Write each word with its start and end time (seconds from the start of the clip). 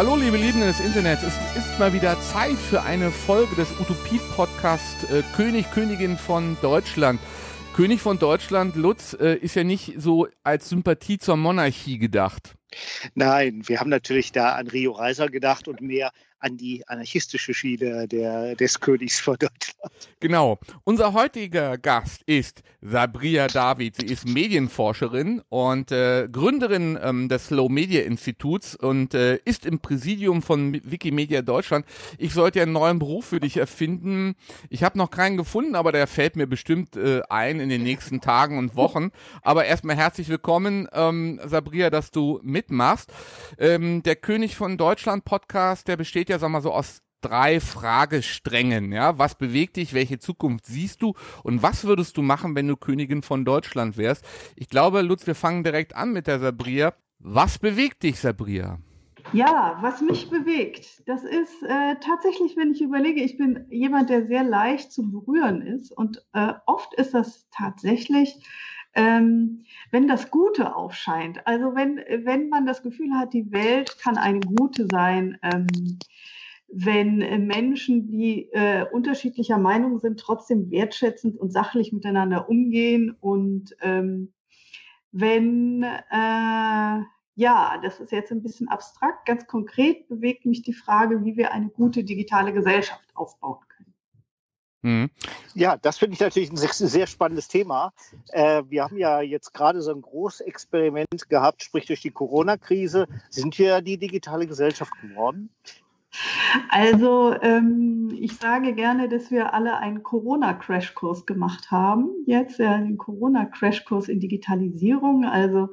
Hallo 0.00 0.16
liebe 0.16 0.38
Lieben 0.38 0.60
des 0.60 0.80
Internets, 0.80 1.22
es 1.22 1.34
ist 1.58 1.78
mal 1.78 1.92
wieder 1.92 2.18
Zeit 2.22 2.56
für 2.56 2.80
eine 2.80 3.10
Folge 3.10 3.54
des 3.54 3.68
Utopie-Podcasts 3.80 5.04
äh, 5.12 5.22
König, 5.36 5.70
Königin 5.72 6.16
von 6.16 6.56
Deutschland. 6.62 7.20
König 7.76 8.00
von 8.00 8.18
Deutschland, 8.18 8.76
Lutz, 8.76 9.12
äh, 9.12 9.34
ist 9.34 9.56
ja 9.56 9.62
nicht 9.62 9.92
so 9.98 10.26
als 10.42 10.70
Sympathie 10.70 11.18
zur 11.18 11.36
Monarchie 11.36 11.98
gedacht. 11.98 12.54
Nein, 13.14 13.60
wir 13.66 13.78
haben 13.78 13.90
natürlich 13.90 14.32
da 14.32 14.54
an 14.54 14.68
Rio 14.68 14.92
Reiser 14.92 15.28
gedacht 15.28 15.68
und 15.68 15.82
mehr 15.82 16.12
an 16.40 16.56
die 16.56 16.86
anarchistische 16.88 17.54
Schiene 17.54 18.08
der, 18.08 18.56
des 18.56 18.80
Königs 18.80 19.20
von 19.20 19.36
Deutschland. 19.38 20.08
Genau. 20.20 20.58
Unser 20.84 21.12
heutiger 21.12 21.78
Gast 21.78 22.22
ist 22.26 22.62
Sabria 22.82 23.46
David. 23.46 23.96
Sie 23.96 24.06
ist 24.06 24.26
Medienforscherin 24.26 25.42
und 25.48 25.92
äh, 25.92 26.28
Gründerin 26.30 26.98
ähm, 27.02 27.28
des 27.28 27.48
Slow 27.48 27.70
Media 27.70 28.02
Instituts 28.02 28.74
und 28.74 29.14
äh, 29.14 29.36
ist 29.44 29.66
im 29.66 29.80
Präsidium 29.80 30.40
von 30.40 30.80
Wikimedia 30.90 31.42
Deutschland. 31.42 31.84
Ich 32.16 32.32
sollte 32.32 32.60
ja 32.60 32.62
einen 32.62 32.72
neuen 32.72 32.98
Beruf 32.98 33.26
für 33.26 33.40
dich 33.40 33.58
erfinden. 33.58 34.34
Ich 34.70 34.82
habe 34.82 34.96
noch 34.96 35.10
keinen 35.10 35.36
gefunden, 35.36 35.74
aber 35.74 35.92
der 35.92 36.06
fällt 36.06 36.36
mir 36.36 36.46
bestimmt 36.46 36.96
äh, 36.96 37.20
ein 37.28 37.60
in 37.60 37.68
den 37.68 37.82
nächsten 37.82 38.20
Tagen 38.22 38.56
und 38.58 38.76
Wochen. 38.76 39.10
Aber 39.42 39.66
erstmal 39.66 39.96
herzlich 39.96 40.28
willkommen, 40.28 40.88
ähm, 40.92 41.38
Sabria, 41.44 41.90
dass 41.90 42.10
du 42.10 42.40
mitmachst. 42.42 43.12
Ähm, 43.58 44.02
der 44.02 44.16
König 44.16 44.56
von 44.56 44.78
Deutschland 44.78 45.24
Podcast, 45.26 45.86
der 45.86 45.98
besteht 45.98 46.29
ja, 46.30 46.38
sag 46.38 46.48
mal 46.48 46.62
so, 46.62 46.72
aus 46.72 47.02
drei 47.20 47.60
Fragesträngen. 47.60 48.92
Ja, 48.92 49.18
was 49.18 49.34
bewegt 49.34 49.76
dich? 49.76 49.92
Welche 49.92 50.18
Zukunft 50.18 50.66
siehst 50.66 51.02
du? 51.02 51.14
Und 51.42 51.62
was 51.62 51.84
würdest 51.84 52.16
du 52.16 52.22
machen, 52.22 52.54
wenn 52.54 52.68
du 52.68 52.76
Königin 52.76 53.22
von 53.22 53.44
Deutschland 53.44 53.96
wärst? 53.96 54.24
Ich 54.56 54.68
glaube, 54.68 55.02
Lutz, 55.02 55.26
wir 55.26 55.34
fangen 55.34 55.62
direkt 55.62 55.94
an 55.94 56.12
mit 56.12 56.26
der 56.26 56.40
Sabria. 56.40 56.94
Was 57.18 57.58
bewegt 57.58 58.02
dich, 58.02 58.18
Sabria? 58.18 58.78
Ja, 59.32 59.78
was 59.82 60.00
mich 60.00 60.30
bewegt, 60.30 61.02
das 61.06 61.22
ist 61.24 61.62
äh, 61.62 61.96
tatsächlich, 62.00 62.56
wenn 62.56 62.72
ich 62.72 62.80
überlege, 62.80 63.22
ich 63.22 63.36
bin 63.36 63.66
jemand, 63.68 64.08
der 64.08 64.26
sehr 64.26 64.42
leicht 64.42 64.90
zu 64.92 65.10
berühren 65.10 65.62
ist 65.62 65.92
und 65.92 66.24
äh, 66.32 66.54
oft 66.66 66.94
ist 66.94 67.12
das 67.12 67.46
tatsächlich 67.50 68.42
ähm, 68.94 69.64
wenn 69.90 70.08
das 70.08 70.30
Gute 70.30 70.74
aufscheint, 70.74 71.46
also 71.46 71.74
wenn, 71.74 71.96
wenn 72.24 72.48
man 72.48 72.66
das 72.66 72.82
Gefühl 72.82 73.12
hat, 73.14 73.32
die 73.32 73.52
Welt 73.52 73.98
kann 73.98 74.16
eine 74.16 74.40
gute 74.40 74.86
sein, 74.90 75.38
ähm, 75.42 75.66
wenn 76.72 77.46
Menschen, 77.46 78.06
die 78.06 78.48
äh, 78.52 78.84
unterschiedlicher 78.90 79.58
Meinung 79.58 79.98
sind, 79.98 80.20
trotzdem 80.20 80.70
wertschätzend 80.70 81.36
und 81.36 81.52
sachlich 81.52 81.92
miteinander 81.92 82.48
umgehen 82.48 83.16
und 83.20 83.74
ähm, 83.80 84.32
wenn, 85.12 85.82
äh, 85.82 87.00
ja, 87.34 87.80
das 87.82 87.98
ist 87.98 88.12
jetzt 88.12 88.30
ein 88.30 88.42
bisschen 88.42 88.68
abstrakt, 88.68 89.26
ganz 89.26 89.46
konkret 89.46 90.08
bewegt 90.08 90.46
mich 90.46 90.62
die 90.62 90.72
Frage, 90.72 91.24
wie 91.24 91.36
wir 91.36 91.52
eine 91.52 91.68
gute 91.68 92.04
digitale 92.04 92.52
Gesellschaft 92.52 93.08
aufbauen 93.14 93.58
Mhm. 94.82 95.10
Ja, 95.54 95.76
das 95.76 95.98
finde 95.98 96.14
ich 96.14 96.20
natürlich 96.20 96.50
ein 96.50 96.56
sehr, 96.56 96.72
sehr 96.72 97.06
spannendes 97.06 97.48
Thema. 97.48 97.92
Äh, 98.32 98.62
wir 98.68 98.84
haben 98.84 98.96
ja 98.96 99.20
jetzt 99.20 99.52
gerade 99.52 99.82
so 99.82 99.92
ein 99.92 100.00
Großexperiment 100.00 101.28
gehabt, 101.28 101.62
sprich 101.62 101.86
durch 101.86 102.00
die 102.00 102.10
Corona-Krise. 102.10 103.06
Sind 103.28 103.58
wir 103.58 103.82
die 103.82 103.98
digitale 103.98 104.46
Gesellschaft 104.46 104.92
geworden? 105.02 105.50
Also 106.68 107.34
ähm, 107.40 108.16
ich 108.20 108.36
sage 108.36 108.74
gerne, 108.74 109.08
dass 109.08 109.30
wir 109.30 109.54
alle 109.54 109.76
einen 109.78 110.02
Corona-Crashkurs 110.02 111.24
gemacht 111.24 111.70
haben. 111.70 112.10
Jetzt 112.26 112.58
ja, 112.58 112.78
den 112.78 112.98
Corona-Crashkurs 112.98 114.08
in 114.08 114.18
Digitalisierung, 114.18 115.24
also 115.24 115.68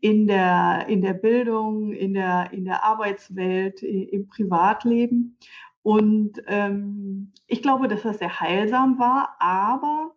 in 0.00 0.26
der, 0.26 0.86
in 0.88 1.02
der 1.02 1.12
Bildung, 1.12 1.92
in 1.92 2.14
der, 2.14 2.52
in 2.52 2.64
der 2.64 2.84
Arbeitswelt, 2.84 3.82
im 3.82 4.28
Privatleben. 4.28 5.36
Und 5.86 6.42
ähm, 6.48 7.30
ich 7.46 7.62
glaube, 7.62 7.86
dass 7.86 8.02
das 8.02 8.18
sehr 8.18 8.40
heilsam 8.40 8.98
war, 8.98 9.36
aber 9.38 10.16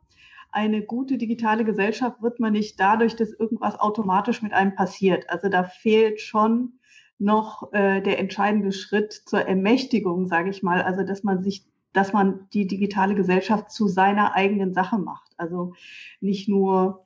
eine 0.52 0.82
gute 0.82 1.20
digitale 1.20 1.64
Gesellschaft 1.64 2.24
wird 2.24 2.40
man 2.40 2.54
nicht 2.54 2.80
dadurch, 2.80 3.16
dass 3.16 3.34
irgendwas 3.34 3.80
automatisch 3.80 4.42
mit 4.42 4.52
einem 4.52 4.74
passiert. 4.74 5.30
Also 5.30 5.48
da 5.48 5.64
fehlt 5.66 6.22
schon 6.22 6.80
noch 7.20 7.72
äh, 7.72 8.02
der 8.02 8.18
entscheidende 8.18 8.72
Schritt 8.72 9.14
zur 9.14 9.42
Ermächtigung, 9.42 10.26
sage 10.26 10.50
ich 10.50 10.64
mal. 10.64 10.82
Also 10.82 11.04
dass 11.04 11.22
man 11.22 11.44
sich, 11.44 11.68
dass 11.94 12.14
man 12.14 12.48
die 12.52 12.66
digitale 12.66 13.14
Gesellschaft 13.14 13.70
zu 13.70 13.88
seiner 13.88 14.34
eigenen 14.34 14.74
Sache 14.74 14.98
macht. 14.98 15.34
Also 15.38 15.76
nicht 16.20 16.50
nur 16.50 17.06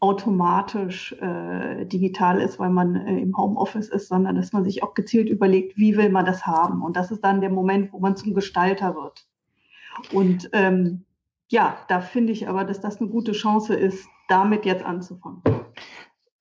automatisch 0.00 1.12
äh, 1.20 1.86
digital 1.86 2.40
ist, 2.40 2.58
weil 2.58 2.70
man 2.70 2.94
äh, 2.94 3.20
im 3.20 3.36
Homeoffice 3.36 3.88
ist, 3.88 4.08
sondern 4.08 4.36
dass 4.36 4.52
man 4.52 4.64
sich 4.64 4.82
auch 4.82 4.94
gezielt 4.94 5.28
überlegt, 5.28 5.76
wie 5.76 5.96
will 5.96 6.10
man 6.10 6.26
das 6.26 6.46
haben. 6.46 6.82
Und 6.82 6.96
das 6.96 7.10
ist 7.10 7.22
dann 7.24 7.40
der 7.40 7.50
Moment, 7.50 7.92
wo 7.92 8.00
man 8.00 8.16
zum 8.16 8.34
Gestalter 8.34 8.94
wird. 8.94 9.26
Und 10.12 10.50
ähm, 10.52 11.04
ja, 11.48 11.76
da 11.88 12.00
finde 12.00 12.32
ich 12.32 12.48
aber, 12.48 12.64
dass 12.64 12.80
das 12.80 13.00
eine 13.00 13.08
gute 13.08 13.32
Chance 13.32 13.74
ist, 13.74 14.06
damit 14.28 14.66
jetzt 14.66 14.84
anzufangen 14.84 15.42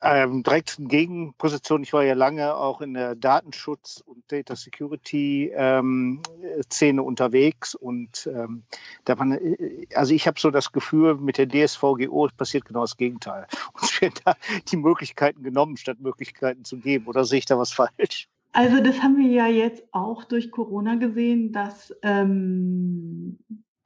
ähm, 0.03 0.43
direkt 0.43 0.77
Gegenposition. 0.79 1.83
Ich 1.83 1.93
war 1.93 2.03
ja 2.03 2.13
lange 2.13 2.55
auch 2.55 2.81
in 2.81 2.93
der 2.93 3.15
Datenschutz- 3.15 4.01
und 4.01 4.23
Data 4.31 4.55
Security-Szene 4.55 7.01
ähm, 7.01 7.05
unterwegs 7.05 7.73
und 7.73 8.27
ähm, 8.27 8.63
da 9.05 9.15
man, 9.15 9.31
äh, 9.31 9.87
also 9.95 10.13
ich 10.13 10.27
habe 10.27 10.39
so 10.39 10.51
das 10.51 10.71
Gefühl, 10.71 11.15
mit 11.15 11.37
der 11.37 11.47
DSVGO 11.47 12.29
passiert 12.35 12.65
genau 12.65 12.81
das 12.81 12.97
Gegenteil. 12.97 13.47
Uns 13.81 14.01
werden 14.01 14.15
da 14.25 14.35
die 14.69 14.77
Möglichkeiten 14.77 15.41
genommen, 15.41 15.77
statt 15.77 15.99
Möglichkeiten 15.99 16.65
zu 16.65 16.77
geben. 16.77 17.07
Oder 17.07 17.23
sehe 17.23 17.39
ich 17.39 17.45
da 17.45 17.57
was 17.57 17.71
falsch? 17.71 18.27
Also 18.51 18.81
das 18.81 19.01
haben 19.01 19.17
wir 19.17 19.31
ja 19.31 19.47
jetzt 19.47 19.83
auch 19.91 20.25
durch 20.25 20.51
Corona 20.51 20.95
gesehen, 20.95 21.53
dass 21.53 21.95
ähm, 22.03 23.39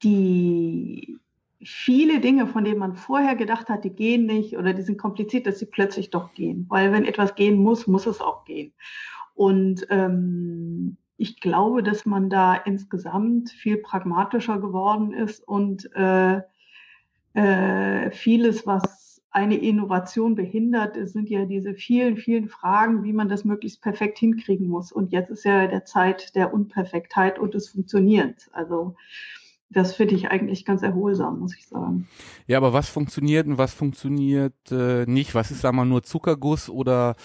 die 0.04 1.18
viele 1.62 2.19
Dinge, 2.19 2.47
von 2.47 2.63
denen 2.63 2.79
man 2.79 2.95
vorher 2.95 3.35
gedacht 3.35 3.69
hat, 3.69 3.84
die 3.84 3.90
gehen 3.94 4.25
nicht 4.25 4.57
oder 4.57 4.73
die 4.73 4.84
sind 4.84 4.97
kompliziert, 4.97 5.47
dass 5.47 5.59
sie 5.59 5.66
plötzlich 5.66 6.09
doch 6.09 6.34
gehen. 6.34 6.66
Weil 6.69 6.91
wenn 6.91 7.06
etwas 7.06 7.35
gehen 7.35 7.57
muss, 7.57 7.88
muss 7.88 8.06
es 8.06 8.22
auch 8.22 8.45
gehen. 8.45 8.73
Und 9.34 9.85
ähm, 9.90 10.97
ich 11.18 11.40
glaube, 11.40 11.84
dass 11.84 12.06
man 12.06 12.29
da 12.29 12.56
insgesamt 12.56 13.50
viel 13.50 13.78
pragmatischer 13.78 14.59
geworden 14.59 15.13
ist 15.13 15.47
und 15.47 15.90
äh, 15.95 16.41
äh, 17.34 18.12
vieles, 18.12 18.66
was 18.68 19.22
eine 19.29 19.57
Innovation 19.57 20.35
behindert, 20.35 20.97
sind 21.09 21.29
ja 21.29 21.45
diese 21.45 21.75
vielen, 21.75 22.18
vielen 22.18 22.47
Fragen, 22.47 23.03
wie 23.03 23.13
man 23.13 23.29
das 23.29 23.45
möglichst 23.45 23.81
perfekt 23.81 24.18
hinkriegen 24.18 24.68
muss. 24.68 24.91
Und 24.91 25.12
jetzt 25.12 25.29
ist 25.29 25.44
ja 25.44 25.68
der 25.68 25.85
Zeit 25.85 26.35
der 26.35 26.53
Unperfektheit 26.53 27.38
und 27.38 27.53
des 27.53 27.69
Funktionierens. 27.69 28.50
Also 28.53 28.95
das 29.69 29.96
finde 29.96 30.16
ich 30.16 30.30
eigentlich 30.30 30.64
ganz 30.64 30.81
erholsam, 30.81 31.40
muss 31.40 31.56
ich 31.56 31.68
sagen. 31.68 32.08
Ja, 32.48 32.58
aber 32.58 32.72
was 32.72 32.88
funktioniert 32.88 33.48
und 33.48 33.58
was 33.58 33.74
funktioniert 33.74 34.54
äh, 34.72 35.06
nicht? 35.06 35.36
Was 35.36 35.52
ist, 35.52 35.60
sagen 35.60 35.75
wir 35.75 35.84
mal, 35.84 35.90
nur 35.90 36.04
Zuckerguss 36.04 36.69
oder 36.69 37.16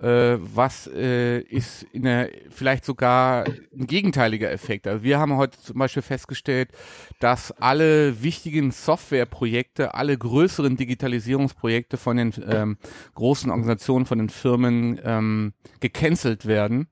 äh, 0.00 0.36
was 0.40 0.88
äh, 0.92 1.38
ist 1.42 1.84
in 1.92 2.02
der, 2.02 2.28
vielleicht 2.50 2.84
sogar 2.84 3.44
ein 3.44 3.86
gegenteiliger 3.86 4.50
Effekt? 4.50 4.88
Also 4.88 5.04
wir 5.04 5.20
haben 5.20 5.36
heute 5.36 5.60
zum 5.60 5.78
Beispiel 5.78 6.02
festgestellt, 6.02 6.70
dass 7.20 7.52
alle 7.52 8.20
wichtigen 8.20 8.72
Softwareprojekte, 8.72 9.94
alle 9.94 10.18
größeren 10.18 10.76
Digitalisierungsprojekte 10.76 11.98
von 11.98 12.16
den 12.16 12.32
ähm, 12.48 12.78
großen 13.14 13.48
Organisationen, 13.48 14.06
von 14.06 14.18
den 14.18 14.28
Firmen 14.28 15.00
ähm, 15.04 15.52
gecancelt 15.78 16.46
werden, 16.46 16.88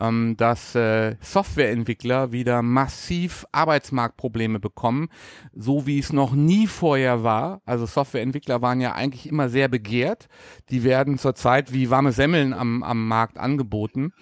ähm, 0.00 0.36
dass 0.36 0.74
äh, 0.74 1.14
Softwareentwickler 1.20 2.32
wieder 2.32 2.62
massiv 2.62 3.46
Arbeitsmarktprobleme 3.52 4.47
Probleme 4.48 4.60
bekommen, 4.60 5.08
so 5.52 5.86
wie 5.86 5.98
es 5.98 6.12
noch 6.12 6.32
nie 6.32 6.66
vorher 6.66 7.22
war. 7.22 7.60
Also 7.64 7.86
Softwareentwickler 7.86 8.62
waren 8.62 8.80
ja 8.80 8.92
eigentlich 8.92 9.28
immer 9.28 9.48
sehr 9.48 9.68
begehrt. 9.68 10.28
Die 10.70 10.84
werden 10.84 11.18
zurzeit 11.18 11.72
wie 11.72 11.90
warme 11.90 12.12
Semmeln 12.12 12.52
am, 12.52 12.82
am 12.82 13.06
Markt 13.06 13.38
angeboten. 13.38 14.12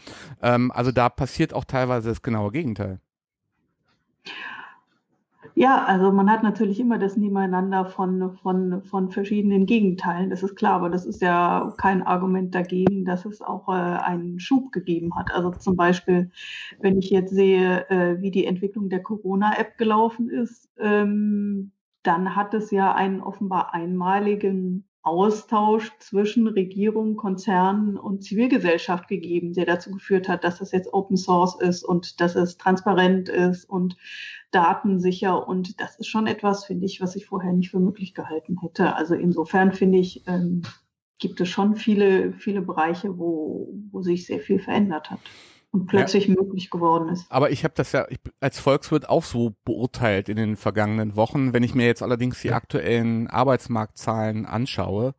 Ähm, 0.43 0.73
also 0.73 0.93
da 0.93 1.09
passiert 1.09 1.55
auch 1.55 1.65
teilweise 1.65 2.09
das 2.09 2.23
genaue 2.23 2.51
Gegenteil. 2.51 3.01
Ja, 5.59 5.87
also 5.87 6.13
man 6.13 6.31
hat 6.31 6.43
natürlich 6.43 6.79
immer 6.81 6.99
das 6.99 7.17
Nebeneinander 7.17 7.87
von, 7.87 8.37
von, 8.43 8.83
von 8.85 9.11
verschiedenen 9.11 9.65
Gegenteilen, 9.65 10.29
das 10.29 10.43
ist 10.43 10.55
klar, 10.55 10.75
aber 10.75 10.91
das 10.91 11.07
ist 11.07 11.23
ja 11.23 11.73
kein 11.79 12.03
Argument 12.03 12.55
dagegen, 12.55 13.07
dass 13.07 13.25
es 13.25 13.41
auch 13.41 13.67
äh, 13.69 13.73
einen 13.73 14.39
Schub 14.39 14.71
gegeben 14.71 15.17
hat. 15.17 15.31
Also 15.33 15.53
zum 15.53 15.75
Beispiel, 15.75 16.31
wenn 16.81 16.99
ich 16.99 17.09
jetzt 17.09 17.33
sehe, 17.33 17.89
äh, 17.89 18.21
wie 18.21 18.31
die 18.31 18.45
Entwicklung 18.45 18.91
der 18.91 19.03
Corona-App 19.03 19.79
gelaufen 19.79 20.29
ist, 20.29 20.69
ähm, 20.79 21.73
dann 22.03 22.37
hat 22.37 22.53
es 22.53 22.71
ja 22.71 22.95
einen 22.95 23.23
offenbar 23.23 23.73
einmaligen 23.73 24.85
Austausch 25.07 25.93
zwischen 26.01 26.49
Regierung, 26.49 27.17
Konzernen 27.17 27.97
und 27.97 28.25
Zivilgesellschaft 28.25 29.07
gegeben, 29.07 29.53
der 29.55 29.65
dazu 29.65 29.93
geführt 29.93 30.29
hat, 30.29 30.43
dass 30.43 30.61
es 30.61 30.73
jetzt 30.73 30.93
Open 30.93 31.17
Source 31.17 31.55
ist 31.61 31.85
und 31.85 32.21
dass 32.21 32.35
es 32.35 32.59
transparent 32.59 33.29
ist 33.29 33.65
und 33.71 33.97
datensicher. 34.51 35.47
Und 35.47 35.81
das 35.81 35.99
ist 35.99 36.09
schon 36.09 36.27
etwas, 36.27 36.65
finde 36.65 36.87
ich, 36.87 37.01
was 37.01 37.17
ich 37.17 37.27
vorher 37.27 37.53
nicht 37.53 37.71
für 37.71 37.81
möglich 37.81 38.15
gehalten 38.15 38.59
hätte. 38.61 38.95
Also 38.95 39.15
insofern 39.15 39.73
finde 39.73 39.99
ich, 39.99 40.25
ähm, 40.27 40.63
gibt 41.19 41.41
es 41.41 41.49
schon 41.49 41.77
viele, 41.77 42.33
viele 42.33 42.63
Bereiche, 42.63 43.19
wo, 43.19 43.73
wo 43.91 44.03
sich 44.03 44.27
sehr 44.27 44.41
viel 44.41 44.59
verändert 44.59 45.11
hat. 45.11 45.21
und 45.73 45.87
plötzlich 45.87 46.27
ja. 46.27 46.35
möglich 46.35 46.71
geworden 46.71 47.11
ist. 47.11 47.27
Aber 47.31 47.51
ich 47.51 47.65
habe 47.65 47.75
das 47.77 47.93
ja 47.93 48.07
als 48.41 48.59
Volkswirt 48.59 49.09
auch 49.09 49.25
so 49.25 49.55
beurteilt 49.65 50.29
in 50.29 50.37
den 50.37 50.57
vergangenen 50.57 51.17
Wochen. 51.17 51.53
Wenn 51.53 51.63
ich 51.63 51.75
mir 51.75 51.87
jetzt 51.87 52.03
allerdings 52.03 52.41
die 52.41 52.53
aktuellen 52.53 53.29
Arbeitsmarktzahlen 53.29 54.47
anschaue, 54.47 55.15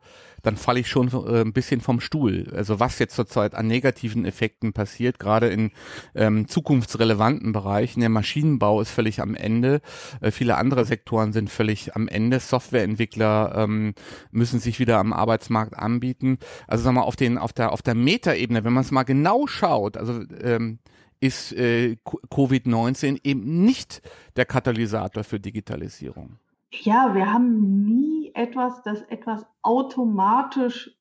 dann 0.47 0.55
falle 0.55 0.79
ich 0.79 0.87
schon 0.87 1.09
äh, 1.09 1.41
ein 1.41 1.51
bisschen 1.51 1.81
vom 1.81 1.99
Stuhl. 1.99 2.47
Also 2.55 2.79
was 2.79 2.99
jetzt 2.99 3.15
zurzeit 3.15 3.53
an 3.53 3.67
negativen 3.67 4.23
Effekten 4.23 4.71
passiert, 4.71 5.19
gerade 5.19 5.47
in 5.47 5.71
ähm, 6.15 6.47
zukunftsrelevanten 6.47 7.51
Bereichen. 7.51 7.99
Der 7.99 8.07
Maschinenbau 8.07 8.79
ist 8.79 8.89
völlig 8.89 9.21
am 9.21 9.35
Ende. 9.35 9.81
Äh, 10.21 10.31
viele 10.31 10.55
andere 10.55 10.85
Sektoren 10.85 11.33
sind 11.33 11.49
völlig 11.49 11.97
am 11.97 12.07
Ende. 12.07 12.39
Softwareentwickler 12.39 13.55
ähm, 13.57 13.93
müssen 14.31 14.61
sich 14.61 14.79
wieder 14.79 14.99
am 14.99 15.11
Arbeitsmarkt 15.11 15.77
anbieten. 15.77 16.37
Also 16.65 16.85
sagen 16.85 16.95
wir 16.95 17.03
auf 17.03 17.17
den 17.17 17.37
auf 17.37 17.51
der 17.51 17.73
auf 17.73 17.81
der 17.81 17.95
Metaebene, 17.95 18.63
wenn 18.63 18.73
man 18.73 18.85
es 18.85 18.91
mal 18.91 19.03
genau 19.03 19.47
schaut, 19.47 19.97
also 19.97 20.23
ähm, 20.41 20.79
ist 21.19 21.51
äh, 21.53 21.97
Covid-19 22.05 23.19
eben 23.25 23.65
nicht 23.65 24.01
der 24.37 24.45
Katalysator 24.45 25.25
für 25.25 25.41
Digitalisierung. 25.41 26.39
Ja, 26.71 27.15
wir 27.15 27.31
haben 27.33 27.85
nie 27.85 28.31
etwas, 28.33 28.81
das 28.83 29.01
etwas 29.03 29.45
automatisch 29.61 30.97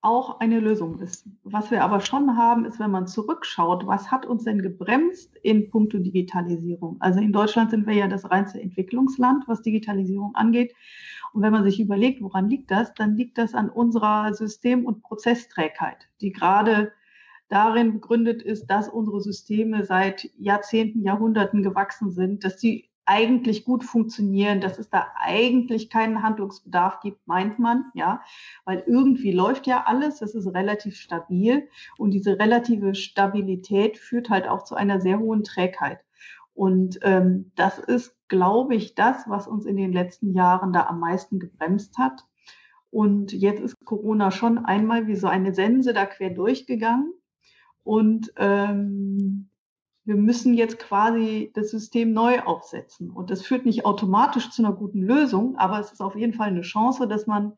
auch 0.00 0.38
eine 0.38 0.60
Lösung 0.60 1.00
ist. 1.00 1.26
Was 1.42 1.70
wir 1.70 1.82
aber 1.82 2.00
schon 2.00 2.36
haben, 2.36 2.64
ist, 2.64 2.78
wenn 2.78 2.90
man 2.90 3.08
zurückschaut, 3.08 3.86
was 3.86 4.10
hat 4.10 4.26
uns 4.26 4.44
denn 4.44 4.62
gebremst 4.62 5.34
in 5.42 5.70
puncto 5.70 5.98
Digitalisierung? 5.98 6.96
Also 7.00 7.20
in 7.20 7.32
Deutschland 7.32 7.70
sind 7.70 7.86
wir 7.86 7.94
ja 7.94 8.06
das 8.06 8.30
reinste 8.30 8.60
Entwicklungsland, 8.60 9.44
was 9.48 9.62
Digitalisierung 9.62 10.34
angeht. 10.34 10.74
Und 11.32 11.42
wenn 11.42 11.52
man 11.52 11.64
sich 11.64 11.80
überlegt, 11.80 12.22
woran 12.22 12.48
liegt 12.48 12.70
das, 12.70 12.94
dann 12.94 13.16
liegt 13.16 13.38
das 13.38 13.54
an 13.54 13.70
unserer 13.70 14.32
System- 14.34 14.86
und 14.86 15.02
Prozessträgheit, 15.02 16.08
die 16.20 16.32
gerade 16.32 16.92
darin 17.48 17.94
begründet 17.94 18.42
ist, 18.42 18.66
dass 18.66 18.88
unsere 18.88 19.20
Systeme 19.20 19.84
seit 19.84 20.30
Jahrzehnten, 20.38 21.02
Jahrhunderten 21.02 21.62
gewachsen 21.62 22.10
sind, 22.10 22.44
dass 22.44 22.60
sie 22.60 22.87
eigentlich 23.08 23.64
gut 23.64 23.84
funktionieren, 23.84 24.60
dass 24.60 24.78
es 24.78 24.90
da 24.90 25.06
eigentlich 25.16 25.88
keinen 25.88 26.22
Handlungsbedarf 26.22 27.00
gibt, 27.00 27.26
meint 27.26 27.58
man, 27.58 27.86
ja, 27.94 28.20
weil 28.66 28.84
irgendwie 28.86 29.32
läuft 29.32 29.66
ja 29.66 29.84
alles, 29.86 30.20
es 30.20 30.34
ist 30.34 30.46
relativ 30.54 30.96
stabil 30.96 31.68
und 31.96 32.10
diese 32.10 32.38
relative 32.38 32.94
Stabilität 32.94 33.96
führt 33.96 34.28
halt 34.28 34.46
auch 34.46 34.62
zu 34.62 34.74
einer 34.74 35.00
sehr 35.00 35.18
hohen 35.18 35.42
Trägheit. 35.42 36.00
Und 36.52 36.98
ähm, 37.02 37.50
das 37.54 37.78
ist, 37.78 38.14
glaube 38.28 38.74
ich, 38.74 38.94
das, 38.94 39.26
was 39.26 39.48
uns 39.48 39.64
in 39.64 39.76
den 39.76 39.92
letzten 39.92 40.34
Jahren 40.34 40.74
da 40.74 40.86
am 40.86 41.00
meisten 41.00 41.38
gebremst 41.38 41.96
hat. 41.96 42.26
Und 42.90 43.32
jetzt 43.32 43.60
ist 43.60 43.74
Corona 43.86 44.30
schon 44.30 44.58
einmal 44.58 45.06
wie 45.06 45.16
so 45.16 45.28
eine 45.28 45.54
Sense 45.54 45.94
da 45.94 46.04
quer 46.04 46.30
durchgegangen. 46.30 47.14
Und 47.84 48.32
ähm, 48.36 49.48
wir 50.08 50.16
müssen 50.16 50.54
jetzt 50.54 50.78
quasi 50.78 51.50
das 51.52 51.70
System 51.70 52.14
neu 52.14 52.40
aufsetzen. 52.40 53.10
Und 53.10 53.30
das 53.30 53.42
führt 53.42 53.66
nicht 53.66 53.84
automatisch 53.84 54.48
zu 54.48 54.64
einer 54.64 54.74
guten 54.74 55.02
Lösung, 55.02 55.56
aber 55.58 55.78
es 55.78 55.92
ist 55.92 56.00
auf 56.00 56.16
jeden 56.16 56.32
Fall 56.32 56.48
eine 56.48 56.62
Chance, 56.62 57.06
dass 57.06 57.26
man 57.26 57.52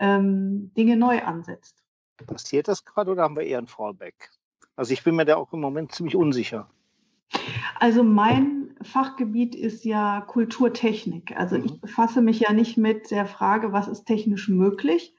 ähm, 0.00 0.72
Dinge 0.76 0.96
neu 0.96 1.22
ansetzt. 1.22 1.84
Passiert 2.26 2.66
das 2.66 2.84
gerade 2.84 3.12
oder 3.12 3.22
haben 3.22 3.36
wir 3.36 3.44
eher 3.44 3.58
ein 3.58 3.68
Fallback? 3.68 4.30
Also 4.74 4.92
ich 4.92 5.04
bin 5.04 5.14
mir 5.14 5.24
da 5.24 5.36
auch 5.36 5.52
im 5.52 5.60
Moment 5.60 5.92
ziemlich 5.92 6.16
unsicher. 6.16 6.68
Also 7.78 8.02
mein 8.02 8.74
Fachgebiet 8.82 9.54
ist 9.54 9.84
ja 9.84 10.20
Kulturtechnik. 10.22 11.36
Also 11.36 11.54
ich 11.54 11.74
mhm. 11.74 11.80
befasse 11.80 12.22
mich 12.22 12.40
ja 12.40 12.52
nicht 12.52 12.76
mit 12.76 13.12
der 13.12 13.26
Frage, 13.26 13.72
was 13.72 13.86
ist 13.86 14.04
technisch 14.04 14.48
möglich. 14.48 15.14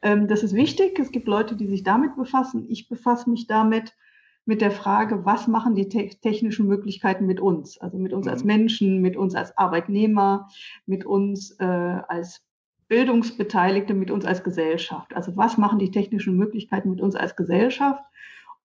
Ähm, 0.00 0.28
das 0.28 0.44
ist 0.44 0.54
wichtig. 0.54 0.96
Es 1.00 1.10
gibt 1.10 1.26
Leute, 1.26 1.56
die 1.56 1.66
sich 1.66 1.82
damit 1.82 2.14
befassen. 2.14 2.66
Ich 2.68 2.88
befasse 2.88 3.28
mich 3.28 3.48
damit, 3.48 3.96
mit 4.44 4.60
der 4.60 4.70
Frage, 4.70 5.24
was 5.24 5.46
machen 5.46 5.74
die 5.74 5.88
te 5.88 6.08
technischen 6.20 6.66
Möglichkeiten 6.66 7.26
mit 7.26 7.40
uns? 7.40 7.78
Also 7.78 7.98
mit 7.98 8.12
uns 8.12 8.26
mhm. 8.26 8.32
als 8.32 8.44
Menschen, 8.44 9.00
mit 9.00 9.16
uns 9.16 9.34
als 9.34 9.56
Arbeitnehmer, 9.56 10.48
mit 10.86 11.04
uns 11.04 11.52
äh, 11.60 11.64
als 11.64 12.42
Bildungsbeteiligte, 12.88 13.94
mit 13.94 14.10
uns 14.10 14.24
als 14.24 14.42
Gesellschaft. 14.42 15.14
Also 15.14 15.36
was 15.36 15.56
machen 15.58 15.78
die 15.78 15.92
technischen 15.92 16.36
Möglichkeiten 16.36 16.90
mit 16.90 17.00
uns 17.00 17.14
als 17.14 17.36
Gesellschaft? 17.36 18.02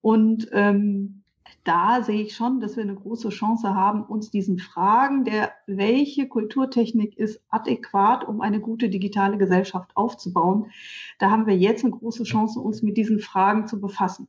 Und 0.00 0.48
ähm, 0.52 1.22
da 1.62 2.02
sehe 2.02 2.22
ich 2.22 2.34
schon, 2.34 2.60
dass 2.60 2.76
wir 2.76 2.82
eine 2.82 2.94
große 2.94 3.28
Chance 3.30 3.74
haben, 3.74 4.02
uns 4.04 4.30
diesen 4.30 4.58
Fragen 4.58 5.24
der, 5.24 5.52
welche 5.66 6.28
Kulturtechnik 6.28 7.18
ist 7.18 7.40
adäquat, 7.48 8.26
um 8.26 8.40
eine 8.40 8.60
gute 8.60 8.88
digitale 8.88 9.38
Gesellschaft 9.38 9.90
aufzubauen, 9.94 10.70
da 11.18 11.30
haben 11.30 11.46
wir 11.46 11.56
jetzt 11.56 11.84
eine 11.84 11.92
große 11.92 12.24
Chance, 12.24 12.60
uns 12.60 12.82
mit 12.82 12.96
diesen 12.96 13.20
Fragen 13.20 13.66
zu 13.66 13.80
befassen. 13.80 14.28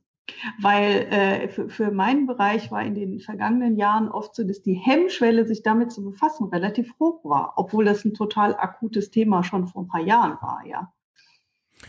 Weil 0.60 1.06
äh, 1.10 1.48
für, 1.48 1.68
für 1.68 1.90
meinen 1.90 2.26
Bereich 2.26 2.70
war 2.70 2.82
in 2.82 2.94
den 2.94 3.18
vergangenen 3.20 3.76
Jahren 3.76 4.08
oft 4.08 4.34
so, 4.34 4.44
dass 4.44 4.62
die 4.62 4.74
Hemmschwelle, 4.74 5.46
sich 5.46 5.62
damit 5.62 5.92
zu 5.92 6.04
befassen, 6.04 6.48
relativ 6.48 6.92
hoch 7.00 7.24
war, 7.24 7.54
obwohl 7.56 7.84
das 7.84 8.04
ein 8.04 8.14
total 8.14 8.54
akutes 8.54 9.10
Thema 9.10 9.42
schon 9.42 9.66
vor 9.66 9.82
ein 9.82 9.88
paar 9.88 10.02
Jahren 10.02 10.38
war, 10.40 10.62
ja. 10.66 10.92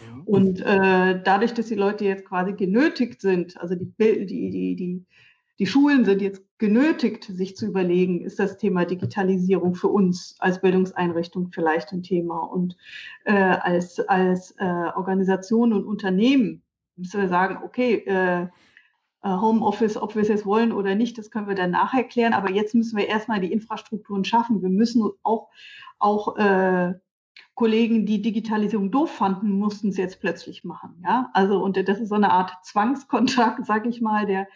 Mhm. 0.01 0.21
Und 0.23 0.61
äh, 0.61 1.21
dadurch, 1.23 1.53
dass 1.53 1.67
die 1.67 1.75
Leute 1.75 2.05
jetzt 2.05 2.25
quasi 2.25 2.53
genötigt 2.53 3.21
sind, 3.21 3.59
also 3.59 3.75
die, 3.75 3.91
die, 3.97 4.25
die, 4.25 4.75
die, 4.75 5.05
die 5.59 5.65
Schulen 5.65 6.05
sind 6.05 6.21
jetzt 6.21 6.43
genötigt, 6.57 7.23
sich 7.23 7.55
zu 7.55 7.67
überlegen, 7.67 8.21
ist 8.21 8.39
das 8.39 8.57
Thema 8.57 8.85
Digitalisierung 8.85 9.75
für 9.75 9.87
uns 9.87 10.35
als 10.39 10.61
Bildungseinrichtung 10.61 11.49
vielleicht 11.51 11.91
ein 11.91 12.03
Thema 12.03 12.39
und 12.39 12.77
äh, 13.25 13.33
als, 13.33 13.99
als 13.99 14.51
äh, 14.57 14.65
Organisation 14.95 15.73
und 15.73 15.85
Unternehmen 15.85 16.63
müssen 16.99 17.21
wir 17.21 17.29
sagen, 17.29 17.59
okay, 17.63 17.95
äh, 18.05 18.43
äh, 18.43 18.47
Homeoffice, 19.23 19.97
ob 19.97 20.15
wir 20.15 20.21
es 20.21 20.27
jetzt 20.27 20.45
wollen 20.45 20.71
oder 20.71 20.95
nicht, 20.95 21.17
das 21.17 21.31
können 21.31 21.47
wir 21.47 21.55
dann 21.55 21.71
nachher 21.71 22.03
klären. 22.03 22.33
Aber 22.33 22.51
jetzt 22.51 22.75
müssen 22.75 22.97
wir 22.97 23.07
erstmal 23.07 23.39
die 23.39 23.51
Infrastrukturen 23.51 24.25
schaffen. 24.25 24.61
Wir 24.61 24.69
müssen 24.69 25.09
auch, 25.23 25.49
auch 25.97 26.37
äh, 26.37 26.93
Kollegen, 27.55 28.05
die 28.05 28.21
Digitalisierung 28.21 28.91
doof 28.91 29.11
fanden, 29.11 29.51
mussten 29.51 29.89
es 29.89 29.97
jetzt 29.97 30.21
plötzlich 30.21 30.63
machen. 30.63 31.01
Ja, 31.03 31.29
also 31.33 31.61
und 31.61 31.75
das 31.75 31.99
ist 31.99 32.09
so 32.09 32.15
eine 32.15 32.31
Art 32.31 32.53
Zwangskontrakt, 32.63 33.65
sag 33.65 33.85
ich 33.85 34.01
mal, 34.01 34.25
der 34.25 34.47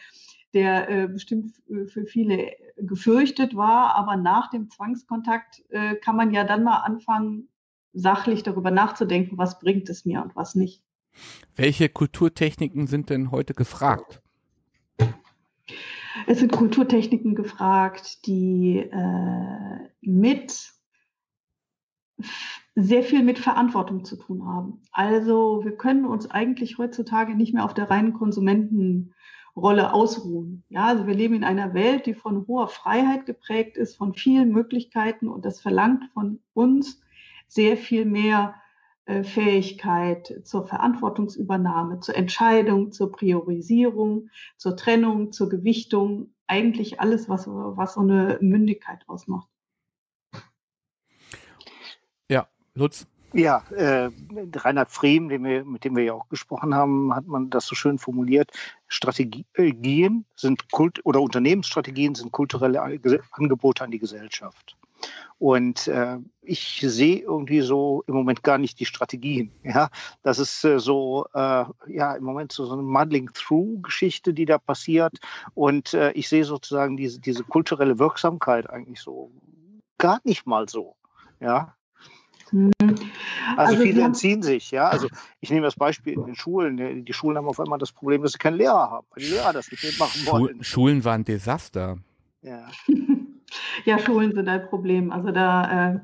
der 0.54 0.90
äh, 0.90 1.08
bestimmt 1.08 1.56
für 1.88 2.06
viele 2.06 2.52
gefürchtet 2.78 3.56
war. 3.56 3.96
Aber 3.96 4.18
nach 4.18 4.50
dem 4.50 4.70
Zwangskontakt 4.70 5.64
äh, 5.70 5.96
kann 5.96 6.16
man 6.16 6.32
ja 6.32 6.44
dann 6.44 6.64
mal 6.64 6.78
anfangen, 6.78 7.50
sachlich 7.94 8.44
darüber 8.44 8.72
nachzudenken, 8.72 9.38
was 9.38 9.60
bringt 9.60 9.90
es 9.90 10.06
mir 10.06 10.22
und 10.22 10.36
was 10.36 10.56
nicht. 10.56 10.84
Welche 11.56 11.90
Kulturtechniken 11.90 12.88
sind 12.88 13.10
denn 13.10 13.32
heute 13.32 13.54
gefragt? 13.54 14.22
Es 16.28 16.40
sind 16.40 16.52
Kulturtechniken 16.52 17.36
gefragt, 17.36 18.26
die 18.26 18.78
äh, 18.78 19.90
mit 20.02 20.74
sehr 22.76 23.04
viel 23.04 23.24
mit 23.24 23.40
Verantwortung 23.40 24.06
zu 24.06 24.16
tun 24.16 24.46
haben. 24.46 24.82
Also 24.92 25.62
wir 25.64 25.76
können 25.76 26.06
uns 26.06 26.30
eigentlich 26.30 26.78
heutzutage 26.78 27.36
nicht 27.36 27.54
mehr 27.54 27.66
auf 27.66 27.74
der 27.74 27.90
reinen 27.90 28.14
Konsumentenrolle 28.14 29.94
ausruhen. 29.94 30.64
Ja, 30.70 30.86
also 30.86 31.06
wir 31.06 31.14
leben 31.14 31.36
in 31.36 31.44
einer 31.44 31.74
Welt, 31.74 32.06
die 32.06 32.14
von 32.14 32.48
hoher 32.48 32.68
Freiheit 32.68 33.26
geprägt 33.26 33.78
ist, 33.78 33.96
von 33.96 34.14
vielen 34.14 34.52
Möglichkeiten 34.52 35.28
und 35.28 35.46
das 35.46 35.62
verlangt 35.62 36.06
von 36.14 36.40
uns 36.54 37.02
sehr 37.48 37.78
viel 37.78 38.06
mehr 38.06 38.56
Fähigkeit 39.06 40.42
zur 40.44 40.66
Verantwortungsübernahme, 40.66 42.00
zur 42.00 42.16
Entscheidung, 42.16 42.92
zur 42.92 43.12
Priorisierung, 43.12 44.30
zur 44.58 44.78
Trennung, 44.78 45.32
zur 45.32 45.50
Gewichtung, 45.50 46.34
eigentlich 46.48 47.00
alles, 47.00 47.28
was, 47.28 47.48
was 47.48 47.96
so 47.96 48.02
eine 48.02 48.38
Mündigkeit 48.42 49.04
ausmacht. 49.08 49.50
Ja, 52.30 52.48
Lutz. 52.74 53.08
Ja, 53.36 53.64
äh, 53.72 54.12
Reinhard 54.56 54.92
Frehm, 54.92 55.32
wir, 55.32 55.40
mit 55.40 55.84
dem 55.84 55.96
wir 55.96 56.04
ja 56.04 56.14
auch 56.14 56.30
gesprochen 56.30 56.76
haben, 56.76 57.16
hat 57.16 57.26
man 57.26 57.50
das 57.50 57.66
so 57.66 57.74
schön 57.74 57.98
formuliert. 57.98 58.52
Strategien 58.88 60.26
sind 60.36 60.72
Kult 60.72 61.04
oder 61.04 61.20
Unternehmensstrategien 61.20 62.14
sind 62.14 62.32
kulturelle 62.32 62.80
Angebote 63.32 63.84
an 63.84 63.90
die 63.90 63.98
Gesellschaft. 63.98 64.78
Und 65.40 65.88
äh, 65.90 66.20
ich 66.42 66.80
sehe 66.86 67.20
irgendwie 67.20 67.62
so 67.62 68.04
im 68.08 68.14
Moment 68.14 68.44
gar 68.44 68.58
nicht 68.58 68.80
die 68.80 68.86
Strategien. 68.86 69.52
Ja, 69.64 69.90
das 70.22 70.40
ist 70.40 70.64
äh, 70.64 70.80
so, 70.80 71.26
äh, 71.34 71.66
ja, 71.88 72.16
im 72.16 72.24
Moment 72.24 72.54
so, 72.54 72.66
so 72.66 72.74
eine 72.74 72.82
Muddling-Through-Geschichte, 72.82 74.34
die 74.34 74.46
da 74.46 74.58
passiert. 74.58 75.18
Und 75.54 75.94
äh, 75.94 76.12
ich 76.12 76.30
sehe 76.30 76.46
sozusagen 76.46 76.96
diese, 76.96 77.20
diese 77.20 77.44
kulturelle 77.44 78.00
Wirksamkeit 78.00 78.70
eigentlich 78.70 79.02
so 79.02 79.32
gar 79.98 80.22
nicht 80.24 80.46
mal 80.46 80.70
so. 80.70 80.96
Ja, 81.42 81.76
mhm. 82.52 82.72
also, 83.58 83.74
also, 83.74 83.82
viele 83.82 84.02
entziehen 84.02 84.44
sich, 84.44 84.72
ja. 84.72 84.88
Also 84.88 85.10
ich 85.42 85.50
nehme 85.50 85.66
das 85.66 85.76
Beispiel 85.76 86.14
in 86.14 86.26
den 86.26 86.36
Schulen. 86.36 87.04
Die 87.04 87.14
Schulen 87.14 87.38
haben 87.38 87.48
auf 87.48 87.60
einmal 87.60 87.80
das 87.80 87.92
Problem, 87.92 88.22
dass 88.22 88.32
sie 88.32 88.38
keinen 88.38 88.58
Lehrer 88.58 88.92
haben, 88.92 89.08
weil 89.10 89.24
die 89.26 89.32
Lehrer 89.32 89.52
das 89.52 89.70
nicht 89.70 89.84
mitmachen 89.84 90.26
wollen. 90.26 90.64
Schulen 90.64 91.04
waren 91.04 91.26
Desaster. 91.26 91.98
Ja. 92.42 92.70
Ja, 93.86 94.00
Schulen 94.00 94.34
sind 94.34 94.48
ein 94.50 94.68
Problem. 94.68 95.12
Also 95.12 95.32
da 95.32 95.94
äh, 95.94 96.00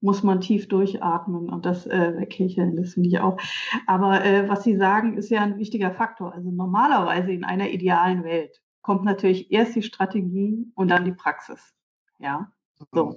muss 0.00 0.22
man 0.22 0.40
tief 0.40 0.68
durchatmen 0.68 1.48
und 1.48 1.66
das 1.66 1.86
äh, 1.86 2.16
wegkicheln, 2.16 2.76
das 2.76 2.94
finde 2.94 3.08
ich 3.08 3.18
auch. 3.18 3.38
Aber 3.86 4.24
äh, 4.24 4.48
was 4.48 4.62
Sie 4.62 4.76
sagen, 4.76 5.16
ist 5.16 5.30
ja 5.30 5.42
ein 5.42 5.58
wichtiger 5.58 5.90
Faktor. 5.90 6.34
Also 6.34 6.50
normalerweise 6.50 7.32
in 7.32 7.44
einer 7.44 7.70
idealen 7.70 8.24
Welt 8.24 8.62
kommt 8.82 9.04
natürlich 9.04 9.50
erst 9.50 9.74
die 9.74 9.82
Strategie 9.82 10.70
und 10.74 10.88
dann 10.88 11.04
die 11.04 11.12
Praxis. 11.12 11.74
Ja, 12.18 12.52
so. 12.92 13.06
Mhm. 13.06 13.16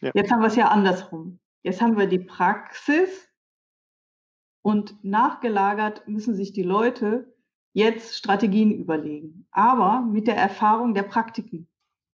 Ja. 0.00 0.10
Jetzt 0.14 0.30
haben 0.30 0.40
wir 0.40 0.48
es 0.48 0.56
ja 0.56 0.68
andersrum. 0.68 1.38
Jetzt 1.62 1.80
haben 1.80 1.96
wir 1.96 2.06
die 2.06 2.18
Praxis 2.18 3.28
und 4.62 5.02
nachgelagert 5.02 6.06
müssen 6.06 6.34
sich 6.34 6.52
die 6.52 6.62
Leute 6.62 7.34
jetzt 7.72 8.16
Strategien 8.16 8.72
überlegen, 8.72 9.46
aber 9.50 10.00
mit 10.02 10.26
der 10.26 10.36
Erfahrung 10.36 10.94
der 10.94 11.04
Praktiken, 11.04 11.68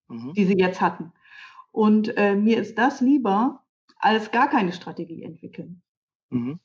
mhm. 0.07 0.33
die 0.33 0.45
sie 0.45 0.57
jetzt 0.57 0.81
hatten. 0.81 1.11
Und 1.71 2.15
äh, 2.17 2.35
mir 2.35 2.59
ist 2.59 2.77
das 2.77 3.01
lieber, 3.01 3.63
als 3.97 4.31
gar 4.31 4.49
keine 4.49 4.71
Strategie 4.71 5.23
entwickeln. 5.23 5.81
Mhm. 6.29 6.59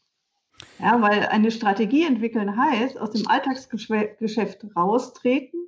Ja, 0.78 1.00
weil 1.00 1.26
eine 1.26 1.50
Strategie 1.50 2.04
entwickeln 2.04 2.56
heißt, 2.56 2.98
aus 3.00 3.12
dem 3.12 3.26
Alltagsgeschäft 3.26 4.66
raustreten, 4.76 5.60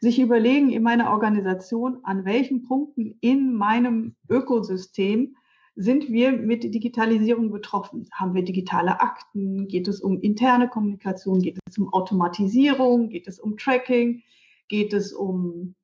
sich 0.00 0.18
überlegen 0.18 0.70
in 0.70 0.82
meiner 0.82 1.10
Organisation, 1.10 2.00
an 2.02 2.24
welchen 2.24 2.62
Punkten 2.62 3.16
in 3.20 3.54
meinem 3.54 4.16
Ökosystem 4.28 5.36
sind 5.76 6.10
wir 6.10 6.32
mit 6.32 6.62
Digitalisierung 6.62 7.50
betroffen? 7.50 8.08
Haben 8.12 8.34
wir 8.34 8.44
digitale 8.44 9.00
Akten? 9.00 9.66
Geht 9.66 9.88
es 9.88 10.00
um 10.00 10.20
interne 10.20 10.68
Kommunikation? 10.68 11.40
Geht 11.40 11.58
es 11.66 11.78
um 11.78 11.92
Automatisierung? 11.92 13.08
Geht 13.08 13.26
es 13.26 13.40
um 13.40 13.56
Tracking? 13.56 14.22
Geht 14.68 14.92
es 14.92 15.12
um 15.12 15.74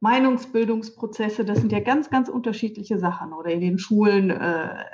Meinungsbildungsprozesse? 0.00 1.44
Das 1.44 1.58
sind 1.58 1.72
ja 1.72 1.80
ganz, 1.80 2.10
ganz 2.10 2.28
unterschiedliche 2.28 2.98
Sachen. 2.98 3.32
Oder 3.32 3.50
in 3.50 3.60
den 3.60 3.78
Schulen, 3.78 4.30
äh, 4.30 4.84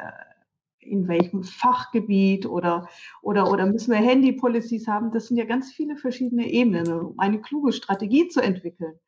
in 0.80 1.09
welchem 1.09 1.44
Fachgebiet 1.44 2.47
oder, 2.47 2.88
oder, 3.23 3.50
oder 3.50 3.66
müssen 3.66 3.92
wir 3.92 3.99
Handy-Policies 3.99 4.88
haben? 4.88 5.12
Das 5.12 5.28
sind 5.28 5.37
ja 5.37 5.44
ganz 5.44 5.73
viele 5.73 5.97
verschiedene 5.97 6.50
Ebenen, 6.50 6.92
um 6.92 7.18
eine 7.18 7.40
kluge 7.40 7.73
Strategie 7.73 8.28
zu 8.28 8.40
entwickeln. 8.40 8.99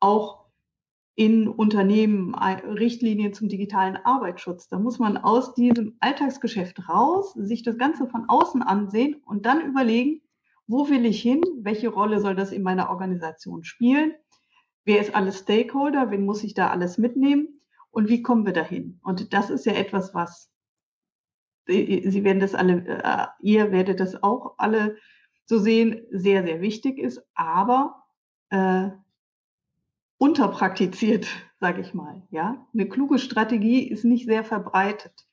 Auch 0.00 0.44
in 1.16 1.48
Unternehmen 1.48 2.34
Richtlinien 2.34 3.32
zum 3.32 3.48
digitalen 3.48 3.96
Arbeitsschutz. 3.96 4.68
Da 4.68 4.78
muss 4.78 4.98
man 4.98 5.16
aus 5.16 5.54
diesem 5.54 5.96
Alltagsgeschäft 6.00 6.88
raus, 6.88 7.34
sich 7.34 7.62
das 7.62 7.78
Ganze 7.78 8.08
von 8.08 8.28
außen 8.28 8.62
ansehen 8.62 9.22
und 9.24 9.46
dann 9.46 9.60
überlegen, 9.60 10.22
wo 10.66 10.88
will 10.88 11.04
ich 11.04 11.22
hin? 11.22 11.42
Welche 11.58 11.88
Rolle 11.88 12.20
soll 12.20 12.34
das 12.34 12.50
in 12.50 12.62
meiner 12.62 12.90
Organisation 12.90 13.64
spielen? 13.64 14.14
Wer 14.84 15.00
ist 15.00 15.14
alles 15.14 15.40
Stakeholder? 15.40 16.10
Wen 16.10 16.24
muss 16.24 16.44
ich 16.44 16.54
da 16.54 16.70
alles 16.70 16.98
mitnehmen? 16.98 17.60
Und 17.90 18.08
wie 18.08 18.22
kommen 18.22 18.44
wir 18.44 18.52
dahin? 18.52 19.00
Und 19.02 19.32
das 19.32 19.50
ist 19.50 19.66
ja 19.66 19.72
etwas, 19.72 20.14
was 20.14 20.50
Sie 21.66 22.24
werden 22.24 22.40
das 22.40 22.54
alle, 22.54 22.84
äh, 22.86 23.26
ihr 23.40 23.72
werdet 23.72 24.00
das 24.00 24.22
auch 24.22 24.54
alle 24.58 24.98
so 25.46 25.58
sehen, 25.58 26.06
sehr, 26.10 26.44
sehr 26.44 26.60
wichtig 26.60 26.98
ist, 26.98 27.22
aber 27.34 28.04
äh, 28.50 28.90
unterpraktiziert, 30.18 31.26
sage 31.60 31.80
ich 31.80 31.94
mal. 31.94 32.22
Ja, 32.30 32.66
eine 32.72 32.88
kluge 32.88 33.18
Strategie 33.18 33.88
ist 33.88 34.04
nicht 34.04 34.26
sehr 34.26 34.44
verbreitet. 34.44 35.26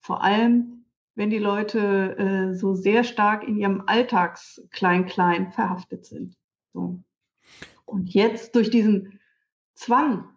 Vor 0.00 0.22
allem, 0.22 0.86
wenn 1.14 1.30
die 1.30 1.38
Leute 1.38 2.16
äh, 2.18 2.54
so 2.54 2.74
sehr 2.74 3.04
stark 3.04 3.46
in 3.46 3.56
ihrem 3.56 3.82
Alltags-Klein-Klein 3.86 5.52
verhaftet 5.52 6.06
sind. 6.06 6.36
So. 6.72 7.02
Und 7.84 8.12
jetzt 8.12 8.54
durch 8.54 8.70
diesen 8.70 9.20
Zwang, 9.74 10.28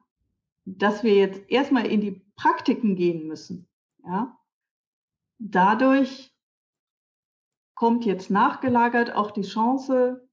dass 0.65 1.03
wir 1.03 1.15
jetzt 1.15 1.41
erstmal 1.49 1.85
in 1.85 2.01
die 2.01 2.21
Praktiken 2.35 2.95
gehen 2.95 3.27
müssen, 3.27 3.67
ja, 4.05 4.37
dadurch 5.39 6.33
kommt 7.73 8.05
jetzt 8.05 8.29
nachgelagert 8.29 9.13
auch 9.13 9.31
die 9.31 9.43
Chance, 9.43 10.27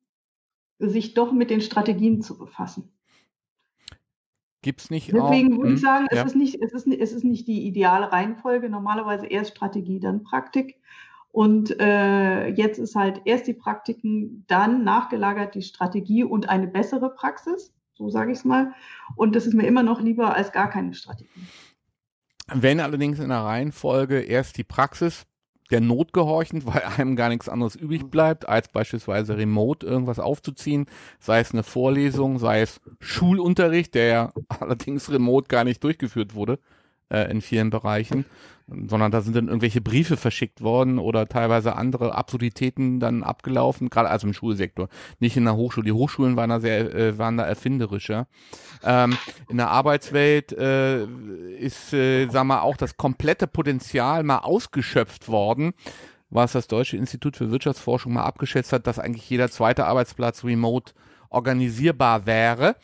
sich 0.78 1.14
doch 1.14 1.32
mit 1.32 1.50
den 1.50 1.60
Strategien 1.60 2.22
zu 2.22 2.38
befassen. 2.38 2.90
Gibt 4.62 4.80
es 4.80 4.90
nicht 4.90 5.12
Deswegen 5.12 5.54
auch, 5.54 5.58
würde 5.58 5.74
ich 5.74 5.80
hm, 5.80 5.84
sagen, 5.84 6.06
ja. 6.10 6.22
es, 6.22 6.28
ist 6.28 6.36
nicht, 6.36 6.62
es, 6.62 6.72
ist, 6.72 6.86
es 6.86 7.12
ist 7.12 7.22
nicht 7.22 7.46
die 7.46 7.66
ideale 7.66 8.10
Reihenfolge. 8.10 8.70
Normalerweise 8.70 9.26
erst 9.26 9.50
Strategie, 9.50 10.00
dann 10.00 10.24
Praktik. 10.24 10.80
Und 11.34 11.80
äh, 11.80 12.46
jetzt 12.50 12.78
ist 12.78 12.94
halt 12.94 13.22
erst 13.24 13.48
die 13.48 13.54
Praktiken, 13.54 14.44
dann 14.46 14.84
nachgelagert 14.84 15.56
die 15.56 15.62
Strategie 15.62 16.22
und 16.22 16.48
eine 16.48 16.68
bessere 16.68 17.10
Praxis, 17.12 17.74
so 17.94 18.08
sage 18.08 18.30
ich 18.30 18.38
es 18.38 18.44
mal. 18.44 18.72
Und 19.16 19.34
das 19.34 19.44
ist 19.44 19.54
mir 19.54 19.66
immer 19.66 19.82
noch 19.82 20.00
lieber 20.00 20.36
als 20.36 20.52
gar 20.52 20.70
keine 20.70 20.94
Strategie. 20.94 21.28
Wenn 22.52 22.78
allerdings 22.78 23.18
in 23.18 23.30
der 23.30 23.40
Reihenfolge 23.40 24.20
erst 24.20 24.58
die 24.58 24.62
Praxis, 24.62 25.26
der 25.72 25.80
Not 25.80 26.12
gehorchend, 26.12 26.66
weil 26.72 26.82
einem 26.82 27.16
gar 27.16 27.30
nichts 27.30 27.48
anderes 27.48 27.74
übrig 27.74 28.08
bleibt, 28.12 28.48
als 28.48 28.68
beispielsweise 28.68 29.36
remote 29.36 29.84
irgendwas 29.84 30.20
aufzuziehen, 30.20 30.86
sei 31.18 31.40
es 31.40 31.50
eine 31.50 31.64
Vorlesung, 31.64 32.38
sei 32.38 32.60
es 32.60 32.80
Schulunterricht, 33.00 33.96
der 33.96 34.06
ja 34.06 34.32
allerdings 34.60 35.10
remote 35.10 35.48
gar 35.48 35.64
nicht 35.64 35.82
durchgeführt 35.82 36.36
wurde 36.36 36.60
äh, 37.14 37.30
in 37.30 37.40
vielen 37.40 37.70
Bereichen, 37.70 38.24
sondern 38.66 39.10
da 39.10 39.20
sind 39.20 39.36
dann 39.36 39.48
irgendwelche 39.48 39.80
Briefe 39.80 40.16
verschickt 40.16 40.62
worden 40.62 40.98
oder 40.98 41.28
teilweise 41.28 41.76
andere 41.76 42.14
Absurditäten 42.14 42.98
dann 42.98 43.22
abgelaufen, 43.22 43.90
gerade 43.90 44.08
also 44.08 44.26
im 44.26 44.32
Schulsektor, 44.32 44.88
nicht 45.20 45.36
in 45.36 45.44
der 45.44 45.56
Hochschule. 45.56 45.86
Die 45.86 45.92
Hochschulen 45.92 46.36
waren 46.36 46.50
da 46.50 46.60
sehr, 46.60 46.94
äh, 46.94 47.18
waren 47.18 47.36
da 47.36 47.44
erfinderischer. 47.44 48.26
Ähm, 48.82 49.16
in 49.48 49.58
der 49.58 49.70
Arbeitswelt 49.70 50.52
äh, 50.52 51.04
ist, 51.58 51.92
äh, 51.92 52.28
sag 52.28 52.44
mal, 52.44 52.60
auch 52.60 52.76
das 52.76 52.96
komplette 52.96 53.46
Potenzial 53.46 54.22
mal 54.22 54.38
ausgeschöpft 54.38 55.28
worden 55.28 55.74
was 56.30 56.50
das 56.50 56.66
Deutsche 56.66 56.96
Institut 56.96 57.36
für 57.36 57.52
Wirtschaftsforschung 57.52 58.14
mal 58.14 58.24
abgeschätzt 58.24 58.72
hat, 58.72 58.88
dass 58.88 58.98
eigentlich 58.98 59.30
jeder 59.30 59.50
zweite 59.50 59.86
Arbeitsplatz 59.86 60.42
remote 60.42 60.92
organisierbar 61.30 62.26
wäre 62.26 62.74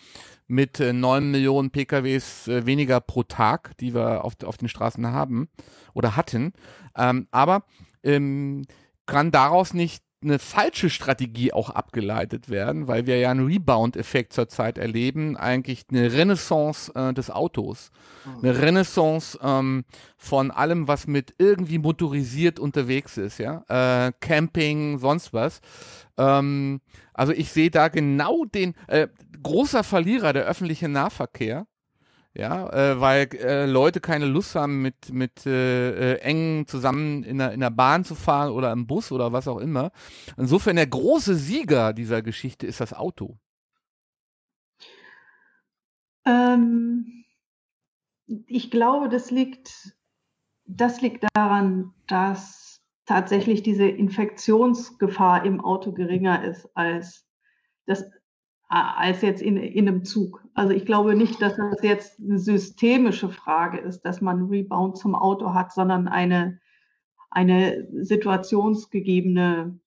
mit 0.50 0.80
äh, 0.80 0.92
9 0.92 1.30
Millionen 1.30 1.70
PKWs 1.70 2.48
äh, 2.48 2.66
weniger 2.66 3.00
pro 3.00 3.22
Tag, 3.22 3.76
die 3.78 3.94
wir 3.94 4.24
auf, 4.24 4.34
auf 4.44 4.56
den 4.56 4.68
Straßen 4.68 5.06
haben 5.06 5.48
oder 5.94 6.16
hatten. 6.16 6.52
Ähm, 6.96 7.28
aber 7.30 7.64
ähm, 8.02 8.66
kann 9.06 9.30
daraus 9.30 9.74
nicht 9.74 10.02
eine 10.22 10.38
falsche 10.38 10.90
Strategie 10.90 11.52
auch 11.52 11.70
abgeleitet 11.70 12.50
werden, 12.50 12.88
weil 12.88 13.06
wir 13.06 13.18
ja 13.18 13.30
einen 13.30 13.46
Rebound-Effekt 13.46 14.34
zurzeit 14.34 14.76
erleben, 14.76 15.36
eigentlich 15.36 15.86
eine 15.90 16.12
Renaissance 16.12 16.92
äh, 16.94 17.14
des 17.14 17.30
Autos, 17.30 17.90
mhm. 18.26 18.38
eine 18.42 18.60
Renaissance 18.60 19.38
ähm, 19.42 19.84
von 20.18 20.50
allem, 20.50 20.88
was 20.88 21.06
mit 21.06 21.34
irgendwie 21.38 21.78
motorisiert 21.78 22.58
unterwegs 22.58 23.16
ist, 23.16 23.38
ja, 23.38 23.64
äh, 23.68 24.12
Camping, 24.20 24.98
sonst 24.98 25.32
was. 25.32 25.62
Ähm, 26.18 26.82
also 27.14 27.32
ich 27.32 27.50
sehe 27.50 27.70
da 27.70 27.88
genau 27.88 28.44
den 28.44 28.74
äh, 28.88 29.08
großer 29.42 29.84
Verlierer 29.84 30.32
der 30.32 30.44
öffentliche 30.44 30.88
Nahverkehr. 30.88 31.66
Ja, 32.32 32.72
äh, 32.72 33.00
weil 33.00 33.28
äh, 33.34 33.66
Leute 33.66 34.00
keine 34.00 34.26
Lust 34.26 34.54
haben, 34.54 34.82
mit, 34.82 35.12
mit 35.12 35.46
äh, 35.46 36.12
äh, 36.14 36.18
eng 36.20 36.64
zusammen 36.68 37.24
in 37.24 37.38
der, 37.38 37.52
in 37.52 37.58
der 37.58 37.70
Bahn 37.70 38.04
zu 38.04 38.14
fahren 38.14 38.52
oder 38.52 38.70
im 38.70 38.86
Bus 38.86 39.10
oder 39.10 39.32
was 39.32 39.48
auch 39.48 39.58
immer. 39.58 39.90
Insofern 40.36 40.76
der 40.76 40.86
große 40.86 41.34
Sieger 41.34 41.92
dieser 41.92 42.22
Geschichte 42.22 42.68
ist 42.68 42.80
das 42.80 42.92
Auto. 42.92 43.36
Ähm, 46.24 47.24
ich 48.46 48.70
glaube, 48.70 49.08
das 49.08 49.32
liegt, 49.32 49.96
das 50.66 51.00
liegt 51.00 51.26
daran, 51.34 51.92
dass 52.06 52.80
tatsächlich 53.06 53.64
diese 53.64 53.88
Infektionsgefahr 53.88 55.44
im 55.44 55.60
Auto 55.60 55.90
geringer 55.90 56.44
ist 56.44 56.68
als 56.76 57.26
das 57.86 58.08
als 58.70 59.20
jetzt 59.22 59.42
in, 59.42 59.56
in 59.56 59.88
einem 59.88 60.04
Zug. 60.04 60.44
Also 60.54 60.72
ich 60.72 60.86
glaube 60.86 61.16
nicht, 61.16 61.42
dass 61.42 61.56
das 61.56 61.82
jetzt 61.82 62.20
eine 62.20 62.38
systemische 62.38 63.28
Frage 63.28 63.78
ist, 63.78 64.02
dass 64.02 64.20
man 64.20 64.46
Rebound 64.46 64.96
zum 64.96 65.16
Auto 65.16 65.54
hat, 65.54 65.72
sondern 65.72 66.06
eine, 66.06 66.60
eine 67.30 67.88
situationsgegebene 67.92 69.80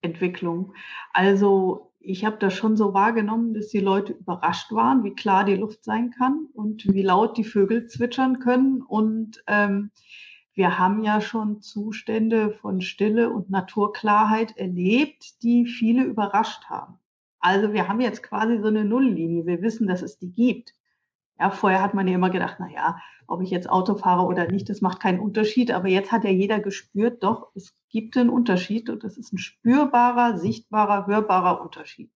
Entwicklung. 0.00 0.74
Also 1.12 1.92
ich 1.98 2.24
habe 2.24 2.36
das 2.38 2.54
schon 2.54 2.76
so 2.76 2.94
wahrgenommen, 2.94 3.52
dass 3.52 3.66
die 3.68 3.80
Leute 3.80 4.12
überrascht 4.12 4.70
waren, 4.70 5.02
wie 5.02 5.14
klar 5.14 5.44
die 5.44 5.56
Luft 5.56 5.82
sein 5.82 6.12
kann 6.12 6.46
und 6.52 6.86
wie 6.86 7.02
laut 7.02 7.36
die 7.36 7.42
Vögel 7.42 7.88
zwitschern 7.88 8.38
können 8.38 8.80
und 8.80 9.42
ähm, 9.48 9.90
wir 10.54 10.78
haben 10.78 11.02
ja 11.02 11.20
schon 11.20 11.60
Zustände 11.60 12.52
von 12.52 12.80
Stille 12.80 13.28
und 13.30 13.50
Naturklarheit 13.50 14.56
erlebt, 14.56 15.42
die 15.42 15.66
viele 15.66 16.04
überrascht 16.04 16.64
haben. 16.66 16.98
Also 17.46 17.72
wir 17.72 17.86
haben 17.86 18.00
jetzt 18.00 18.24
quasi 18.24 18.58
so 18.58 18.66
eine 18.66 18.84
Nulllinie. 18.84 19.46
Wir 19.46 19.62
wissen, 19.62 19.86
dass 19.86 20.02
es 20.02 20.18
die 20.18 20.32
gibt. 20.32 20.74
Ja, 21.38 21.50
vorher 21.50 21.80
hat 21.80 21.94
man 21.94 22.08
ja 22.08 22.16
immer 22.16 22.30
gedacht, 22.30 22.56
na 22.58 22.68
ja, 22.68 22.96
ob 23.28 23.40
ich 23.40 23.50
jetzt 23.50 23.70
Auto 23.70 23.94
fahre 23.94 24.26
oder 24.26 24.50
nicht, 24.50 24.68
das 24.68 24.80
macht 24.80 24.98
keinen 24.98 25.20
Unterschied. 25.20 25.70
Aber 25.70 25.86
jetzt 25.86 26.10
hat 26.10 26.24
ja 26.24 26.30
jeder 26.30 26.58
gespürt, 26.58 27.22
doch, 27.22 27.52
es 27.54 27.72
gibt 27.88 28.16
einen 28.16 28.30
Unterschied 28.30 28.90
und 28.90 29.04
das 29.04 29.16
ist 29.16 29.32
ein 29.32 29.38
spürbarer, 29.38 30.38
sichtbarer, 30.38 31.06
hörbarer 31.06 31.60
Unterschied. 31.62 32.10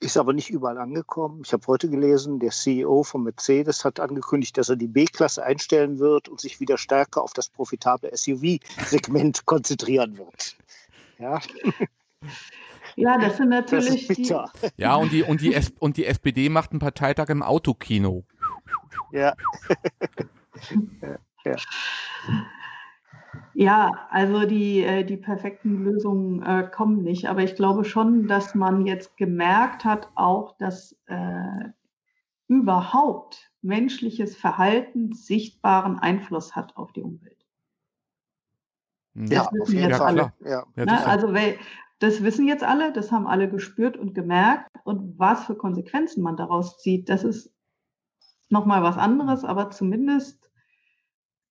Ist 0.00 0.16
aber 0.16 0.32
nicht 0.32 0.48
überall 0.48 0.78
angekommen. 0.78 1.42
Ich 1.44 1.52
habe 1.52 1.66
heute 1.66 1.90
gelesen, 1.90 2.38
der 2.40 2.52
CEO 2.52 3.02
von 3.02 3.24
Mercedes 3.24 3.84
hat 3.84 4.00
angekündigt, 4.00 4.56
dass 4.56 4.70
er 4.70 4.76
die 4.76 4.88
B-Klasse 4.88 5.44
einstellen 5.44 5.98
wird 5.98 6.30
und 6.30 6.40
sich 6.40 6.58
wieder 6.58 6.78
stärker 6.78 7.22
auf 7.22 7.34
das 7.34 7.50
profitable 7.50 8.10
SUV-Segment 8.16 9.44
konzentrieren 9.44 10.16
wird. 10.16 10.56
Ja. 11.18 11.38
Ja, 12.96 13.18
das 13.18 13.36
sind 13.36 13.48
natürlich 13.48 14.06
das 14.06 14.16
die. 14.16 14.34
Ja, 14.76 14.96
und 14.96 15.12
die, 15.12 15.22
und, 15.22 15.40
die 15.40 15.54
S 15.54 15.72
und 15.78 15.96
die 15.96 16.06
SPD 16.06 16.48
macht 16.48 16.72
einen 16.72 16.80
Parteitag 16.80 17.28
im 17.28 17.42
Autokino. 17.42 18.24
Ja. 19.12 19.34
ja. 21.44 21.56
Ja, 23.54 24.08
also 24.10 24.46
die, 24.46 24.82
äh, 24.82 25.04
die 25.04 25.16
perfekten 25.16 25.84
Lösungen 25.84 26.42
äh, 26.42 26.68
kommen 26.70 27.02
nicht. 27.02 27.28
Aber 27.28 27.42
ich 27.42 27.54
glaube 27.54 27.84
schon, 27.84 28.26
dass 28.26 28.54
man 28.54 28.86
jetzt 28.86 29.16
gemerkt 29.16 29.84
hat, 29.84 30.10
auch, 30.14 30.56
dass 30.58 30.96
äh, 31.06 31.68
überhaupt 32.48 33.50
menschliches 33.60 34.36
Verhalten 34.36 35.12
sichtbaren 35.12 35.98
Einfluss 35.98 36.56
hat 36.56 36.76
auf 36.76 36.92
die 36.92 37.02
Umwelt. 37.02 37.46
Das 39.14 39.30
ja, 39.30 39.48
wissen 39.52 39.78
jetzt 39.78 40.00
alle. 40.00 40.32
Ja. 40.44 40.64
Ne? 40.74 41.06
Also 41.06 41.34
das 42.02 42.22
wissen 42.22 42.48
jetzt 42.48 42.64
alle, 42.64 42.92
das 42.92 43.12
haben 43.12 43.28
alle 43.28 43.48
gespürt 43.48 43.96
und 43.96 44.12
gemerkt. 44.14 44.68
Und 44.84 45.18
was 45.18 45.44
für 45.44 45.54
Konsequenzen 45.54 46.22
man 46.22 46.36
daraus 46.36 46.78
zieht, 46.78 47.08
das 47.08 47.22
ist 47.22 47.54
nochmal 48.48 48.82
was 48.82 48.98
anderes, 48.98 49.44
aber 49.44 49.70
zumindest 49.70 50.50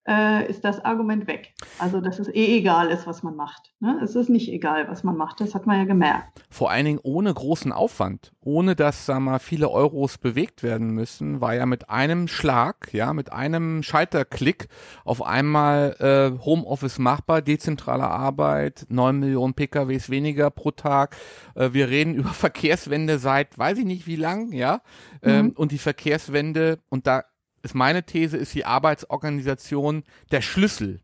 äh, 0.08 0.50
ist 0.50 0.64
das 0.64 0.84
Argument 0.84 1.28
weg. 1.28 1.54
Also, 1.78 2.02
dass 2.02 2.20
es 2.20 2.28
eh 2.28 2.58
egal 2.58 2.90
ist, 2.90 3.06
was 3.06 3.24
man 3.24 3.36
macht. 3.36 3.72
Ne? 3.80 4.00
Es 4.04 4.16
ist 4.16 4.30
nicht 4.30 4.52
egal, 4.52 4.88
was 4.88 5.04
man 5.04 5.16
macht. 5.16 5.42
Das 5.42 5.54
hat 5.54 5.68
man 5.68 5.78
ja 5.78 5.86
gemerkt. 5.86 6.44
Vor 6.50 6.72
allen 6.72 6.86
Dingen 6.86 7.00
ohne 7.04 7.34
großen 7.34 7.72
Aufwand, 7.72 8.32
ohne 8.42 8.76
dass, 8.76 9.06
sagen 9.06 9.26
wir, 9.26 9.40
viele 9.40 9.70
Euros 9.70 10.18
bewegt 10.18 10.64
werden 10.64 10.92
müssen, 10.92 11.40
war 11.40 11.54
ja 11.54 11.66
mit 11.66 11.90
einem 11.90 12.28
Schlag, 12.28 12.94
ja, 12.94 13.14
mit 13.14 13.32
einem 13.32 13.84
Schalterklick 13.84 14.68
auf 15.06 15.24
einmal 15.24 15.96
äh, 16.00 16.44
Homeoffice 16.44 16.98
machbar, 16.98 17.42
dezentrale 17.42 18.08
Arbeit, 18.08 18.88
neun 18.90 19.20
Millionen 19.20 19.54
PKWs 19.54 20.10
weniger 20.10 20.50
pro 20.50 20.72
Tag. 20.72 21.16
Äh, 21.56 21.74
wir 21.74 21.90
reden 21.90 22.16
über 22.16 22.30
Verkehrswende 22.30 23.20
seit, 23.20 23.58
weiß 23.58 23.78
ich 23.78 23.86
nicht 23.86 24.08
wie 24.08 24.16
lang, 24.16 24.52
ja. 24.52 24.82
Ähm, 25.22 25.48
mhm. 25.48 25.52
Und 25.52 25.72
die 25.72 25.78
Verkehrswende, 25.78 26.80
und 26.90 27.06
da 27.06 27.24
ist 27.64 27.76
meine 27.76 28.04
These, 28.04 28.38
ist 28.38 28.54
die 28.56 28.66
Arbeitsorganisation 28.66 30.04
der 30.32 30.42
Schlüssel. 30.42 31.02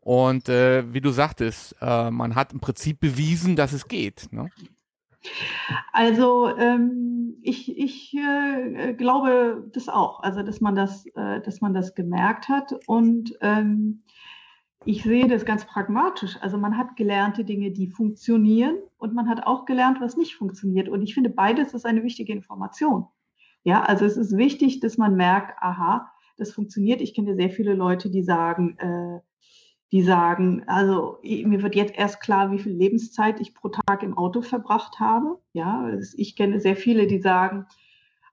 Und 0.00 0.48
äh, 0.48 0.92
wie 0.92 1.00
du 1.00 1.10
sagtest, 1.10 1.76
äh, 1.80 2.10
man 2.10 2.34
hat 2.34 2.52
im 2.52 2.60
Prinzip 2.60 3.00
bewiesen, 3.00 3.56
dass 3.56 3.72
es 3.72 3.86
geht. 3.86 4.28
Ne? 4.32 4.50
Also 5.92 6.56
ähm, 6.56 7.36
ich, 7.42 7.76
ich 7.76 8.14
äh, 8.16 8.94
glaube 8.94 9.68
das 9.72 9.88
auch, 9.88 10.22
also 10.22 10.42
dass 10.42 10.60
man 10.62 10.74
das, 10.74 11.04
äh, 11.14 11.40
dass 11.42 11.60
man 11.60 11.74
das 11.74 11.94
gemerkt 11.94 12.48
hat 12.48 12.72
und 12.86 13.36
ähm, 13.42 14.02
ich 14.86 15.02
sehe 15.02 15.28
das 15.28 15.44
ganz 15.44 15.66
pragmatisch. 15.66 16.38
Also 16.40 16.56
man 16.56 16.78
hat 16.78 16.96
gelernte 16.96 17.44
Dinge, 17.44 17.70
die 17.70 17.88
funktionieren 17.88 18.76
und 18.96 19.14
man 19.14 19.28
hat 19.28 19.46
auch 19.46 19.66
gelernt, 19.66 20.00
was 20.00 20.16
nicht 20.16 20.36
funktioniert. 20.36 20.88
Und 20.88 21.02
ich 21.02 21.12
finde, 21.12 21.28
beides 21.28 21.74
ist 21.74 21.84
eine 21.84 22.02
wichtige 22.02 22.32
Information. 22.32 23.06
Ja, 23.62 23.82
also 23.82 24.04
es 24.04 24.16
ist 24.16 24.36
wichtig, 24.36 24.80
dass 24.80 24.96
man 24.96 25.16
merkt, 25.16 25.56
aha, 25.60 26.10
das 26.36 26.52
funktioniert. 26.52 27.00
Ich 27.00 27.14
kenne 27.14 27.36
sehr 27.36 27.50
viele 27.50 27.74
Leute, 27.74 28.10
die 28.10 28.22
sagen, 28.22 28.76
äh, 28.78 29.20
die 29.92 30.02
sagen, 30.02 30.62
also 30.66 31.18
mir 31.22 31.62
wird 31.62 31.74
jetzt 31.74 31.96
erst 31.96 32.20
klar, 32.20 32.52
wie 32.52 32.60
viel 32.60 32.72
Lebenszeit 32.72 33.40
ich 33.40 33.54
pro 33.54 33.68
Tag 33.68 34.02
im 34.02 34.16
Auto 34.16 34.40
verbracht 34.40 35.00
habe. 35.00 35.40
Ja, 35.52 35.90
ich 36.16 36.36
kenne 36.36 36.60
sehr 36.60 36.76
viele, 36.76 37.06
die 37.06 37.20
sagen, 37.20 37.66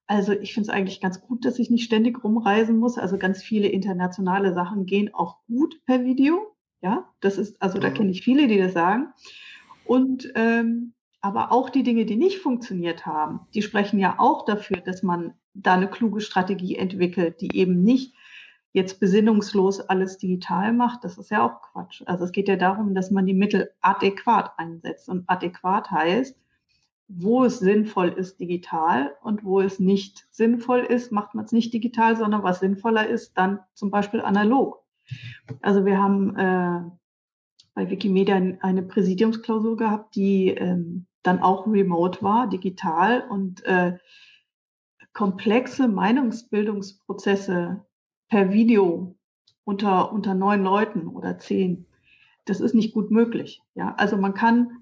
also 0.06 0.32
ich 0.32 0.54
finde 0.54 0.70
es 0.70 0.74
eigentlich 0.74 1.02
ganz 1.02 1.22
gut, 1.22 1.46
dass 1.46 1.60
ich 1.60 1.70
nicht 1.70 1.84
ständig 1.84 2.24
rumreisen 2.24 2.78
muss. 2.78 2.98
Also 2.98 3.18
ganz 3.18 3.44
viele 3.44 3.68
internationale 3.68 4.54
Sachen 4.54 4.86
gehen 4.86 5.14
auch 5.14 5.40
gut 5.48 5.84
per 5.86 6.06
Video. 6.06 6.56
Ja, 6.82 7.10
das 7.22 7.38
ist, 7.38 7.62
also 7.62 7.80
da 7.80 7.90
mhm. 7.90 7.94
kenne 7.96 8.12
ich 8.12 8.24
viele, 8.24 8.48
die 8.48 8.60
das 8.60 8.74
sagen. 8.74 9.12
Und 9.84 10.32
ähm, 10.36 10.94
aber 11.22 11.52
auch 11.52 11.70
die 11.70 11.84
Dinge, 11.84 12.06
die 12.06 12.16
nicht 12.16 12.40
funktioniert 12.40 13.06
haben, 13.06 13.42
die 13.54 13.62
sprechen 13.62 14.00
ja 14.00 14.16
auch 14.20 14.46
dafür, 14.46 14.78
dass 14.78 15.04
man 15.04 15.34
da 15.54 15.74
eine 15.74 15.90
kluge 15.90 16.22
Strategie 16.22 16.76
entwickelt, 16.76 17.42
die 17.42 17.56
eben 17.56 17.84
nicht 17.84 18.14
jetzt 18.74 19.00
besinnungslos 19.00 19.80
alles 19.80 20.18
digital 20.18 20.72
macht. 20.72 21.04
Das 21.04 21.18
ist 21.18 21.32
ja 21.32 21.44
auch 21.44 21.62
Quatsch. 21.62 22.04
Also 22.06 22.26
es 22.26 22.32
geht 22.32 22.48
ja 22.48 22.58
darum, 22.58 22.94
dass 22.94 23.10
man 23.10 23.26
die 23.26 23.34
Mittel 23.34 23.72
adäquat 23.82 24.54
einsetzt. 24.58 25.10
Und 25.10 25.24
adäquat 25.28 25.90
heißt, 25.90 26.38
wo 27.08 27.46
es 27.46 27.60
sinnvoll 27.60 28.10
ist, 28.10 28.40
digital 28.40 29.16
und 29.24 29.44
wo 29.44 29.62
es 29.62 29.80
nicht 29.80 30.28
sinnvoll 30.30 30.80
ist, 30.80 31.12
macht 31.12 31.34
man 31.34 31.46
es 31.46 31.52
nicht 31.52 31.74
digital, 31.74 32.18
sondern 32.18 32.44
was 32.44 32.60
sinnvoller 32.60 33.08
ist, 33.08 33.38
dann 33.38 33.60
zum 33.74 33.90
Beispiel 33.90 34.22
analog. 34.22 34.84
Also 35.62 35.86
wir 35.86 35.98
haben 35.98 36.36
äh, 36.36 36.82
bei 37.78 37.90
Wikimedia 37.92 38.42
eine 38.62 38.82
Präsidiumsklausur 38.82 39.78
gehabt, 39.78 40.16
die 40.16 40.48
ähm, 40.48 41.06
dann 41.22 41.44
auch 41.44 41.68
remote 41.68 42.24
war, 42.24 42.50
digital 42.50 43.24
und 43.30 43.64
äh, 43.66 44.00
komplexe 45.14 45.88
Meinungsbildungsprozesse 45.88 47.86
per 48.30 48.52
Video 48.52 49.16
unter, 49.64 50.12
unter 50.12 50.34
neun 50.34 50.64
Leuten 50.64 51.08
oder 51.08 51.38
zehn, 51.38 51.86
das 52.46 52.62
ist 52.62 52.74
nicht 52.74 52.96
gut 52.96 53.12
möglich. 53.12 53.62
Ja, 53.76 53.94
also 53.98 54.18
man 54.18 54.34
kann 54.34 54.80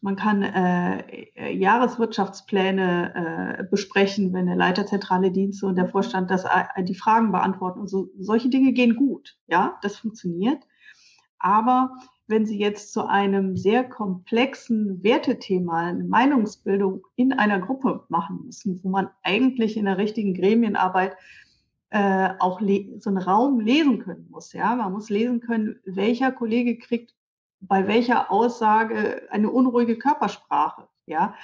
man 0.00 0.14
kann 0.14 0.42
äh, 0.42 1.52
Jahreswirtschaftspläne 1.52 3.56
äh, 3.58 3.64
besprechen, 3.64 4.32
wenn 4.34 4.46
der 4.46 4.54
Leiter 4.54 4.86
zentrale 4.86 5.32
Dienste 5.32 5.66
und 5.66 5.74
der 5.74 5.88
Vorstand 5.88 6.30
das 6.30 6.44
äh, 6.44 6.84
die 6.84 6.94
Fragen 6.94 7.32
beantworten 7.32 7.80
und 7.80 7.88
so. 7.88 8.10
Solche 8.20 8.50
Dinge 8.50 8.72
gehen 8.72 8.94
gut. 8.94 9.36
Ja, 9.48 9.80
das 9.82 9.96
funktioniert. 9.96 10.62
Aber 11.40 11.90
wenn 12.28 12.46
Sie 12.46 12.58
jetzt 12.58 12.92
zu 12.92 13.06
einem 13.06 13.56
sehr 13.56 13.84
komplexen 13.84 15.02
Wertethema 15.02 15.86
eine 15.86 16.04
Meinungsbildung 16.04 17.06
in 17.16 17.32
einer 17.32 17.60
Gruppe 17.60 18.04
machen 18.08 18.40
müssen, 18.44 18.80
wo 18.82 18.88
man 18.88 19.08
eigentlich 19.22 19.76
in 19.76 19.84
der 19.84 19.98
richtigen 19.98 20.34
Gremienarbeit 20.34 21.16
äh, 21.90 22.30
auch 22.40 22.60
so 22.98 23.10
einen 23.10 23.18
Raum 23.18 23.60
lesen 23.60 24.00
können 24.00 24.26
muss. 24.30 24.52
Ja, 24.52 24.74
man 24.74 24.92
muss 24.92 25.08
lesen 25.08 25.40
können, 25.40 25.78
welcher 25.84 26.32
Kollege 26.32 26.78
kriegt 26.78 27.14
bei 27.60 27.86
welcher 27.86 28.30
Aussage 28.30 29.22
eine 29.30 29.50
unruhige 29.50 29.96
Körpersprache. 29.96 30.88
Ja, 31.06 31.34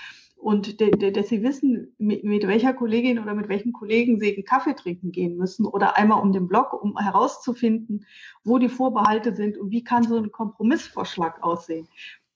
und 0.42 0.80
dass 0.80 1.28
sie 1.28 1.44
wissen, 1.44 1.94
mit, 1.98 2.24
mit, 2.24 2.48
welcher 2.48 2.74
Kollegin 2.74 3.20
oder 3.20 3.32
mit 3.32 3.48
welchem 3.48 3.72
Kollegen 3.72 4.18
sie 4.18 4.34
einen 4.34 4.44
Kaffee 4.44 4.74
trinken 4.74 5.12
gehen 5.12 5.36
müssen 5.36 5.64
oder 5.64 5.96
einmal 5.96 6.20
um 6.20 6.32
den 6.32 6.48
Blog, 6.48 6.72
um 6.72 6.98
herauszufinden, 6.98 8.06
wo 8.42 8.58
die 8.58 8.68
Vorbehalte 8.68 9.36
sind 9.36 9.56
und 9.56 9.70
wie 9.70 9.84
kann 9.84 10.02
so 10.02 10.16
ein 10.16 10.32
Kompromissvorschlag 10.32 11.44
aussehen. 11.44 11.86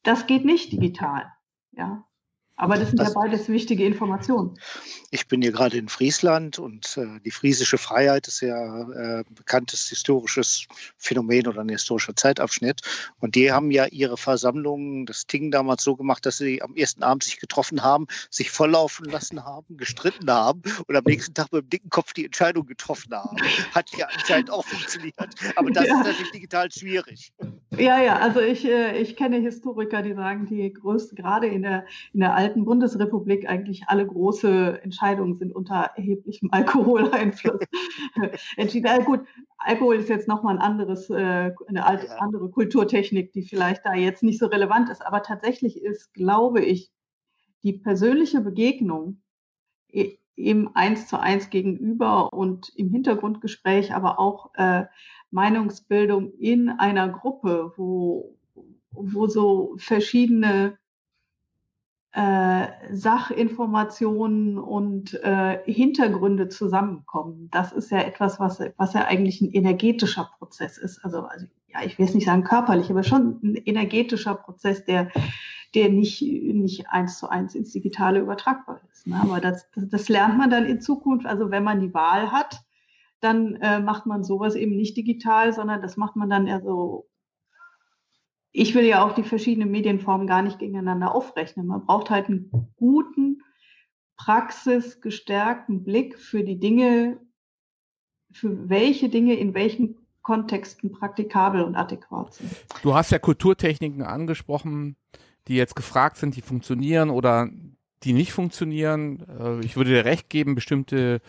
Das 0.04 0.28
geht 0.28 0.44
nicht 0.44 0.70
digital. 0.70 1.32
Ja. 1.72 2.06
Aber 2.58 2.78
das 2.78 2.88
sind 2.88 2.98
das, 2.98 3.08
ja 3.08 3.20
beides 3.20 3.48
wichtige 3.48 3.84
Informationen. 3.84 4.58
Ich 5.10 5.28
bin 5.28 5.42
hier 5.42 5.52
gerade 5.52 5.76
in 5.76 5.88
Friesland 5.88 6.58
und 6.58 6.96
äh, 6.96 7.20
die 7.22 7.30
friesische 7.30 7.76
Freiheit 7.76 8.28
ist 8.28 8.40
ja 8.40 8.90
äh, 8.90 9.24
bekanntes 9.28 9.88
historisches 9.88 10.66
Phänomen 10.96 11.46
oder 11.46 11.60
ein 11.60 11.68
historischer 11.68 12.16
Zeitabschnitt. 12.16 12.80
Und 13.20 13.34
die 13.34 13.52
haben 13.52 13.70
ja 13.70 13.86
ihre 13.86 14.16
Versammlungen, 14.16 15.04
das 15.04 15.26
Ting 15.26 15.50
damals 15.50 15.84
so 15.84 15.96
gemacht, 15.96 16.24
dass 16.24 16.38
sie 16.38 16.62
am 16.62 16.74
ersten 16.74 17.02
Abend 17.02 17.24
sich 17.24 17.38
getroffen 17.38 17.82
haben, 17.82 18.06
sich 18.30 18.50
volllaufen 18.50 19.04
lassen 19.04 19.44
haben, 19.44 19.76
gestritten 19.76 20.30
haben 20.30 20.62
und 20.86 20.96
am 20.96 21.04
nächsten 21.04 21.34
Tag 21.34 21.52
mit 21.52 21.64
dem 21.64 21.70
dicken 21.70 21.90
Kopf 21.90 22.14
die 22.14 22.24
Entscheidung 22.24 22.66
getroffen 22.66 23.14
haben. 23.14 23.36
Hat 23.74 23.90
ja 23.98 24.06
anscheinend 24.06 24.50
auch 24.50 24.64
funktioniert. 24.64 25.14
Aber 25.56 25.70
das 25.70 25.86
ja. 25.86 26.00
ist 26.00 26.06
natürlich 26.06 26.32
digital 26.32 26.72
schwierig. 26.72 27.32
Ja, 27.76 28.00
ja, 28.00 28.18
also 28.18 28.40
ich, 28.40 28.64
äh, 28.64 28.98
ich 28.98 29.16
kenne 29.16 29.36
Historiker, 29.36 30.00
die 30.00 30.14
sagen, 30.14 30.46
die 30.46 30.72
größte, 30.72 31.14
gerade 31.14 31.46
in 31.46 31.62
der, 31.62 31.84
in 32.14 32.20
der 32.20 32.45
alten 32.46 32.64
Bundesrepublik 32.64 33.48
eigentlich 33.48 33.84
alle 33.88 34.06
große 34.06 34.80
Entscheidungen 34.84 35.36
sind 35.36 35.52
unter 35.52 35.90
erheblichem 35.96 36.50
Alkoholeinfluss 36.52 37.60
entschieden. 38.56 38.86
Ja, 38.86 38.98
gut, 38.98 39.22
Alkohol 39.58 39.96
ist 39.96 40.08
jetzt 40.08 40.28
nochmal 40.28 40.56
ein 40.56 40.62
anderes, 40.62 41.10
äh, 41.10 41.50
eine 41.66 41.84
andere 42.20 42.48
Kulturtechnik, 42.50 43.32
die 43.32 43.42
vielleicht 43.42 43.84
da 43.84 43.94
jetzt 43.94 44.22
nicht 44.22 44.38
so 44.38 44.46
relevant 44.46 44.90
ist. 44.90 45.04
Aber 45.04 45.22
tatsächlich 45.22 45.82
ist, 45.82 46.14
glaube 46.14 46.62
ich, 46.62 46.92
die 47.64 47.72
persönliche 47.72 48.40
Begegnung 48.40 49.20
im 50.36 50.70
Eins 50.74 51.08
zu 51.08 51.18
eins 51.18 51.50
gegenüber 51.50 52.32
und 52.32 52.68
im 52.76 52.90
Hintergrundgespräch, 52.90 53.92
aber 53.92 54.20
auch 54.20 54.50
äh, 54.54 54.84
Meinungsbildung 55.32 56.32
in 56.34 56.68
einer 56.68 57.08
Gruppe, 57.08 57.72
wo, 57.76 58.36
wo 58.92 59.26
so 59.26 59.74
verschiedene 59.78 60.78
äh, 62.16 62.68
Sachinformationen 62.92 64.56
und 64.56 65.12
äh, 65.22 65.58
Hintergründe 65.70 66.48
zusammenkommen. 66.48 67.50
Das 67.52 67.72
ist 67.72 67.90
ja 67.90 67.98
etwas, 67.98 68.40
was, 68.40 68.58
was 68.78 68.94
ja 68.94 69.04
eigentlich 69.04 69.42
ein 69.42 69.52
energetischer 69.52 70.30
Prozess 70.38 70.78
ist. 70.78 71.04
Also, 71.04 71.24
also 71.24 71.44
ja, 71.68 71.80
ich 71.84 71.98
will 71.98 72.06
es 72.06 72.14
nicht 72.14 72.24
sagen 72.24 72.42
körperlich, 72.42 72.88
aber 72.88 73.02
schon 73.02 73.38
ein 73.42 73.56
energetischer 73.56 74.34
Prozess, 74.34 74.86
der, 74.86 75.10
der 75.74 75.90
nicht, 75.90 76.22
nicht 76.22 76.88
eins 76.88 77.18
zu 77.18 77.28
eins 77.28 77.54
ins 77.54 77.72
Digitale 77.72 78.20
übertragbar 78.20 78.80
ist. 78.90 79.06
Ne? 79.06 79.20
Aber 79.20 79.42
das, 79.42 79.70
das, 79.72 79.86
das 79.86 80.08
lernt 80.08 80.38
man 80.38 80.48
dann 80.48 80.64
in 80.64 80.80
Zukunft. 80.80 81.26
Also 81.26 81.50
wenn 81.50 81.64
man 81.64 81.80
die 81.80 81.92
Wahl 81.92 82.32
hat, 82.32 82.62
dann 83.20 83.56
äh, 83.56 83.78
macht 83.78 84.06
man 84.06 84.24
sowas 84.24 84.54
eben 84.54 84.74
nicht 84.74 84.96
digital, 84.96 85.52
sondern 85.52 85.82
das 85.82 85.98
macht 85.98 86.16
man 86.16 86.30
dann 86.30 86.46
eher 86.46 86.62
so 86.62 87.08
ich 88.56 88.74
will 88.74 88.84
ja 88.84 89.04
auch 89.04 89.14
die 89.14 89.22
verschiedenen 89.22 89.70
Medienformen 89.70 90.26
gar 90.26 90.40
nicht 90.40 90.58
gegeneinander 90.58 91.14
aufrechnen. 91.14 91.66
Man 91.66 91.84
braucht 91.84 92.08
halt 92.08 92.28
einen 92.28 92.50
guten, 92.76 93.42
praxisgestärkten 94.16 95.84
Blick 95.84 96.18
für 96.18 96.42
die 96.42 96.58
Dinge, 96.58 97.20
für 98.32 98.70
welche 98.70 99.10
Dinge 99.10 99.34
in 99.34 99.52
welchen 99.52 99.98
Kontexten 100.22 100.90
praktikabel 100.90 101.62
und 101.62 101.76
adäquat 101.76 102.32
sind. 102.32 102.50
Du 102.82 102.94
hast 102.94 103.10
ja 103.10 103.18
Kulturtechniken 103.18 104.02
angesprochen, 104.02 104.96
die 105.48 105.54
jetzt 105.56 105.76
gefragt 105.76 106.16
sind, 106.16 106.34
die 106.34 106.40
funktionieren 106.40 107.10
oder 107.10 107.50
die 108.04 108.14
nicht 108.14 108.32
funktionieren. 108.32 109.22
Äh, 109.38 109.60
ich 109.66 109.76
würde 109.76 109.90
dir 109.90 110.06
recht 110.06 110.30
geben, 110.30 110.54
bestimmte 110.54 111.20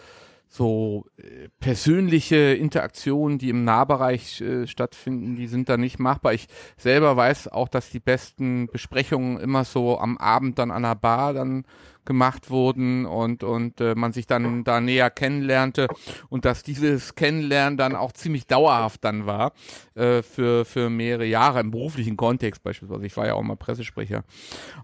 so 0.50 1.06
äh, 1.18 1.50
persönliche 1.60 2.36
Interaktionen, 2.36 3.38
die 3.38 3.50
im 3.50 3.64
Nahbereich 3.64 4.42
äh, 4.42 4.68
stattfinden, 4.68 5.36
die 5.36 5.48
sind 5.48 5.70
da 5.70 5.78
nicht 5.78 6.00
machbar. 6.00 6.34
Ich 6.34 6.48
selber 6.78 7.18
weiß 7.18 7.50
auch, 7.50 7.68
dass 7.68 7.90
die 7.90 8.00
besten 8.00 8.68
Besprechungen 8.68 9.40
immer 9.40 9.66
so 9.66 10.00
am 10.00 10.18
Abend 10.18 10.58
dann 10.58 10.72
an 10.72 10.84
der 10.84 10.96
Bar 10.96 11.34
dann 11.34 11.66
gemacht 12.08 12.50
wurden 12.50 13.06
und, 13.06 13.43
und 13.43 13.80
äh, 13.80 13.93
man 13.93 14.13
sich 14.13 14.26
dann 14.26 14.63
da 14.63 14.82
näher 14.82 15.12
kennenlernte 15.12 15.88
und 16.30 16.46
dass 16.46 16.63
dieses 16.63 17.13
Kennenlernen 17.13 17.78
dann 17.78 17.96
auch 17.96 18.13
ziemlich 18.13 18.48
dauerhaft 18.48 19.04
dann 19.04 19.28
war 19.28 19.52
äh, 19.93 20.24
für, 20.24 20.65
für 20.65 20.89
mehrere 20.89 21.26
Jahre 21.26 21.60
im 21.60 21.70
beruflichen 21.70 22.17
Kontext 22.17 22.63
beispielsweise. 22.63 23.06
Ich 23.06 23.15
war 23.15 23.28
ja 23.28 23.36
auch 23.36 23.43
mal 23.43 23.58
Pressesprecher. 23.58 24.24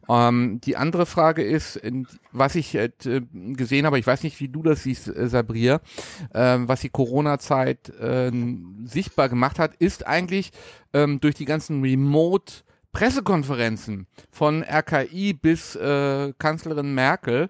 Ähm, 0.08 0.62
die 0.62 0.78
andere 0.78 1.06
Frage 1.08 1.42
ist, 1.44 1.82
was 2.32 2.56
ich 2.56 2.76
äh, 2.76 2.92
gesehen 3.32 3.86
habe, 3.86 3.98
ich 3.98 4.06
weiß 4.06 4.22
nicht, 4.24 4.40
wie 4.40 4.50
du 4.50 4.62
das 4.62 4.84
siehst, 4.84 5.08
äh, 5.08 5.28
Sabrier, 5.28 5.82
äh, 6.34 6.60
was 6.60 6.82
die 6.82 6.90
Corona-Zeit 6.90 7.90
äh, 8.00 8.32
sichtbar 8.84 9.30
gemacht 9.30 9.58
hat, 9.58 9.74
ist 9.76 10.06
eigentlich 10.06 10.52
ähm, 10.94 11.20
durch 11.20 11.36
die 11.36 11.46
ganzen 11.46 11.82
Remote- 11.82 12.64
Pressekonferenzen 12.94 14.08
von 14.32 14.64
RKI 14.64 15.34
bis 15.34 15.76
äh, 15.76 16.32
Kanzlerin 16.38 16.94
Merkel, 16.94 17.50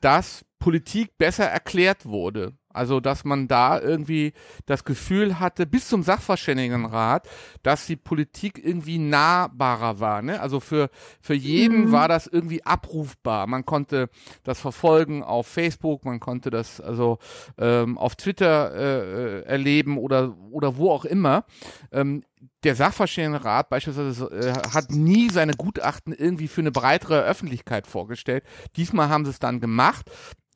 dass 0.00 0.44
Politik 0.58 1.16
besser 1.18 1.46
erklärt 1.46 2.06
wurde. 2.06 2.52
Also, 2.78 3.00
dass 3.00 3.24
man 3.24 3.48
da 3.48 3.80
irgendwie 3.80 4.32
das 4.66 4.84
Gefühl 4.84 5.40
hatte, 5.40 5.66
bis 5.66 5.88
zum 5.88 6.02
Sachverständigenrat, 6.02 7.28
dass 7.62 7.86
die 7.86 7.96
Politik 7.96 8.64
irgendwie 8.64 8.98
nahbarer 8.98 10.00
war. 10.00 10.22
Ne? 10.22 10.40
Also 10.40 10.60
für, 10.60 10.88
für 11.20 11.34
jeden 11.34 11.86
mhm. 11.86 11.92
war 11.92 12.08
das 12.08 12.26
irgendwie 12.28 12.64
abrufbar. 12.64 13.46
Man 13.48 13.66
konnte 13.66 14.08
das 14.44 14.60
verfolgen 14.60 15.22
auf 15.22 15.46
Facebook, 15.46 16.04
man 16.04 16.20
konnte 16.20 16.50
das 16.50 16.80
also 16.80 17.18
ähm, 17.58 17.98
auf 17.98 18.14
Twitter 18.14 18.74
äh, 18.74 19.40
äh 19.40 19.42
erleben 19.42 19.98
oder, 19.98 20.36
oder 20.50 20.76
wo 20.76 20.90
auch 20.90 21.04
immer. 21.04 21.44
Ähm, 21.90 22.22
der 22.64 22.74
Sachverständigenrat 22.74 23.68
beispielsweise 23.68 24.26
äh, 24.26 24.52
hat 24.70 24.90
nie 24.90 25.30
seine 25.30 25.52
Gutachten 25.52 26.12
irgendwie 26.12 26.48
für 26.48 26.60
eine 26.60 26.72
breitere 26.72 27.22
Öffentlichkeit 27.22 27.86
vorgestellt. 27.86 28.44
Diesmal 28.76 29.08
haben 29.08 29.24
sie 29.24 29.30
es 29.30 29.38
dann 29.38 29.60
gemacht. 29.60 30.10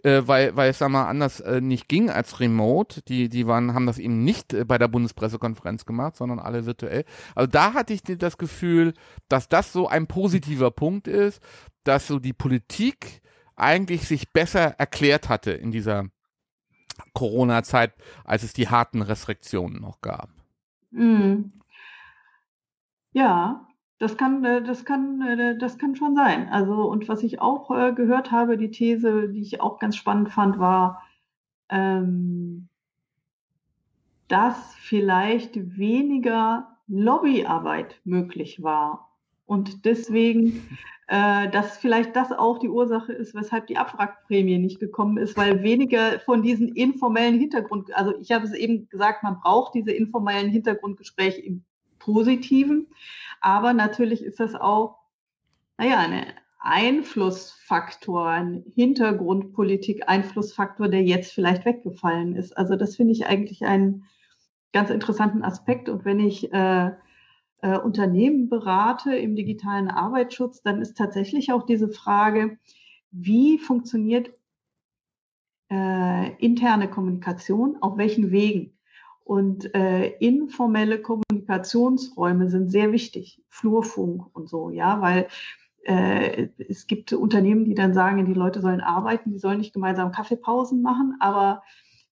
Äh, 0.05 0.27
weil, 0.27 0.57
weil 0.57 0.71
es 0.71 0.79
sag 0.79 0.89
mal 0.89 1.07
anders 1.07 1.41
äh, 1.41 1.61
nicht 1.61 1.89
ging 1.89 2.11
als 2.11 2.41
remote. 2.41 3.03
Die, 3.03 3.29
die 3.29 3.47
waren, 3.47 3.73
haben 3.73 3.87
das 3.87 3.99
eben 3.99 4.25
nicht 4.25 4.53
äh, 4.53 4.65
bei 4.65 4.77
der 4.77 4.89
Bundespressekonferenz 4.89 5.87
gemacht, 5.87 6.17
sondern 6.17 6.41
alle 6.41 6.67
virtuell. 6.67 7.05
Also 7.35 7.47
da 7.47 7.75
hatte 7.75 7.93
ich 7.93 8.03
das 8.03 8.37
Gefühl, 8.37 8.95
dass 9.29 9.49
das 9.49 9.73
so 9.73 9.89
ein 9.89 10.09
positiver 10.09 10.73
Punkt 10.73 11.07
ist, 11.07 11.41
dass 11.85 12.09
so 12.09 12.19
die 12.19 12.33
Politik 12.33 13.23
eigentlich 13.55 14.09
sich 14.09 14.33
besser 14.33 14.75
erklärt 14.79 15.29
hatte 15.29 15.53
in 15.53 15.71
dieser 15.71 16.07
Corona-Zeit, 17.15 17.95
als 18.25 18.43
es 18.43 18.53
die 18.53 18.69
harten 18.69 19.03
Restriktionen 19.03 19.81
noch 19.81 20.01
gab. 20.01 20.31
Mhm. 20.91 21.53
Ja, 23.13 23.69
das 24.03 24.17
kann, 24.17 24.45
äh, 24.45 24.63
das 24.65 24.85
kann, 24.85 25.23
äh, 25.23 25.57
das 25.57 25.79
kann 25.79 25.95
schon 25.95 26.17
sein. 26.17 26.49
Also, 26.49 26.91
und 26.91 27.09
was 27.09 27.23
ich 27.23 27.41
auch 27.41 27.71
äh, 27.71 27.93
gehört 27.93 28.33
habe, 28.33 28.59
die 28.59 28.73
These, 28.73 29.29
die 29.29 29.41
ich 29.41 29.61
auch 29.61 29.79
ganz 29.79 29.95
spannend 29.95 30.31
fand, 30.31 30.59
war, 30.59 31.03
ähm, 31.69 32.69
dass 34.27 34.75
vielleicht 34.75 35.79
weniger 35.79 36.77
Lobbyarbeit 36.89 38.01
möglich 38.03 38.61
war. 38.61 39.09
Und 39.47 39.85
deswegen, 39.85 40.77
äh, 41.07 41.49
dass 41.51 41.79
vielleicht 41.79 42.17
das 42.17 42.33
auch 42.33 42.59
die 42.59 42.71
Ursache 42.71 43.13
ist, 43.13 43.37
weshalb 43.37 43.69
die 43.69 43.77
Abwrackprämie 43.77 44.59
nicht 44.59 44.81
gekommen 44.81 45.17
ist, 45.17 45.37
weil 45.37 45.63
weniger 45.63 46.19
von 46.21 46.43
diesen 46.43 46.75
informellen 46.75 47.39
Hintergrund, 47.39 47.95
also 47.95 48.19
ich 48.19 48.33
habe 48.33 48.47
es 48.47 48.53
eben 48.53 48.89
gesagt, 48.89 49.23
man 49.23 49.39
braucht 49.39 49.75
diese 49.75 49.93
informellen 49.93 50.51
Hintergrundgespräche 50.51 51.41
im 51.41 51.63
Positiven. 52.01 52.89
Aber 53.43 53.73
natürlich 53.75 54.25
ist 54.25 54.41
das 54.41 54.55
auch, 54.55 54.99
naja, 55.77 55.99
ein 55.99 56.33
Einflussfaktor, 56.61 58.29
ein 58.29 58.65
Hintergrundpolitik, 58.75 60.09
Einflussfaktor, 60.09 60.89
der 60.89 61.03
jetzt 61.03 61.33
vielleicht 61.33 61.65
weggefallen 61.65 62.37
ist. 62.37 62.57
Also 62.57 62.77
das 62.77 62.97
finde 62.97 63.13
ich 63.13 63.27
eigentlich 63.27 63.65
einen 63.65 64.05
ganz 64.73 64.91
interessanten 64.91 65.43
Aspekt. 65.43 65.89
Und 65.89 66.05
wenn 66.05 66.21
ich 66.21 66.53
äh, 66.53 66.93
äh, 67.63 67.79
Unternehmen 67.79 68.49
berate 68.49 69.17
im 69.17 69.35
digitalen 69.35 69.89
Arbeitsschutz, 69.89 70.63
dann 70.63 70.81
ist 70.81 70.97
tatsächlich 70.97 71.53
auch 71.53 71.65
diese 71.65 71.89
Frage, 71.89 72.59
wie 73.11 73.59
funktioniert 73.59 74.31
äh, 75.69 76.33
interne 76.37 76.89
Kommunikation, 76.89 77.79
auf 77.81 77.97
welchen 77.97 78.31
Wegen? 78.31 78.79
Und 79.25 79.75
äh, 79.75 80.09
informelle 80.19 81.01
Kommunikationsräume 81.01 82.49
sind 82.51 82.71
sehr 82.71 82.93
wichtig, 82.93 83.41
Flurfunk 83.49 84.27
und 84.35 84.49
so, 84.49 84.71
ja, 84.71 85.01
weil 85.01 85.29
äh, 85.85 86.49
es 86.59 86.87
gibt 86.87 87.13
Unternehmen, 87.13 87.65
die 87.65 87.75
dann 87.75 87.95
sagen, 87.95 88.25
die 88.27 88.35
Leute 88.35 88.61
sollen 88.61 88.81
arbeiten, 88.81 89.33
die 89.33 89.39
sollen 89.39 89.59
nicht 89.59 89.73
gemeinsam 89.73 90.13
Kaffeepausen 90.13 90.83
machen, 90.83 91.17
aber 91.21 91.63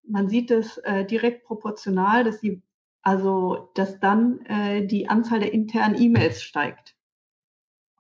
man 0.07 0.29
sieht 0.29 0.51
es 0.51 0.79
äh, 0.79 1.05
direkt 1.05 1.45
proportional, 1.45 2.25
dass 2.25 2.41
die, 2.41 2.63
also 3.03 3.71
dass 3.75 4.01
dann 4.01 4.41
äh, 4.47 4.87
die 4.87 5.09
Anzahl 5.09 5.41
der 5.41 5.53
internen 5.53 6.01
E-Mails 6.01 6.43
steigt. 6.43 6.95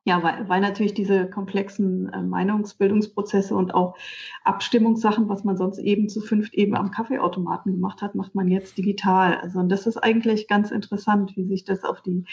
Ja, 0.04 0.22
weil, 0.22 0.48
weil 0.48 0.62
natürlich 0.62 0.94
diese 0.94 1.28
komplexen 1.28 2.10
äh, 2.10 2.22
Meinungsbildungsprozesse 2.22 3.54
und 3.54 3.74
auch 3.74 3.96
Abstimmungssachen, 4.44 5.28
was 5.28 5.44
man 5.44 5.58
sonst 5.58 5.78
eben 5.78 6.08
zu 6.08 6.22
fünft 6.22 6.54
eben 6.54 6.74
am 6.74 6.90
Kaffeeautomaten 6.90 7.72
gemacht 7.72 8.00
hat, 8.00 8.14
macht 8.14 8.34
man 8.34 8.48
jetzt 8.48 8.78
digital. 8.78 9.36
Also 9.36 9.58
und 9.58 9.68
das 9.68 9.86
ist 9.86 9.98
eigentlich 9.98 10.48
ganz 10.48 10.70
interessant, 10.70 11.36
wie 11.36 11.44
sich 11.44 11.64
das 11.64 11.84
auf 11.84 12.00
die, 12.00 12.24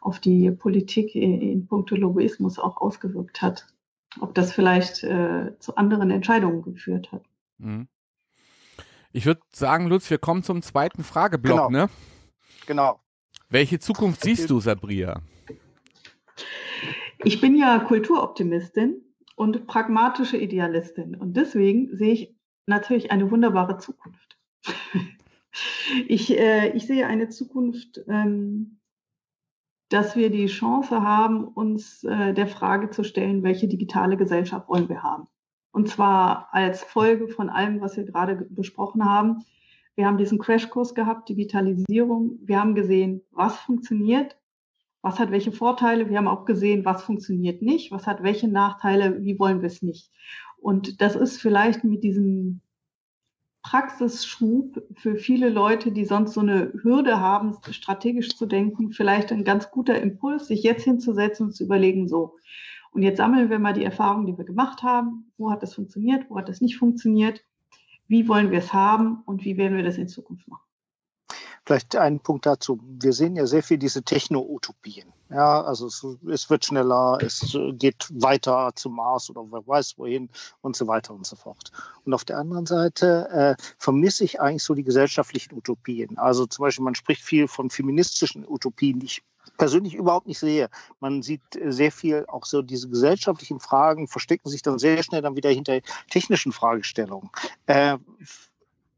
auf 0.00 0.18
die 0.18 0.50
Politik 0.50 1.14
in, 1.14 1.66
puncto 1.66 1.94
Lobbyismus 1.94 2.58
auch 2.58 2.78
ausgewirkt 2.78 3.42
hat. 3.42 3.66
Ob 4.20 4.34
das 4.34 4.52
vielleicht 4.52 5.04
äh, 5.04 5.52
zu 5.58 5.76
anderen 5.76 6.10
Entscheidungen 6.10 6.62
geführt 6.62 7.12
hat. 7.12 7.22
Mhm. 7.58 7.86
Ich 9.12 9.26
würde 9.26 9.40
sagen, 9.52 9.88
Lutz, 9.88 10.08
wir 10.08 10.18
kommen 10.18 10.42
zum 10.42 10.62
zweiten 10.62 11.04
Frageblock, 11.04 11.68
genau. 11.68 11.84
ne? 11.84 11.90
Genau. 12.66 13.00
Welche 13.50 13.78
Zukunft 13.78 14.22
siehst 14.22 14.48
du, 14.48 14.60
Sabria? 14.60 15.20
Ich 17.24 17.40
bin 17.40 17.54
ja 17.54 17.78
Kulturoptimistin 17.80 19.02
und 19.36 19.66
pragmatische 19.66 20.38
Idealistin 20.38 21.14
und 21.14 21.36
deswegen 21.36 21.94
sehe 21.96 22.12
ich 22.12 22.36
natürlich 22.66 23.10
eine 23.10 23.30
wunderbare 23.30 23.76
Zukunft. 23.76 24.38
ich, 26.08 26.38
äh, 26.38 26.70
ich 26.70 26.86
sehe 26.86 27.06
eine 27.06 27.28
Zukunft, 27.28 28.00
ähm, 28.08 28.80
dass 29.90 30.16
wir 30.16 30.30
die 30.30 30.46
Chance 30.46 31.02
haben, 31.02 31.44
uns 31.44 32.04
äh, 32.04 32.32
der 32.32 32.46
Frage 32.46 32.90
zu 32.90 33.04
stellen, 33.04 33.42
welche 33.42 33.68
digitale 33.68 34.16
Gesellschaft 34.16 34.68
wollen 34.68 34.88
wir 34.88 35.02
haben. 35.02 35.26
Und 35.72 35.88
zwar 35.88 36.48
als 36.52 36.82
Folge 36.82 37.28
von 37.28 37.50
allem, 37.50 37.80
was 37.80 37.96
wir 37.96 38.04
gerade 38.04 38.46
besprochen 38.48 39.04
haben. 39.04 39.44
Wir 39.94 40.06
haben 40.06 40.18
diesen 40.18 40.38
Crashkurs 40.38 40.94
gehabt, 40.94 41.28
Digitalisierung. 41.28 42.38
Wir 42.42 42.60
haben 42.60 42.74
gesehen, 42.74 43.22
was 43.30 43.56
funktioniert 43.58 44.39
was 45.02 45.18
hat 45.18 45.30
welche 45.30 45.52
Vorteile. 45.52 46.08
Wir 46.08 46.18
haben 46.18 46.28
auch 46.28 46.44
gesehen, 46.44 46.84
was 46.84 47.02
funktioniert 47.02 47.62
nicht, 47.62 47.90
was 47.90 48.06
hat 48.06 48.22
welche 48.22 48.48
Nachteile, 48.48 49.22
wie 49.22 49.38
wollen 49.38 49.62
wir 49.62 49.68
es 49.68 49.82
nicht. 49.82 50.10
Und 50.58 51.00
das 51.00 51.16
ist 51.16 51.40
vielleicht 51.40 51.84
mit 51.84 52.04
diesem 52.04 52.60
Praxisschub 53.62 54.82
für 54.96 55.16
viele 55.16 55.48
Leute, 55.48 55.92
die 55.92 56.04
sonst 56.04 56.34
so 56.34 56.40
eine 56.40 56.72
Hürde 56.82 57.20
haben, 57.20 57.56
strategisch 57.70 58.36
zu 58.36 58.46
denken, 58.46 58.92
vielleicht 58.92 59.32
ein 59.32 59.44
ganz 59.44 59.70
guter 59.70 60.00
Impuls, 60.00 60.46
sich 60.48 60.62
jetzt 60.62 60.84
hinzusetzen 60.84 61.46
und 61.46 61.52
zu 61.52 61.64
überlegen, 61.64 62.08
so. 62.08 62.36
Und 62.92 63.02
jetzt 63.02 63.18
sammeln 63.18 63.50
wir 63.50 63.58
mal 63.58 63.72
die 63.72 63.84
Erfahrungen, 63.84 64.26
die 64.26 64.36
wir 64.36 64.44
gemacht 64.44 64.82
haben. 64.82 65.30
Wo 65.36 65.50
hat 65.50 65.62
das 65.62 65.74
funktioniert? 65.74 66.28
Wo 66.28 66.38
hat 66.38 66.48
das 66.48 66.60
nicht 66.60 66.76
funktioniert? 66.76 67.44
Wie 68.08 68.26
wollen 68.26 68.50
wir 68.50 68.58
es 68.58 68.72
haben? 68.72 69.22
Und 69.26 69.44
wie 69.44 69.56
werden 69.56 69.76
wir 69.76 69.84
das 69.84 69.98
in 69.98 70.08
Zukunft 70.08 70.48
machen? 70.48 70.69
Vielleicht 71.70 71.94
einen 71.94 72.18
Punkt 72.18 72.46
dazu. 72.46 72.80
Wir 72.82 73.12
sehen 73.12 73.36
ja 73.36 73.46
sehr 73.46 73.62
viel 73.62 73.78
diese 73.78 74.02
Techno-Utopien. 74.02 75.12
Ja, 75.28 75.62
also 75.62 75.86
es, 75.86 76.04
es, 76.28 76.50
wird 76.50 76.64
schneller, 76.64 77.18
es 77.22 77.56
geht 77.74 78.08
weiter 78.12 78.72
zum 78.74 78.96
Mars 78.96 79.30
oder 79.30 79.44
wer 79.52 79.64
weiß 79.64 79.96
wohin 79.96 80.30
und 80.62 80.74
so 80.74 80.88
weiter 80.88 81.14
und 81.14 81.24
so 81.24 81.36
fort. 81.36 81.70
Und 82.04 82.12
auf 82.12 82.24
der 82.24 82.38
anderen 82.38 82.66
Seite 82.66 83.56
äh, 83.56 83.62
vermisse 83.78 84.24
ich 84.24 84.40
eigentlich 84.40 84.64
so 84.64 84.74
die 84.74 84.82
gesellschaftlichen 84.82 85.54
Utopien. 85.56 86.18
Also 86.18 86.44
zum 86.44 86.64
Beispiel, 86.64 86.84
man 86.84 86.96
spricht 86.96 87.22
viel 87.22 87.46
von 87.46 87.70
feministischen 87.70 88.44
Utopien, 88.48 88.98
die 88.98 89.06
ich 89.06 89.22
persönlich 89.56 89.94
überhaupt 89.94 90.26
nicht 90.26 90.40
sehe. 90.40 90.70
Man 90.98 91.22
sieht 91.22 91.42
sehr 91.66 91.92
viel, 91.92 92.24
auch 92.26 92.46
so 92.46 92.62
diese 92.62 92.88
gesellschaftlichen 92.88 93.60
Fragen 93.60 94.08
verstecken 94.08 94.48
sich 94.48 94.62
dann 94.62 94.80
sehr 94.80 95.04
schnell 95.04 95.22
dann 95.22 95.36
wieder 95.36 95.50
hinter 95.50 95.82
technischen 96.10 96.50
Fragestellungen. 96.50 97.30
Äh, 97.66 97.98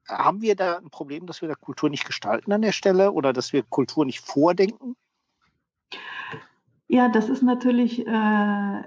haben 0.08 0.40
wir 0.42 0.56
da 0.56 0.78
ein 0.78 0.90
Problem, 0.90 1.26
dass 1.26 1.42
wir 1.42 1.48
da 1.48 1.54
Kultur 1.54 1.90
nicht 1.90 2.04
gestalten 2.04 2.52
an 2.52 2.62
der 2.62 2.72
Stelle 2.72 3.12
oder 3.12 3.32
dass 3.32 3.52
wir 3.52 3.62
Kultur 3.62 4.04
nicht 4.04 4.20
vordenken? 4.20 4.96
Ja, 6.88 7.08
das 7.08 7.28
ist 7.28 7.42
natürlich 7.42 8.06
äh, 8.06 8.82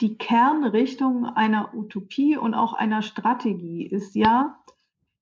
die 0.00 0.16
Kernrichtung 0.16 1.26
einer 1.26 1.74
Utopie 1.74 2.36
und 2.36 2.54
auch 2.54 2.72
einer 2.72 3.02
Strategie 3.02 3.84
ist 3.84 4.14
ja, 4.14 4.58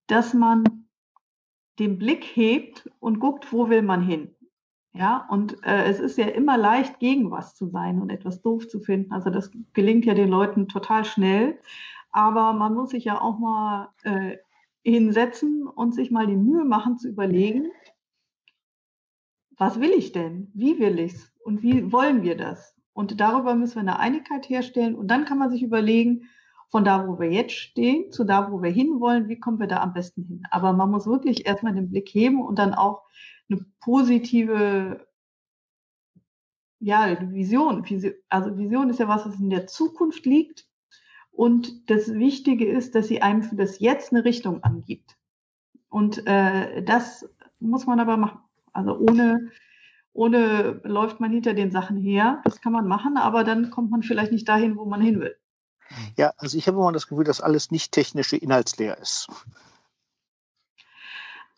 dass 0.06 0.34
man 0.34 0.86
den 1.78 1.98
Blick 1.98 2.24
hebt 2.24 2.88
und 3.00 3.18
guckt, 3.20 3.52
wo 3.52 3.68
will 3.68 3.82
man 3.82 4.02
hin. 4.02 4.34
Ja, 4.92 5.26
und 5.28 5.62
äh, 5.62 5.84
es 5.84 5.98
ist 5.98 6.16
ja 6.16 6.26
immer 6.26 6.56
leicht, 6.56 7.00
gegen 7.00 7.30
was 7.30 7.54
zu 7.54 7.66
sein 7.66 8.00
und 8.00 8.08
etwas 8.08 8.40
doof 8.40 8.66
zu 8.66 8.80
finden. 8.80 9.12
Also 9.12 9.28
das 9.28 9.50
gelingt 9.74 10.06
ja 10.06 10.14
den 10.14 10.30
Leuten 10.30 10.68
total 10.68 11.04
schnell. 11.04 11.58
Aber 12.12 12.54
man 12.54 12.72
muss 12.72 12.90
sich 12.90 13.04
ja 13.04 13.20
auch 13.20 13.38
mal 13.38 13.90
äh, 14.04 14.38
hinsetzen 14.90 15.66
und 15.66 15.94
sich 15.94 16.10
mal 16.10 16.26
die 16.26 16.36
Mühe 16.36 16.64
machen 16.64 16.96
zu 16.96 17.08
überlegen, 17.08 17.70
was 19.56 19.80
will 19.80 19.90
ich 19.90 20.12
denn? 20.12 20.50
Wie 20.54 20.78
will 20.78 20.98
ich 20.98 21.14
es? 21.14 21.32
Und 21.42 21.62
wie 21.62 21.90
wollen 21.92 22.22
wir 22.22 22.36
das? 22.36 22.76
Und 22.92 23.20
darüber 23.20 23.54
müssen 23.54 23.76
wir 23.76 23.80
eine 23.80 23.98
Einigkeit 23.98 24.48
herstellen. 24.48 24.94
Und 24.94 25.08
dann 25.08 25.24
kann 25.24 25.38
man 25.38 25.50
sich 25.50 25.62
überlegen, 25.62 26.28
von 26.68 26.84
da, 26.84 27.06
wo 27.06 27.18
wir 27.18 27.30
jetzt 27.30 27.54
stehen, 27.54 28.10
zu 28.12 28.24
da, 28.24 28.50
wo 28.50 28.62
wir 28.62 28.70
hinwollen, 28.70 29.28
wie 29.28 29.38
kommen 29.38 29.60
wir 29.60 29.66
da 29.66 29.82
am 29.82 29.92
besten 29.92 30.24
hin? 30.24 30.42
Aber 30.50 30.72
man 30.72 30.90
muss 30.90 31.06
wirklich 31.06 31.46
erstmal 31.46 31.74
den 31.74 31.90
Blick 31.90 32.08
heben 32.08 32.42
und 32.42 32.58
dann 32.58 32.74
auch 32.74 33.02
eine 33.48 33.64
positive 33.80 35.06
ja, 36.80 37.16
Vision. 37.32 37.84
Also 38.28 38.58
Vision 38.58 38.90
ist 38.90 39.00
ja 39.00 39.08
was, 39.08 39.26
was 39.26 39.40
in 39.40 39.50
der 39.50 39.66
Zukunft 39.66 40.26
liegt. 40.26 40.66
Und 41.36 41.90
das 41.90 42.14
Wichtige 42.14 42.66
ist, 42.66 42.94
dass 42.94 43.08
sie 43.08 43.20
einem 43.20 43.42
für 43.42 43.56
das 43.56 43.78
Jetzt 43.78 44.10
eine 44.10 44.24
Richtung 44.24 44.64
angibt. 44.64 45.16
Und 45.90 46.26
äh, 46.26 46.82
das 46.82 47.28
muss 47.60 47.86
man 47.86 48.00
aber 48.00 48.16
machen. 48.16 48.40
Also 48.72 48.96
ohne, 48.98 49.50
ohne 50.14 50.80
läuft 50.82 51.20
man 51.20 51.30
hinter 51.30 51.52
den 51.52 51.70
Sachen 51.70 51.98
her. 51.98 52.40
Das 52.44 52.62
kann 52.62 52.72
man 52.72 52.88
machen, 52.88 53.18
aber 53.18 53.44
dann 53.44 53.70
kommt 53.70 53.90
man 53.90 54.02
vielleicht 54.02 54.32
nicht 54.32 54.48
dahin, 54.48 54.78
wo 54.78 54.86
man 54.86 55.02
hin 55.02 55.20
will. 55.20 55.36
Ja, 56.16 56.32
also 56.38 56.56
ich 56.56 56.66
habe 56.68 56.78
immer 56.78 56.90
das 56.90 57.06
Gefühl, 57.06 57.24
dass 57.24 57.42
alles 57.42 57.70
nicht 57.70 57.92
technische 57.92 58.36
inhaltsleer 58.36 58.96
ist 58.98 59.28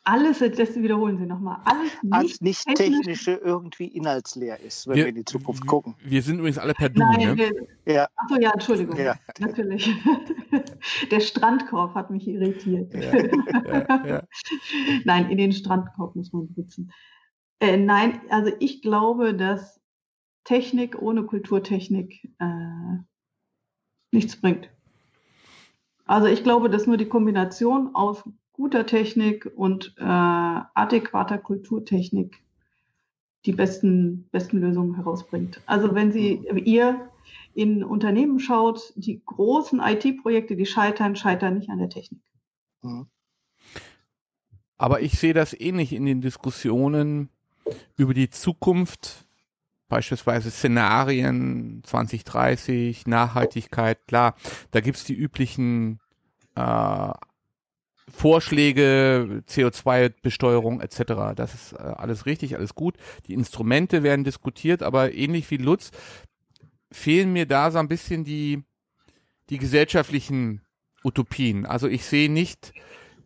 alles, 0.08 0.38
das 0.38 0.74
wiederholen 0.74 1.18
Sie 1.18 1.26
nochmal, 1.26 1.58
alles 1.64 2.02
nicht, 2.02 2.14
Als 2.14 2.40
nicht 2.40 2.66
technische 2.74 3.32
irgendwie 3.32 3.88
inhaltsleer 3.88 4.58
ist, 4.58 4.88
wenn 4.88 4.96
wir, 4.96 5.04
wir, 5.04 5.08
in 5.10 5.16
die 5.16 5.24
Zukunft 5.24 5.66
gucken. 5.66 5.96
Wir 6.02 6.22
sind 6.22 6.38
übrigens 6.38 6.56
alle 6.56 6.72
per 6.72 6.88
Du, 6.88 7.00
Nein, 7.00 7.36
ne? 7.36 7.50
ja. 7.84 8.08
Achso, 8.16 8.40
ja, 8.40 8.50
Entschuldigung, 8.52 8.96
ja. 8.96 9.16
natürlich. 9.38 9.90
Der 11.10 11.20
Strandkorb 11.20 11.94
hat 11.94 12.10
mich 12.10 12.26
irritiert. 12.26 12.94
Ja, 12.94 14.06
ja, 14.06 14.22
nein, 15.04 15.28
in 15.30 15.36
den 15.36 15.52
Strandkorb 15.52 16.16
muss 16.16 16.32
man 16.32 16.48
sitzen. 16.54 16.90
Äh, 17.60 17.76
nein, 17.76 18.22
also 18.30 18.50
ich 18.60 18.80
glaube, 18.80 19.34
dass 19.34 19.78
Technik 20.44 21.02
ohne 21.02 21.24
Kulturtechnik 21.24 22.32
äh, 22.38 22.96
nichts 24.10 24.40
bringt. 24.40 24.70
Also 26.06 26.28
ich 26.28 26.42
glaube, 26.42 26.70
dass 26.70 26.86
nur 26.86 26.96
die 26.96 27.08
Kombination 27.08 27.94
aus 27.94 28.24
guter 28.58 28.86
Technik 28.86 29.48
und 29.54 29.94
äh, 29.98 30.02
adäquater 30.02 31.38
Kulturtechnik 31.38 32.42
die 33.46 33.52
besten, 33.52 34.28
besten 34.32 34.58
Lösungen 34.58 34.96
herausbringt. 34.96 35.62
Also 35.64 35.94
wenn 35.94 36.10
Sie, 36.10 36.42
ihr 36.64 37.08
in 37.54 37.84
Unternehmen 37.84 38.40
schaut, 38.40 38.92
die 38.96 39.22
großen 39.24 39.80
IT-Projekte, 39.80 40.56
die 40.56 40.66
scheitern, 40.66 41.14
scheitern 41.14 41.54
nicht 41.54 41.70
an 41.70 41.78
der 41.78 41.88
Technik. 41.88 42.20
Mhm. 42.82 43.06
Aber 44.76 45.02
ich 45.02 45.18
sehe 45.18 45.34
das 45.34 45.58
ähnlich 45.58 45.92
in 45.92 46.04
den 46.04 46.20
Diskussionen 46.20 47.28
über 47.96 48.12
die 48.12 48.28
Zukunft, 48.28 49.24
beispielsweise 49.88 50.50
Szenarien 50.50 51.82
2030, 51.84 53.06
Nachhaltigkeit, 53.06 54.04
klar, 54.08 54.34
da 54.72 54.80
gibt 54.80 54.98
es 54.98 55.04
die 55.04 55.14
üblichen 55.14 56.00
äh, 56.56 57.12
Vorschläge, 58.10 59.42
CO2-Besteuerung 59.48 60.80
etc. 60.80 61.34
Das 61.36 61.54
ist 61.54 61.72
äh, 61.72 61.76
alles 61.76 62.26
richtig, 62.26 62.56
alles 62.56 62.74
gut. 62.74 62.96
Die 63.26 63.34
Instrumente 63.34 64.02
werden 64.02 64.24
diskutiert, 64.24 64.82
aber 64.82 65.12
ähnlich 65.14 65.50
wie 65.50 65.58
Lutz 65.58 65.90
fehlen 66.90 67.32
mir 67.32 67.46
da 67.46 67.70
so 67.70 67.78
ein 67.78 67.88
bisschen 67.88 68.24
die, 68.24 68.64
die 69.50 69.58
gesellschaftlichen 69.58 70.62
Utopien. 71.04 71.66
Also 71.66 71.86
ich 71.86 72.04
sehe 72.04 72.30
nicht 72.30 72.72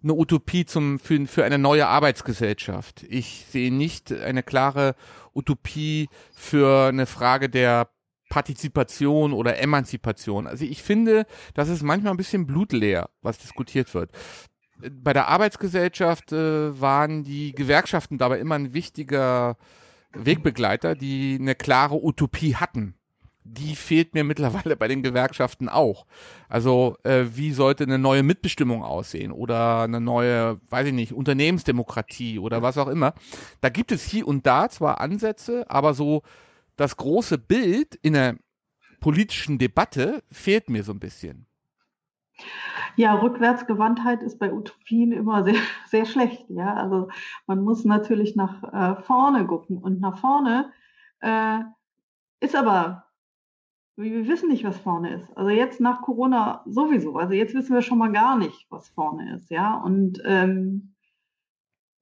eine 0.03 0.15
Utopie 0.15 0.65
zum, 0.65 0.99
für, 0.99 1.27
für 1.27 1.45
eine 1.45 1.59
neue 1.59 1.87
Arbeitsgesellschaft. 1.87 3.05
Ich 3.09 3.47
sehe 3.49 3.73
nicht 3.73 4.13
eine 4.13 4.43
klare 4.43 4.97
Utopie 5.33 6.09
für 6.33 6.89
eine 6.89 7.07
Frage 7.07 7.49
der 7.49 7.89
Partizipation 8.29 9.33
oder 9.33 9.61
Emanzipation. 9.61 10.47
Also 10.47 10.65
ich 10.65 10.83
finde, 10.83 11.27
das 11.55 11.69
ist 11.69 11.83
manchmal 11.83 12.15
ein 12.15 12.17
bisschen 12.17 12.47
blutleer, 12.47 13.11
was 13.21 13.39
diskutiert 13.39 13.95
wird 13.95 14.11
bei 14.91 15.13
der 15.13 15.29
Arbeitsgesellschaft 15.29 16.33
äh, 16.33 16.81
waren 16.81 17.25
die 17.25 17.53
Gewerkschaften 17.53 18.19
dabei 18.19 18.39
immer 18.39 18.57
ein 18.57 18.75
wichtiger 18.75 19.57
Wegbegleiter, 20.13 20.95
die 20.95 21.39
eine 21.41 21.55
klare 21.55 22.03
Utopie 22.03 22.57
hatten. 22.57 22.95
Die 23.45 23.75
fehlt 23.75 24.15
mir 24.15 24.23
mittlerweile 24.23 24.77
bei 24.77 24.89
den 24.89 25.03
Gewerkschaften 25.03 25.69
auch. 25.69 26.07
Also 26.49 26.97
äh, 27.03 27.25
wie 27.33 27.53
sollte 27.53 27.85
eine 27.85 27.99
neue 27.99 28.23
Mitbestimmung 28.23 28.85
aussehen 28.85 29.33
oder 29.33 29.83
eine 29.83 30.01
neue, 30.01 30.61
weiß 30.71 30.89
ich 30.89 30.93
nicht, 30.93 31.13
Unternehmensdemokratie 31.13 32.39
oder 32.39 32.63
was 32.63 32.79
auch 32.79 32.89
immer. 32.89 33.15
Da 33.61 33.69
gibt 33.69 33.91
es 33.91 34.05
hier 34.05 34.29
und 34.29 34.47
da 34.47 34.69
zwar 34.69 35.01
Ansätze, 35.01 35.69
aber 35.69 35.95
so 35.95 36.23
das 36.77 36.97
große 36.97 37.39
Bild 37.39 37.97
in 37.97 38.13
der 38.13 38.37
politischen 39.01 39.59
Debatte 39.59 40.23
fehlt 40.31 40.71
mir 40.71 40.85
so 40.85 40.93
ein 40.93 41.01
bisschen. 41.01 41.47
Ja, 42.97 43.15
Rückwärtsgewandtheit 43.15 44.23
ist 44.23 44.39
bei 44.39 44.53
Utopien 44.53 45.13
immer 45.13 45.45
sehr, 45.45 45.55
sehr 45.87 46.05
schlecht. 46.05 46.49
Ja, 46.51 46.75
also 46.75 47.09
man 47.47 47.63
muss 47.63 47.85
natürlich 47.85 48.37
nach 48.37 48.63
äh, 48.73 49.03
vorne 49.03 49.47
gucken 49.47 49.79
und 49.79 50.01
nach 50.01 50.19
vorne 50.19 50.73
äh, 51.21 51.61
ist 52.41 52.57
aber, 52.57 53.05
wir 53.97 54.27
wissen 54.27 54.49
nicht, 54.49 54.65
was 54.65 54.79
vorne 54.79 55.15
ist. 55.15 55.37
Also 55.37 55.51
jetzt 55.51 55.81
nach 55.81 56.03
Corona 56.03 56.63
sowieso. 56.67 57.17
Also 57.17 57.35
jetzt 57.35 57.55
wissen 57.55 57.75
wir 57.75 57.83
schon 57.83 57.99
mal 57.99 58.13
gar 58.13 58.37
nicht, 58.37 58.67
was 58.71 58.89
vorne 58.89 59.37
ist. 59.37 59.51
Ja, 59.51 59.77
und 59.77 60.21
ähm, 60.25 60.95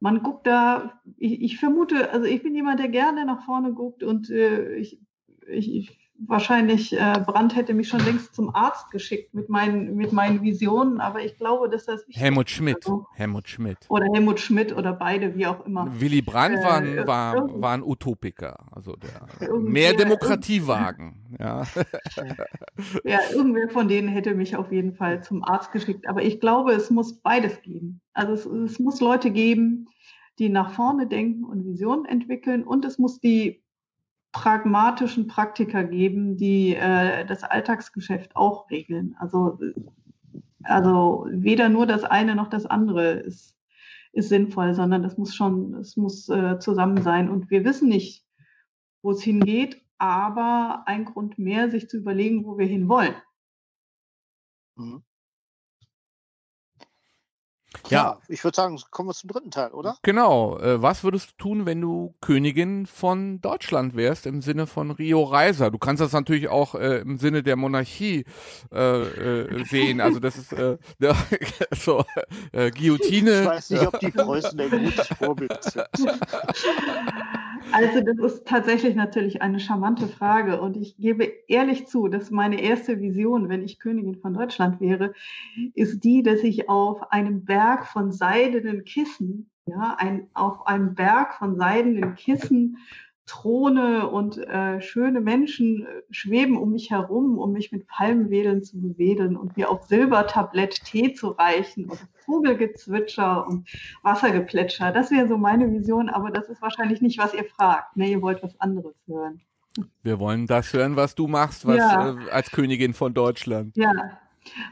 man 0.00 0.22
guckt 0.22 0.46
da, 0.46 1.00
ich, 1.18 1.42
ich, 1.42 1.58
vermute, 1.58 2.10
also 2.12 2.24
ich 2.24 2.42
bin 2.42 2.54
jemand, 2.54 2.80
der 2.80 2.88
gerne 2.88 3.26
nach 3.26 3.44
vorne 3.44 3.74
guckt 3.74 4.02
und 4.02 4.30
äh, 4.30 4.76
ich, 4.76 4.98
ich, 5.46 5.74
ich 5.74 5.99
wahrscheinlich 6.26 6.92
äh, 6.92 7.22
Brandt 7.24 7.56
hätte 7.56 7.74
mich 7.74 7.88
schon 7.88 8.04
längst 8.04 8.34
zum 8.34 8.54
Arzt 8.54 8.90
geschickt 8.90 9.34
mit 9.34 9.48
meinen, 9.48 9.96
mit 9.96 10.12
meinen 10.12 10.42
Visionen, 10.42 11.00
aber 11.00 11.24
ich 11.24 11.36
glaube, 11.36 11.68
dass 11.68 11.86
das 11.86 12.04
Helmut 12.10 12.50
Schmidt. 12.50 12.76
Also, 12.76 13.06
Helmut 13.14 13.48
Schmidt. 13.48 13.78
Oder 13.88 14.06
Helmut 14.12 14.40
Schmidt 14.40 14.76
oder 14.76 14.92
beide, 14.92 15.34
wie 15.36 15.46
auch 15.46 15.64
immer. 15.66 15.88
Willy 16.00 16.22
Brandt 16.22 16.58
äh, 16.58 16.64
war, 16.64 16.76
ein, 16.76 17.06
war, 17.06 17.60
war 17.60 17.72
ein 17.72 17.82
Utopiker, 17.82 18.66
also 18.70 18.96
der 18.96 19.58
mehr 19.58 19.94
Demokratie 19.94 20.66
wagen. 20.66 21.36
Ja. 21.38 21.62
ja, 23.04 23.20
irgendwer 23.32 23.68
von 23.70 23.88
denen 23.88 24.08
hätte 24.08 24.34
mich 24.34 24.56
auf 24.56 24.72
jeden 24.72 24.94
Fall 24.94 25.22
zum 25.22 25.44
Arzt 25.44 25.72
geschickt. 25.72 26.08
Aber 26.08 26.22
ich 26.22 26.40
glaube, 26.40 26.72
es 26.72 26.90
muss 26.90 27.20
beides 27.20 27.62
geben. 27.62 28.00
Also 28.12 28.32
es, 28.32 28.46
es 28.46 28.78
muss 28.78 29.00
Leute 29.00 29.30
geben, 29.30 29.86
die 30.38 30.48
nach 30.48 30.72
vorne 30.72 31.06
denken 31.06 31.44
und 31.44 31.64
Visionen 31.64 32.04
entwickeln 32.04 32.64
und 32.64 32.84
es 32.84 32.98
muss 32.98 33.20
die 33.20 33.62
pragmatischen 34.32 35.26
Praktiker 35.26 35.84
geben, 35.84 36.36
die 36.36 36.74
äh, 36.74 37.24
das 37.26 37.42
Alltagsgeschäft 37.42 38.36
auch 38.36 38.70
regeln. 38.70 39.16
Also, 39.18 39.58
also 40.62 41.26
weder 41.30 41.68
nur 41.68 41.86
das 41.86 42.04
eine 42.04 42.34
noch 42.34 42.48
das 42.48 42.66
andere 42.66 43.12
ist, 43.12 43.56
ist 44.12 44.28
sinnvoll, 44.28 44.74
sondern 44.74 45.02
das 45.02 45.18
muss 45.18 45.34
schon, 45.34 45.74
es 45.74 45.96
muss 45.96 46.28
äh, 46.28 46.58
zusammen 46.58 47.02
sein. 47.02 47.28
Und 47.28 47.50
wir 47.50 47.64
wissen 47.64 47.88
nicht, 47.88 48.24
wo 49.02 49.12
es 49.12 49.22
hingeht, 49.22 49.82
aber 49.98 50.84
ein 50.86 51.04
Grund 51.04 51.38
mehr, 51.38 51.70
sich 51.70 51.88
zu 51.88 51.98
überlegen, 51.98 52.44
wo 52.44 52.58
wir 52.58 52.66
hinwollen. 52.66 53.14
Mhm. 54.76 55.02
Ja, 57.88 57.98
ja, 57.98 58.18
ich 58.28 58.42
würde 58.42 58.56
sagen, 58.56 58.80
kommen 58.90 59.08
wir 59.08 59.14
zum 59.14 59.30
dritten 59.30 59.50
Teil, 59.50 59.70
oder? 59.70 59.96
Genau. 60.02 60.58
Äh, 60.58 60.82
was 60.82 61.04
würdest 61.04 61.30
du 61.30 61.34
tun, 61.36 61.66
wenn 61.66 61.80
du 61.80 62.14
Königin 62.20 62.86
von 62.86 63.40
Deutschland 63.40 63.94
wärst, 63.94 64.26
im 64.26 64.42
Sinne 64.42 64.66
von 64.66 64.90
Rio 64.90 65.22
Reiser? 65.22 65.70
Du 65.70 65.78
kannst 65.78 66.00
das 66.00 66.12
natürlich 66.12 66.48
auch 66.48 66.74
äh, 66.74 66.98
im 66.98 67.16
Sinne 67.18 67.42
der 67.42 67.56
Monarchie 67.56 68.24
äh, 68.72 69.02
äh 69.02 69.64
sehen. 69.64 70.00
Also 70.00 70.18
das 70.18 70.36
ist 70.36 70.52
äh, 70.52 70.78
ja, 70.98 71.14
so 71.72 72.04
äh, 72.52 72.70
Guillotine. 72.70 73.42
Ich 73.42 73.46
weiß 73.46 73.70
nicht, 73.70 73.86
ob 73.86 74.00
die 74.00 74.10
Preußen 74.10 74.58
ein 74.58 74.70
gutes 74.70 75.06
Vorbild 75.18 75.62
sind. 75.62 75.86
Also 77.72 78.00
das 78.00 78.18
ist 78.32 78.46
tatsächlich 78.46 78.94
natürlich 78.94 79.42
eine 79.42 79.60
charmante 79.60 80.08
Frage 80.08 80.60
und 80.60 80.76
ich 80.76 80.96
gebe 80.96 81.24
ehrlich 81.46 81.86
zu, 81.86 82.08
dass 82.08 82.30
meine 82.30 82.60
erste 82.60 83.00
Vision, 83.00 83.48
wenn 83.48 83.62
ich 83.62 83.78
Königin 83.78 84.16
von 84.16 84.34
Deutschland 84.34 84.80
wäre, 84.80 85.12
ist 85.74 86.02
die, 86.04 86.22
dass 86.22 86.40
ich 86.40 86.68
auf 86.68 87.12
einem 87.12 87.44
Berg 87.44 87.86
von 87.86 88.12
seidenen 88.12 88.84
Kissen, 88.84 89.50
ja, 89.66 89.94
ein, 89.98 90.28
auf 90.34 90.66
einem 90.66 90.94
Berg 90.94 91.34
von 91.34 91.56
seidenen 91.56 92.14
Kissen 92.14 92.78
Throne 93.30 94.08
und 94.08 94.38
äh, 94.38 94.82
schöne 94.82 95.20
Menschen 95.20 95.86
äh, 95.86 96.02
schweben 96.10 96.56
um 96.56 96.72
mich 96.72 96.90
herum, 96.90 97.38
um 97.38 97.52
mich 97.52 97.70
mit 97.70 97.86
Palmwedeln 97.86 98.64
zu 98.64 98.80
bewedeln 98.80 99.36
und 99.36 99.56
mir 99.56 99.70
auf 99.70 99.86
Silbertablett 99.86 100.84
Tee 100.84 101.14
zu 101.14 101.28
reichen 101.28 101.84
und 101.84 102.00
Vogelgezwitscher 102.24 103.46
und 103.46 103.68
Wassergeplätscher. 104.02 104.90
Das 104.90 105.12
wäre 105.12 105.28
so 105.28 105.38
meine 105.38 105.70
Vision, 105.70 106.08
aber 106.08 106.32
das 106.32 106.48
ist 106.48 106.60
wahrscheinlich 106.60 107.00
nicht, 107.02 107.18
was 107.18 107.32
ihr 107.32 107.44
fragt. 107.44 107.96
Ne, 107.96 108.10
ihr 108.10 108.20
wollt 108.20 108.42
was 108.42 108.60
anderes 108.60 108.96
hören. 109.06 109.40
Wir 110.02 110.18
wollen 110.18 110.48
das 110.48 110.72
hören, 110.72 110.96
was 110.96 111.14
du 111.14 111.28
machst, 111.28 111.64
was 111.64 111.76
ja. 111.76 112.10
äh, 112.10 112.30
als 112.30 112.50
Königin 112.50 112.94
von 112.94 113.14
Deutschland. 113.14 113.76
Ja. 113.76 114.18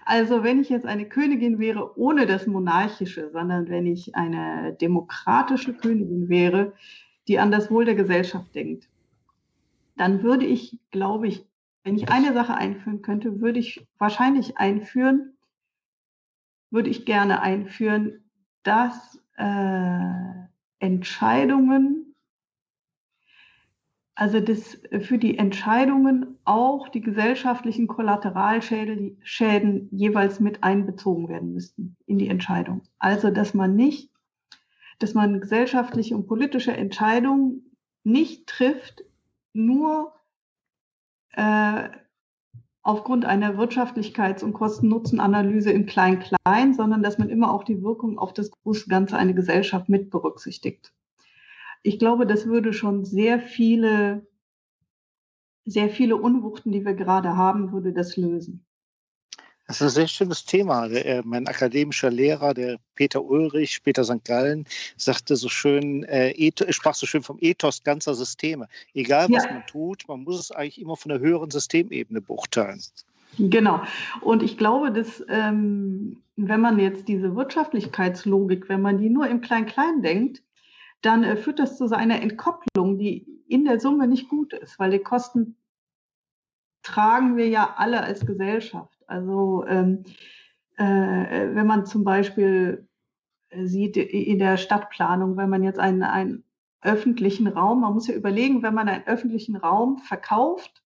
Also 0.05 0.42
wenn 0.42 0.61
ich 0.61 0.68
jetzt 0.68 0.87
eine 0.87 1.09
Königin 1.09 1.61
wäre 1.61 1.97
ohne 1.97 2.27
das 2.27 2.49
Monarchische, 2.49 3.31
sondern 3.33 3.68
wenn 3.68 3.87
ich 3.87 4.16
eine 4.16 4.77
demokratische 4.81 5.75
Königin 5.75 6.29
wäre, 6.29 6.73
die 7.29 7.38
an 7.38 7.51
das 7.51 7.71
Wohl 7.71 7.85
der 7.85 7.95
Gesellschaft 7.95 8.55
denkt, 8.55 8.88
dann 9.97 10.23
würde 10.23 10.47
ich, 10.47 10.79
glaube 10.91 11.29
ich, 11.29 11.47
wenn 11.85 11.97
ich 11.97 12.11
eine 12.11 12.33
Sache 12.33 12.55
einführen 12.55 13.03
könnte, 13.03 13.41
würde 13.41 13.59
ich 13.59 13.87
wahrscheinlich 13.99 14.59
einführen, 14.59 15.37
würde 16.71 16.91
ich 16.91 17.07
gerne 17.07 17.41
einführen, 17.41 18.25
dass 18.62 19.21
äh, 19.37 20.29
Entscheidungen, 20.81 22.14
also 24.14 24.41
das, 24.41 24.81
für 25.01 25.19
die 25.19 25.38
Entscheidungen 25.38 26.38
auch 26.45 26.88
die 26.88 27.01
gesellschaftlichen 27.01 27.87
Kollateralschäden 27.87 29.88
jeweils 29.91 30.41
mit 30.41 30.64
einbezogen 30.64 31.29
werden 31.29 31.55
müssten 31.55 31.97
in 32.07 32.19
die 32.19 32.29
Entscheidung. 32.29 32.83
Also 32.99 33.31
dass 33.31 33.55
man 33.55 33.77
nicht 33.77 34.11
dass 34.99 35.15
man 35.15 35.41
gesellschaftliche 35.41 36.15
und 36.17 36.27
politische 36.27 36.73
Entscheidungen 36.73 37.77
nicht 38.05 38.47
trifft, 38.47 39.05
nur 39.53 40.13
äh, 41.33 41.89
aufgrund 42.83 43.25
einer 43.25 43.59
Wirtschaftlichkeits- 43.59 44.43
und 44.43 44.55
Kosten-Nutzen-Analyse 44.55 45.71
im 45.71 45.87
Klein-Klein, 45.87 46.75
sondern 46.75 47.03
dass 47.03 47.19
man 47.19 47.29
immer 47.29 47.53
auch 47.53 47.65
die 47.65 47.83
Wirkung 47.83 48.19
auf 48.19 48.33
das 48.33 48.51
große 48.51 48.89
Ganze 48.89 49.17
eine 49.17 49.35
Gesellschaft 49.35 49.89
mit 49.89 50.11
berücksichtigt. 50.11 50.93
Ich 51.83 51.99
glaube, 51.99 52.27
das 52.27 52.47
würde 52.47 52.73
schon 52.73 53.05
sehr 53.05 53.41
viele, 53.41 54.27
sehr 55.65 55.91
viele 55.91 56.17
Unwuchten, 56.17 56.73
die 56.73 56.85
wir 56.85 56.95
gerade 56.95 57.37
haben, 57.37 57.73
würde 57.73 57.93
das 57.93 58.17
lösen. 58.17 58.65
Das 59.69 59.83
ist 59.83 59.83
ein 59.83 59.91
sehr 59.91 60.09
schönes 60.09 60.47
Thema. 60.47 60.89
Der, 60.89 61.05
äh, 61.05 61.23
mein 61.27 61.47
akademischer 61.47 62.11
Lehrer, 62.11 62.55
der 62.55 62.79
Peter 62.95 63.23
Ulrich, 63.23 63.83
Peter 63.85 64.03
St. 64.03 64.25
Gallen, 64.25 64.65
sagte 64.97 65.37
so 65.37 65.51
schön, 65.51 66.05
äh, 66.05 66.33
sprach 66.71 66.95
so 66.95 67.05
schön 67.05 67.23
vom 67.23 67.37
Ethos 67.41 67.85
ganzer 67.85 68.15
Systeme. 68.15 68.67
Egal 68.95 69.29
was 69.29 69.45
ja. 69.45 69.53
man 69.53 69.67
tut, 69.67 70.09
man 70.09 70.25
muss 70.25 70.41
es 70.41 70.51
eigentlich 70.51 70.81
immer 70.81 70.97
von 70.97 71.11
der 71.11 71.21
höheren 71.21 71.51
Systemebene 71.51 72.23
beurteilen. 72.23 72.81
Genau. 73.39 73.83
Und 74.23 74.43
ich 74.43 74.57
glaube, 74.57 74.91
dass 74.91 75.23
ähm, 75.29 76.23
wenn 76.37 76.63
man 76.63 76.79
jetzt 76.79 77.07
diese 77.07 77.37
Wirtschaftlichkeitslogik, 77.37 78.71
wenn 78.71 78.81
man 78.81 78.97
die 78.97 79.11
nur 79.11 79.29
im 79.29 79.43
Klein-Klein 79.43 80.01
denkt, 80.01 80.43
dann 81.03 81.25
äh, 81.25 81.37
führt 81.37 81.59
das 81.59 81.77
zu 81.77 81.89
seiner 81.89 82.23
Entkopplung, 82.23 82.99
die 82.99 83.27
in 83.47 83.67
der 83.67 83.81
Summe 83.81 84.09
nicht 84.09 84.31
gut 84.31 84.55
ist, 84.55 84.79
weil 84.79 84.93
die 84.93 84.99
Kosten 84.99 85.57
tragen 86.83 87.37
wir 87.37 87.49
ja 87.49 87.75
alle 87.77 88.03
als 88.03 88.25
Gesellschaft. 88.25 88.98
Also 89.09 89.64
ähm, 89.66 90.05
äh, 90.77 91.55
wenn 91.55 91.66
man 91.66 91.87
zum 91.87 92.05
Beispiel 92.05 92.88
äh, 93.51 93.66
sieht 93.66 93.97
in 93.97 94.38
der 94.38 94.57
Stadtplanung, 94.57 95.37
wenn 95.37 95.51
man 95.51 95.64
jetzt 95.64 95.81
einen, 95.81 96.03
einen 96.03 96.44
öffentlichen 96.83 97.49
Raum, 97.49 97.81
man 97.81 97.94
muss 97.94 98.07
ja 98.07 98.14
überlegen, 98.14 98.62
wenn 98.62 98.75
man 98.75 98.88
einen 98.88 99.07
öffentlichen 99.07 99.57
Raum 99.57 99.99
verkauft, 99.99 100.85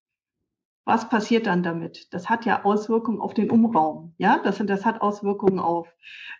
was 0.85 1.07
passiert 1.07 1.45
dann 1.47 1.63
damit? 1.63 2.13
Das 2.13 2.29
hat 2.29 2.45
ja 2.45 2.65
Auswirkungen 2.65 3.21
auf 3.21 3.33
den 3.33 3.49
Umraum. 3.49 4.15
Ja, 4.17 4.41
das, 4.43 4.57
das 4.57 4.85
hat 4.85 5.01
Auswirkungen 5.01 5.59
auf, 5.59 5.87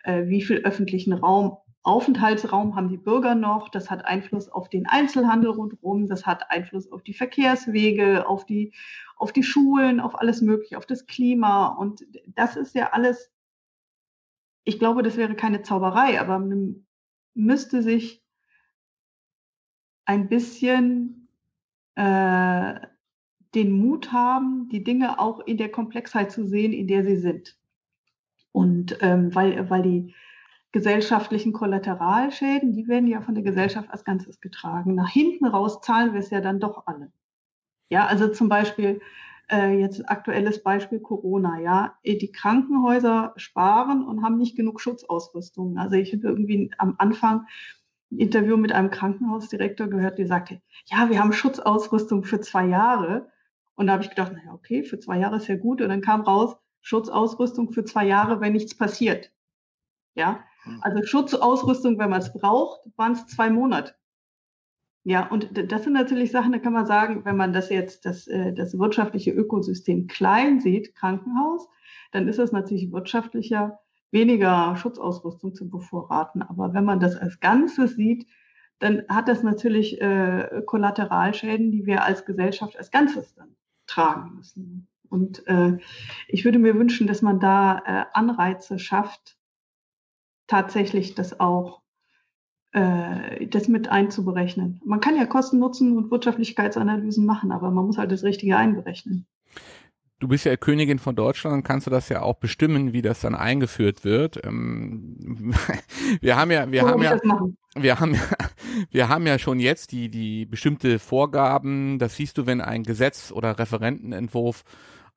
äh, 0.02 0.26
wie 0.26 0.42
viel 0.42 0.58
öffentlichen 0.58 1.12
Raum, 1.14 1.56
Aufenthaltsraum 1.84 2.74
haben 2.74 2.88
die 2.88 2.96
Bürger 2.96 3.34
noch. 3.34 3.68
Das 3.68 3.90
hat 3.90 4.04
Einfluss 4.04 4.48
auf 4.48 4.68
den 4.68 4.86
Einzelhandel 4.86 5.50
rundherum. 5.50 6.08
Das 6.08 6.26
hat 6.26 6.50
Einfluss 6.50 6.90
auf 6.90 7.02
die 7.02 7.14
Verkehrswege, 7.14 8.26
auf 8.26 8.44
die 8.44 8.72
auf 9.16 9.32
die 9.32 9.42
Schulen, 9.42 10.00
auf 10.00 10.18
alles 10.18 10.40
Mögliche, 10.42 10.78
auf 10.78 10.86
das 10.86 11.06
Klima. 11.06 11.68
Und 11.68 12.04
das 12.26 12.56
ist 12.56 12.74
ja 12.74 12.92
alles, 12.92 13.30
ich 14.64 14.78
glaube, 14.78 15.02
das 15.02 15.16
wäre 15.16 15.34
keine 15.34 15.62
Zauberei, 15.62 16.20
aber 16.20 16.38
man 16.38 16.86
müsste 17.34 17.82
sich 17.82 18.22
ein 20.04 20.28
bisschen 20.28 21.28
äh, 21.94 22.80
den 23.54 23.72
Mut 23.72 24.12
haben, 24.12 24.68
die 24.68 24.82
Dinge 24.82 25.18
auch 25.18 25.40
in 25.40 25.56
der 25.56 25.70
Komplexheit 25.70 26.32
zu 26.32 26.46
sehen, 26.46 26.72
in 26.72 26.88
der 26.88 27.04
sie 27.04 27.16
sind. 27.16 27.56
Und 28.52 28.98
ähm, 29.00 29.34
weil, 29.34 29.70
weil 29.70 29.82
die 29.82 30.14
gesellschaftlichen 30.74 31.52
Kollateralschäden, 31.52 32.72
die 32.72 32.88
werden 32.88 33.06
ja 33.06 33.20
von 33.20 33.36
der 33.36 33.44
Gesellschaft 33.44 33.88
als 33.92 34.04
Ganzes 34.04 34.40
getragen. 34.40 34.96
Nach 34.96 35.08
hinten 35.08 35.46
raus 35.46 35.80
zahlen 35.80 36.14
wir 36.14 36.18
es 36.18 36.30
ja 36.30 36.40
dann 36.40 36.58
doch 36.58 36.88
alle. 36.88 37.12
Ja, 37.90 38.06
also 38.06 38.26
zum 38.26 38.48
Beispiel 38.48 39.00
äh, 39.52 39.78
jetzt 39.78 40.10
aktuelles 40.10 40.64
Beispiel 40.64 40.98
Corona, 40.98 41.60
ja, 41.60 41.94
die 42.04 42.32
Krankenhäuser 42.32 43.34
sparen 43.36 44.04
und 44.04 44.24
haben 44.24 44.36
nicht 44.36 44.56
genug 44.56 44.80
Schutzausrüstung. 44.80 45.78
Also 45.78 45.94
ich 45.94 46.12
habe 46.12 46.26
irgendwie 46.26 46.72
am 46.76 46.96
Anfang 46.98 47.46
ein 48.10 48.18
Interview 48.18 48.56
mit 48.56 48.72
einem 48.72 48.90
Krankenhausdirektor 48.90 49.86
gehört, 49.86 50.18
der 50.18 50.26
sagte, 50.26 50.60
ja, 50.86 51.08
wir 51.08 51.20
haben 51.20 51.32
Schutzausrüstung 51.32 52.24
für 52.24 52.40
zwei 52.40 52.66
Jahre. 52.66 53.30
Und 53.76 53.86
da 53.86 53.92
habe 53.92 54.02
ich 54.02 54.10
gedacht, 54.10 54.32
naja, 54.32 54.52
okay, 54.52 54.82
für 54.82 54.98
zwei 54.98 55.18
Jahre 55.20 55.36
ist 55.36 55.46
ja 55.46 55.54
gut. 55.54 55.80
Und 55.80 55.90
dann 55.90 56.00
kam 56.00 56.22
raus, 56.22 56.56
Schutzausrüstung 56.80 57.70
für 57.70 57.84
zwei 57.84 58.06
Jahre, 58.06 58.40
wenn 58.40 58.54
nichts 58.54 58.76
passiert. 58.76 59.30
Ja. 60.16 60.42
Also 60.80 61.02
Schutzausrüstung, 61.04 61.98
wenn 61.98 62.10
man 62.10 62.20
es 62.20 62.32
braucht, 62.32 62.80
waren 62.96 63.12
es 63.12 63.26
zwei 63.26 63.50
Monate. 63.50 63.94
Ja, 65.06 65.26
und 65.26 65.50
das 65.70 65.84
sind 65.84 65.92
natürlich 65.92 66.30
Sachen, 66.30 66.52
da 66.52 66.58
kann 66.58 66.72
man 66.72 66.86
sagen, 66.86 67.26
wenn 67.26 67.36
man 67.36 67.52
das 67.52 67.68
jetzt, 67.68 68.06
das, 68.06 68.26
äh, 68.26 68.54
das 68.54 68.78
wirtschaftliche 68.78 69.32
Ökosystem 69.32 70.06
klein 70.06 70.60
sieht, 70.60 70.94
Krankenhaus, 70.94 71.68
dann 72.12 72.26
ist 72.26 72.38
es 72.38 72.52
natürlich 72.52 72.90
wirtschaftlicher, 72.90 73.80
weniger 74.10 74.76
Schutzausrüstung 74.76 75.54
zu 75.54 75.68
bevorraten. 75.68 76.40
Aber 76.40 76.72
wenn 76.72 76.84
man 76.84 77.00
das 77.00 77.16
als 77.16 77.38
Ganzes 77.40 77.96
sieht, 77.96 78.26
dann 78.78 79.02
hat 79.08 79.28
das 79.28 79.42
natürlich 79.42 80.00
äh, 80.00 80.62
Kollateralschäden, 80.64 81.70
die 81.70 81.84
wir 81.84 82.04
als 82.04 82.24
Gesellschaft 82.24 82.78
als 82.78 82.90
Ganzes 82.90 83.34
dann 83.34 83.56
tragen 83.86 84.36
müssen. 84.36 84.88
Und 85.10 85.46
äh, 85.46 85.78
ich 86.28 86.44
würde 86.44 86.58
mir 86.58 86.74
wünschen, 86.76 87.06
dass 87.06 87.20
man 87.20 87.40
da 87.40 87.82
äh, 87.84 88.04
Anreize 88.14 88.78
schafft, 88.78 89.33
tatsächlich 90.46 91.14
das 91.14 91.40
auch 91.40 91.80
äh, 92.72 93.46
das 93.46 93.68
mit 93.68 93.88
einzuberechnen. 93.88 94.80
Man 94.84 95.00
kann 95.00 95.16
ja 95.16 95.26
Kosten, 95.26 95.58
Nutzen 95.58 95.96
und 95.96 96.10
Wirtschaftlichkeitsanalysen 96.10 97.24
machen, 97.24 97.52
aber 97.52 97.70
man 97.70 97.86
muss 97.86 97.98
halt 97.98 98.10
das 98.10 98.24
Richtige 98.24 98.56
einberechnen. 98.56 99.26
Du 100.20 100.28
bist 100.28 100.44
ja 100.44 100.56
Königin 100.56 100.98
von 100.98 101.16
Deutschland 101.16 101.54
und 101.54 101.62
kannst 101.64 101.86
du 101.86 101.90
das 101.90 102.08
ja 102.08 102.22
auch 102.22 102.36
bestimmen, 102.36 102.92
wie 102.92 103.02
das 103.02 103.20
dann 103.20 103.34
eingeführt 103.34 104.04
wird. 104.04 104.44
Ähm, 104.44 105.54
wir 106.20 106.36
haben 106.36 106.50
ja, 106.50 106.70
wir 106.70 106.82
Wo 106.82 106.88
haben 106.88 107.02
ja, 107.02 107.18
wir 107.76 108.00
haben 108.00 108.14
ja, 108.14 108.20
wir 108.90 109.08
haben 109.08 109.26
ja 109.26 109.38
schon 109.38 109.60
jetzt 109.60 109.92
die, 109.92 110.08
die 110.08 110.46
bestimmte 110.46 110.98
Vorgaben. 110.98 111.98
Das 111.98 112.16
siehst 112.16 112.38
du, 112.38 112.46
wenn 112.46 112.60
ein 112.60 112.84
Gesetz 112.84 113.32
oder 113.32 113.58
Referentenentwurf 113.58 114.64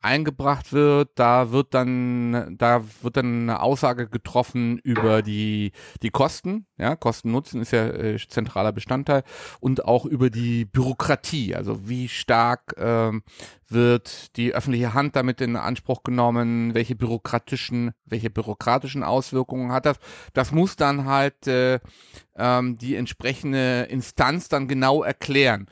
eingebracht 0.02 0.74
wird, 0.74 1.10
da 1.16 1.52
wird 1.52 1.74
dann, 1.74 2.56
da 2.58 2.84
wird 3.02 3.18
dann 3.18 3.50
eine 3.50 3.62
Aussage 3.62 4.08
getroffen 4.08 4.78
über 4.80 5.22
die, 5.22 5.72
die 6.02 6.10
Kosten, 6.10 6.68
ja, 6.78 6.96
Kosten-Nutzen 6.96 7.62
ist 7.62 7.72
ja 7.72 7.88
äh, 7.88 8.18
zentraler 8.28 8.72
Bestandteil 8.72 9.24
und 9.60 9.86
auch 9.86 10.06
über 10.06 10.30
die 10.30 10.66
Bürokratie, 10.66 11.56
also 11.56 11.90
wie 11.90 12.08
stark 12.08 12.76
ähm, 12.78 13.24
wird 13.70 14.38
die 14.38 14.54
öffentliche 14.54 14.94
Hand 14.94 15.16
damit 15.16 15.42
in 15.42 15.56
Anspruch 15.56 16.04
genommen, 16.04 16.74
welche 16.74 16.96
bürokratischen, 16.96 17.92
welche 18.06 18.30
bürokratischen 18.30 19.04
Auswirkungen 19.04 19.72
hat 19.72 19.86
das. 19.86 19.98
Das 20.34 20.52
muss 20.52 20.76
dann 20.76 21.06
halt 21.06 21.48
äh, 21.48 21.80
ähm, 22.38 22.78
die 22.78 22.96
entsprechende 22.96 23.88
Instanz 23.90 24.48
dann 24.48 24.68
genau 24.68 25.04
erklären. 25.04 25.68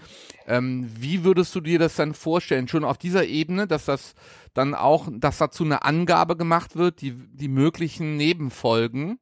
Ähm, 0.48 0.90
wie 0.98 1.24
würdest 1.24 1.56
du 1.56 1.62
dir 1.62 1.80
das 1.80 1.96
dann 1.96 2.14
vorstellen? 2.14 2.68
Schon 2.68 2.84
auf 2.84 2.98
dieser 2.98 3.26
Ebene, 3.26 3.68
dass 3.68 3.86
das 3.86 4.14
dann 4.54 4.76
auch, 4.76 5.08
dass 5.12 5.38
dazu 5.38 5.64
eine 5.64 5.84
Angabe 5.84 6.38
gemacht 6.38 6.76
wird, 6.76 7.02
die, 7.02 7.14
die 7.14 7.48
möglichen 7.48 8.16
Nebenfolgen, 8.18 9.20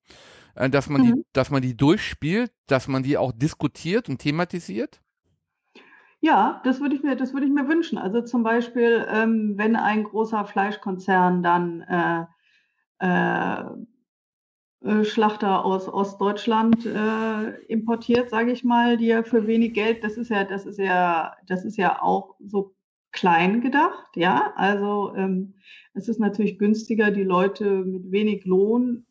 äh, 0.56 0.70
dass 0.70 0.90
man 0.90 1.02
mhm. 1.02 1.06
die, 1.06 1.26
dass 1.34 1.50
man 1.50 1.62
die 1.62 1.78
durchspielt, 1.78 2.52
dass 2.68 2.88
man 2.88 3.04
die 3.04 3.18
auch 3.18 3.32
diskutiert 3.32 4.10
und 4.10 4.20
thematisiert? 4.20 5.02
Ja, 6.20 6.62
das 6.64 6.80
würde 6.80 6.96
ich 6.96 7.04
mir, 7.04 7.16
das 7.16 7.34
würde 7.34 7.46
ich 7.46 7.52
mir 7.52 7.68
wünschen. 7.68 7.98
Also 7.98 8.22
zum 8.22 8.44
Beispiel, 8.44 9.06
ähm, 9.10 9.56
wenn 9.58 9.76
ein 9.76 10.06
großer 10.06 10.46
Fleischkonzern 10.46 11.44
dann 11.44 11.82
äh, 11.82 12.26
äh, 13.00 13.64
Schlachter 15.04 15.64
aus 15.64 15.88
Ostdeutschland 15.88 16.86
äh, 16.86 17.62
importiert, 17.68 18.30
sage 18.30 18.52
ich 18.52 18.66
mal, 18.66 18.98
die 18.98 19.08
ja 19.08 19.24
für 19.24 19.48
wenig 19.48 19.74
Geld, 19.74 20.04
das 20.04 20.18
ist 20.18 20.30
ja, 20.30 20.44
das 20.44 20.66
ist 20.66 20.78
ja, 20.78 21.36
das 21.48 21.64
ist 21.64 21.78
ja 21.78 22.02
auch 22.02 22.36
so 22.46 22.76
klein 23.14 23.62
gedacht, 23.62 24.16
ja. 24.16 24.52
Also 24.58 25.14
ähm, 25.16 25.54
es 25.94 26.10
ist 26.10 26.20
natürlich 26.20 26.60
günstiger, 26.60 27.12
die 27.12 27.24
Leute 27.24 27.86
mit 27.86 28.12
wenig 28.12 28.44
Lohn 28.44 29.06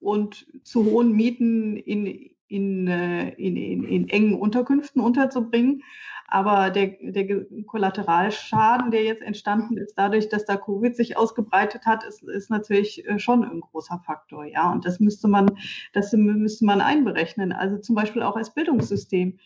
und 0.00 0.46
zu 0.64 0.84
hohen 0.84 1.12
Mieten 1.12 1.76
in, 1.76 2.33
in, 2.48 2.86
äh, 2.88 3.30
in, 3.30 3.56
in, 3.56 3.84
in 3.84 4.08
engen 4.08 4.34
Unterkünften 4.34 5.00
unterzubringen, 5.00 5.82
aber 6.26 6.70
der, 6.70 6.96
der 7.00 7.44
Kollateralschaden, 7.66 8.90
der 8.90 9.04
jetzt 9.04 9.22
entstanden 9.22 9.76
ist, 9.76 9.94
dadurch, 9.96 10.28
dass 10.28 10.44
da 10.44 10.56
Covid 10.56 10.96
sich 10.96 11.16
ausgebreitet 11.16 11.86
hat, 11.86 12.02
ist, 12.04 12.22
ist 12.22 12.50
natürlich 12.50 13.06
äh, 13.06 13.18
schon 13.18 13.44
ein 13.44 13.60
großer 13.60 14.00
Faktor. 14.04 14.44
Ja, 14.46 14.72
und 14.72 14.84
das 14.84 15.00
müsste 15.00 15.28
man, 15.28 15.50
das 15.92 16.12
müsste 16.12 16.64
man 16.64 16.80
einberechnen. 16.80 17.52
Also 17.52 17.78
zum 17.78 17.94
Beispiel 17.94 18.22
auch 18.22 18.36
als 18.36 18.54
Bildungssystem 18.54 19.38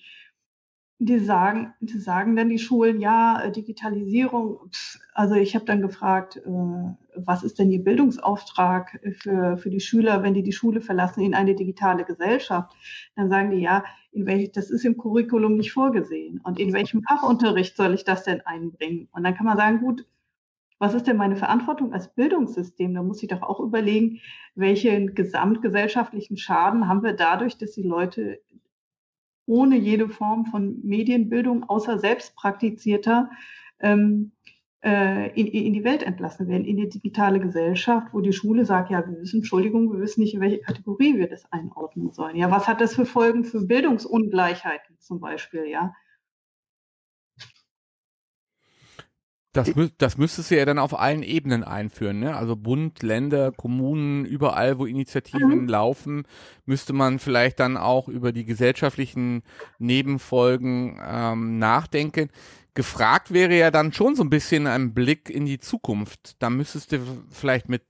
die 1.00 1.20
sagen, 1.20 1.74
die 1.80 1.98
sagen 1.98 2.34
dann 2.34 2.48
die 2.48 2.58
Schulen, 2.58 3.00
ja, 3.00 3.40
äh, 3.40 3.52
Digitalisierung. 3.52 4.58
Also 5.14 5.36
ich 5.36 5.54
habe 5.54 5.64
dann 5.64 5.80
gefragt, 5.80 6.38
äh, 6.38 6.50
was 7.14 7.44
ist 7.44 7.58
denn 7.58 7.70
Ihr 7.70 7.84
Bildungsauftrag 7.84 8.98
für, 9.18 9.56
für 9.56 9.70
die 9.70 9.80
Schüler, 9.80 10.24
wenn 10.24 10.34
die 10.34 10.42
die 10.42 10.52
Schule 10.52 10.80
verlassen 10.80 11.20
in 11.20 11.34
eine 11.34 11.54
digitale 11.54 12.04
Gesellschaft? 12.04 12.74
Dann 13.14 13.30
sagen 13.30 13.52
die, 13.52 13.60
ja, 13.60 13.84
in 14.10 14.26
welch, 14.26 14.50
das 14.50 14.70
ist 14.70 14.84
im 14.84 14.96
Curriculum 14.96 15.56
nicht 15.56 15.72
vorgesehen. 15.72 16.40
Und 16.42 16.58
in 16.58 16.72
welchem 16.72 17.02
Fachunterricht 17.02 17.76
soll 17.76 17.94
ich 17.94 18.04
das 18.04 18.24
denn 18.24 18.40
einbringen? 18.40 19.08
Und 19.12 19.22
dann 19.22 19.34
kann 19.36 19.46
man 19.46 19.56
sagen, 19.56 19.80
gut, 19.80 20.04
was 20.80 20.94
ist 20.94 21.06
denn 21.06 21.16
meine 21.16 21.36
Verantwortung 21.36 21.92
als 21.92 22.12
Bildungssystem? 22.14 22.94
Da 22.94 23.02
muss 23.02 23.22
ich 23.22 23.28
doch 23.28 23.42
auch 23.42 23.60
überlegen, 23.60 24.20
welchen 24.56 25.14
gesamtgesellschaftlichen 25.14 26.36
Schaden 26.36 26.88
haben 26.88 27.02
wir 27.04 27.12
dadurch, 27.12 27.56
dass 27.56 27.72
die 27.72 27.82
Leute 27.82 28.40
ohne 29.48 29.76
jede 29.76 30.08
Form 30.08 30.46
von 30.46 30.78
Medienbildung, 30.84 31.68
außer 31.68 31.98
selbst 31.98 32.36
praktizierter, 32.36 33.30
ähm, 33.80 34.32
äh, 34.84 35.30
in, 35.38 35.46
in 35.46 35.72
die 35.72 35.84
Welt 35.84 36.04
entlassen 36.04 36.46
werden, 36.48 36.64
in 36.64 36.76
die 36.76 36.88
digitale 36.88 37.40
Gesellschaft, 37.40 38.08
wo 38.12 38.20
die 38.20 38.32
Schule 38.32 38.64
sagt, 38.64 38.90
ja, 38.90 39.04
wir 39.08 39.20
wissen, 39.20 39.38
Entschuldigung, 39.38 39.92
wir 39.92 40.00
wissen 40.00 40.20
nicht, 40.20 40.34
in 40.34 40.40
welche 40.40 40.60
Kategorie 40.60 41.16
wir 41.16 41.28
das 41.28 41.50
einordnen 41.52 42.12
sollen. 42.12 42.36
Ja, 42.36 42.50
was 42.50 42.68
hat 42.68 42.80
das 42.80 42.94
für 42.94 43.06
Folgen 43.06 43.44
für 43.44 43.64
Bildungsungleichheiten 43.64 44.96
zum 45.00 45.18
Beispiel, 45.20 45.66
ja? 45.66 45.94
Das, 49.58 49.72
das 49.98 50.18
müsstest 50.18 50.52
du 50.52 50.56
ja 50.56 50.64
dann 50.64 50.78
auf 50.78 50.96
allen 50.96 51.24
Ebenen 51.24 51.64
einführen, 51.64 52.20
ne? 52.20 52.36
Also 52.36 52.54
Bund, 52.54 53.02
Länder, 53.02 53.50
Kommunen, 53.50 54.24
überall, 54.24 54.78
wo 54.78 54.86
Initiativen 54.86 55.62
mhm. 55.62 55.68
laufen, 55.68 56.22
müsste 56.64 56.92
man 56.92 57.18
vielleicht 57.18 57.58
dann 57.58 57.76
auch 57.76 58.06
über 58.06 58.30
die 58.30 58.44
gesellschaftlichen 58.44 59.42
Nebenfolgen 59.80 61.00
ähm, 61.04 61.58
nachdenken. 61.58 62.30
Gefragt 62.74 63.32
wäre 63.32 63.56
ja 63.56 63.72
dann 63.72 63.92
schon 63.92 64.14
so 64.14 64.22
ein 64.22 64.30
bisschen 64.30 64.68
ein 64.68 64.94
Blick 64.94 65.28
in 65.28 65.44
die 65.44 65.58
Zukunft. 65.58 66.36
Da 66.38 66.50
müsstest 66.50 66.92
du 66.92 67.00
vielleicht 67.30 67.68
mit 67.68 67.82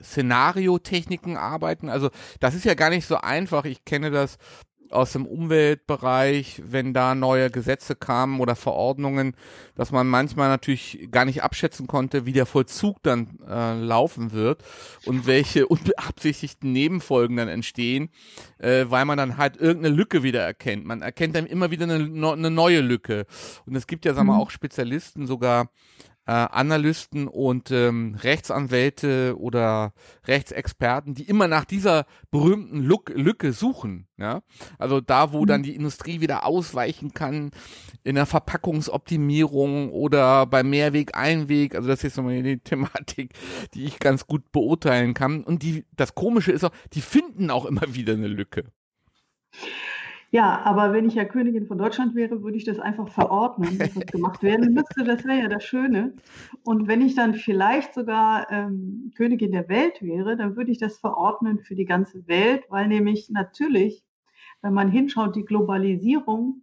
Szenariotechniken 0.00 1.36
arbeiten. 1.36 1.88
Also 1.88 2.10
das 2.38 2.54
ist 2.54 2.64
ja 2.64 2.74
gar 2.74 2.90
nicht 2.90 3.06
so 3.06 3.16
einfach. 3.16 3.64
Ich 3.64 3.84
kenne 3.84 4.12
das 4.12 4.38
aus 4.90 5.12
dem 5.12 5.26
Umweltbereich, 5.26 6.62
wenn 6.64 6.94
da 6.94 7.14
neue 7.14 7.50
Gesetze 7.50 7.94
kamen 7.96 8.40
oder 8.40 8.56
Verordnungen, 8.56 9.34
dass 9.74 9.92
man 9.92 10.06
manchmal 10.06 10.48
natürlich 10.48 11.08
gar 11.10 11.24
nicht 11.24 11.42
abschätzen 11.42 11.86
konnte, 11.86 12.26
wie 12.26 12.32
der 12.32 12.46
Vollzug 12.46 13.02
dann 13.02 13.38
äh, 13.48 13.74
laufen 13.80 14.32
wird 14.32 14.62
und 15.06 15.26
welche 15.26 15.66
unbeabsichtigten 15.68 16.72
Nebenfolgen 16.72 17.36
dann 17.36 17.48
entstehen, 17.48 18.10
äh, 18.58 18.86
weil 18.88 19.04
man 19.04 19.18
dann 19.18 19.36
halt 19.36 19.56
irgendeine 19.56 19.94
Lücke 19.94 20.22
wieder 20.22 20.42
erkennt. 20.42 20.84
Man 20.84 21.02
erkennt 21.02 21.36
dann 21.36 21.46
immer 21.46 21.70
wieder 21.70 21.84
eine, 21.84 22.32
eine 22.32 22.50
neue 22.50 22.80
Lücke. 22.80 23.26
Und 23.66 23.76
es 23.76 23.86
gibt 23.86 24.04
ja, 24.04 24.14
sagen 24.14 24.28
wir, 24.28 24.34
mhm. 24.34 24.40
auch 24.40 24.50
Spezialisten 24.50 25.26
sogar, 25.26 25.70
äh, 26.28 26.32
Analysten 26.32 27.26
und 27.26 27.70
ähm, 27.70 28.14
Rechtsanwälte 28.20 29.34
oder 29.38 29.94
Rechtsexperten, 30.26 31.14
die 31.14 31.22
immer 31.22 31.48
nach 31.48 31.64
dieser 31.64 32.04
berühmten 32.30 32.82
Lück 32.82 33.10
Lücke 33.14 33.54
suchen. 33.54 34.06
Ja? 34.18 34.42
Also 34.76 35.00
da, 35.00 35.32
wo 35.32 35.42
mhm. 35.42 35.46
dann 35.46 35.62
die 35.62 35.74
Industrie 35.74 36.20
wieder 36.20 36.44
ausweichen 36.44 37.14
kann 37.14 37.50
in 38.04 38.16
der 38.16 38.26
Verpackungsoptimierung 38.26 39.90
oder 39.90 40.44
beim 40.44 40.68
Mehrweg, 40.68 41.16
Einweg. 41.16 41.74
Also 41.74 41.88
das 41.88 42.04
ist 42.04 42.18
nochmal 42.18 42.42
die 42.42 42.58
Thematik, 42.62 43.32
die 43.72 43.84
ich 43.84 43.98
ganz 43.98 44.26
gut 44.26 44.52
beurteilen 44.52 45.14
kann. 45.14 45.42
Und 45.44 45.62
die, 45.62 45.86
das 45.96 46.14
Komische 46.14 46.52
ist 46.52 46.62
auch, 46.62 46.72
die 46.92 47.00
finden 47.00 47.50
auch 47.50 47.64
immer 47.64 47.94
wieder 47.94 48.12
eine 48.12 48.28
Lücke. 48.28 48.64
Ja, 50.30 50.60
aber 50.64 50.92
wenn 50.92 51.06
ich 51.06 51.14
ja 51.14 51.24
Königin 51.24 51.66
von 51.66 51.78
Deutschland 51.78 52.14
wäre, 52.14 52.42
würde 52.42 52.58
ich 52.58 52.64
das 52.64 52.78
einfach 52.78 53.08
verordnen, 53.08 53.78
dass 53.78 53.94
das 53.94 54.04
gemacht 54.06 54.42
werden 54.42 54.74
müsste. 54.74 55.04
Das 55.04 55.24
wäre 55.24 55.40
ja 55.40 55.48
das 55.48 55.64
Schöne. 55.64 56.12
Und 56.64 56.86
wenn 56.86 57.00
ich 57.00 57.14
dann 57.14 57.32
vielleicht 57.32 57.94
sogar 57.94 58.50
ähm, 58.50 59.10
Königin 59.16 59.52
der 59.52 59.70
Welt 59.70 60.02
wäre, 60.02 60.36
dann 60.36 60.54
würde 60.54 60.70
ich 60.70 60.76
das 60.76 60.98
verordnen 60.98 61.60
für 61.60 61.74
die 61.74 61.86
ganze 61.86 62.28
Welt, 62.28 62.64
weil 62.68 62.88
nämlich 62.88 63.30
natürlich, 63.30 64.04
wenn 64.60 64.74
man 64.74 64.90
hinschaut, 64.90 65.34
die 65.34 65.46
Globalisierung 65.46 66.62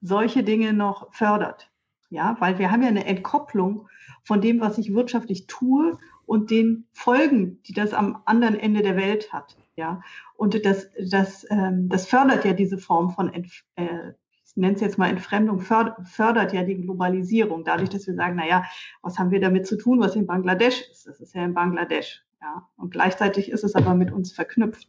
solche 0.00 0.42
Dinge 0.42 0.72
noch 0.72 1.12
fördert. 1.14 1.70
Ja, 2.10 2.36
weil 2.40 2.58
wir 2.58 2.72
haben 2.72 2.82
ja 2.82 2.88
eine 2.88 3.06
Entkopplung 3.06 3.88
von 4.24 4.40
dem, 4.40 4.60
was 4.60 4.76
ich 4.78 4.92
wirtschaftlich 4.92 5.46
tue 5.46 5.98
und 6.26 6.50
den 6.50 6.86
Folgen, 6.92 7.62
die 7.62 7.74
das 7.74 7.94
am 7.94 8.22
anderen 8.24 8.58
Ende 8.58 8.82
der 8.82 8.96
Welt 8.96 9.32
hat. 9.32 9.56
Ja, 9.76 10.02
und 10.36 10.64
das, 10.64 10.88
das, 11.10 11.46
ähm, 11.50 11.88
das 11.88 12.06
fördert 12.06 12.44
ja 12.44 12.52
diese 12.52 12.78
Form 12.78 13.10
von, 13.10 13.32
Entf 13.32 13.64
äh, 13.76 14.12
ich 14.46 14.56
nenne 14.56 14.74
es 14.74 14.80
jetzt 14.80 14.98
mal 14.98 15.10
Entfremdung, 15.10 15.60
fördert 15.60 16.52
ja 16.52 16.62
die 16.62 16.76
Globalisierung, 16.76 17.64
dadurch, 17.64 17.88
dass 17.88 18.06
wir 18.06 18.14
sagen, 18.14 18.36
naja, 18.36 18.64
was 19.02 19.18
haben 19.18 19.32
wir 19.32 19.40
damit 19.40 19.66
zu 19.66 19.76
tun, 19.76 19.98
was 19.98 20.14
in 20.14 20.26
Bangladesch 20.26 20.82
ist? 20.92 21.08
Das 21.08 21.20
ist 21.20 21.34
ja 21.34 21.44
in 21.44 21.54
Bangladesch. 21.54 22.24
Ja, 22.40 22.68
und 22.76 22.92
gleichzeitig 22.92 23.50
ist 23.50 23.64
es 23.64 23.74
aber 23.74 23.94
mit 23.94 24.12
uns 24.12 24.32
verknüpft. 24.32 24.88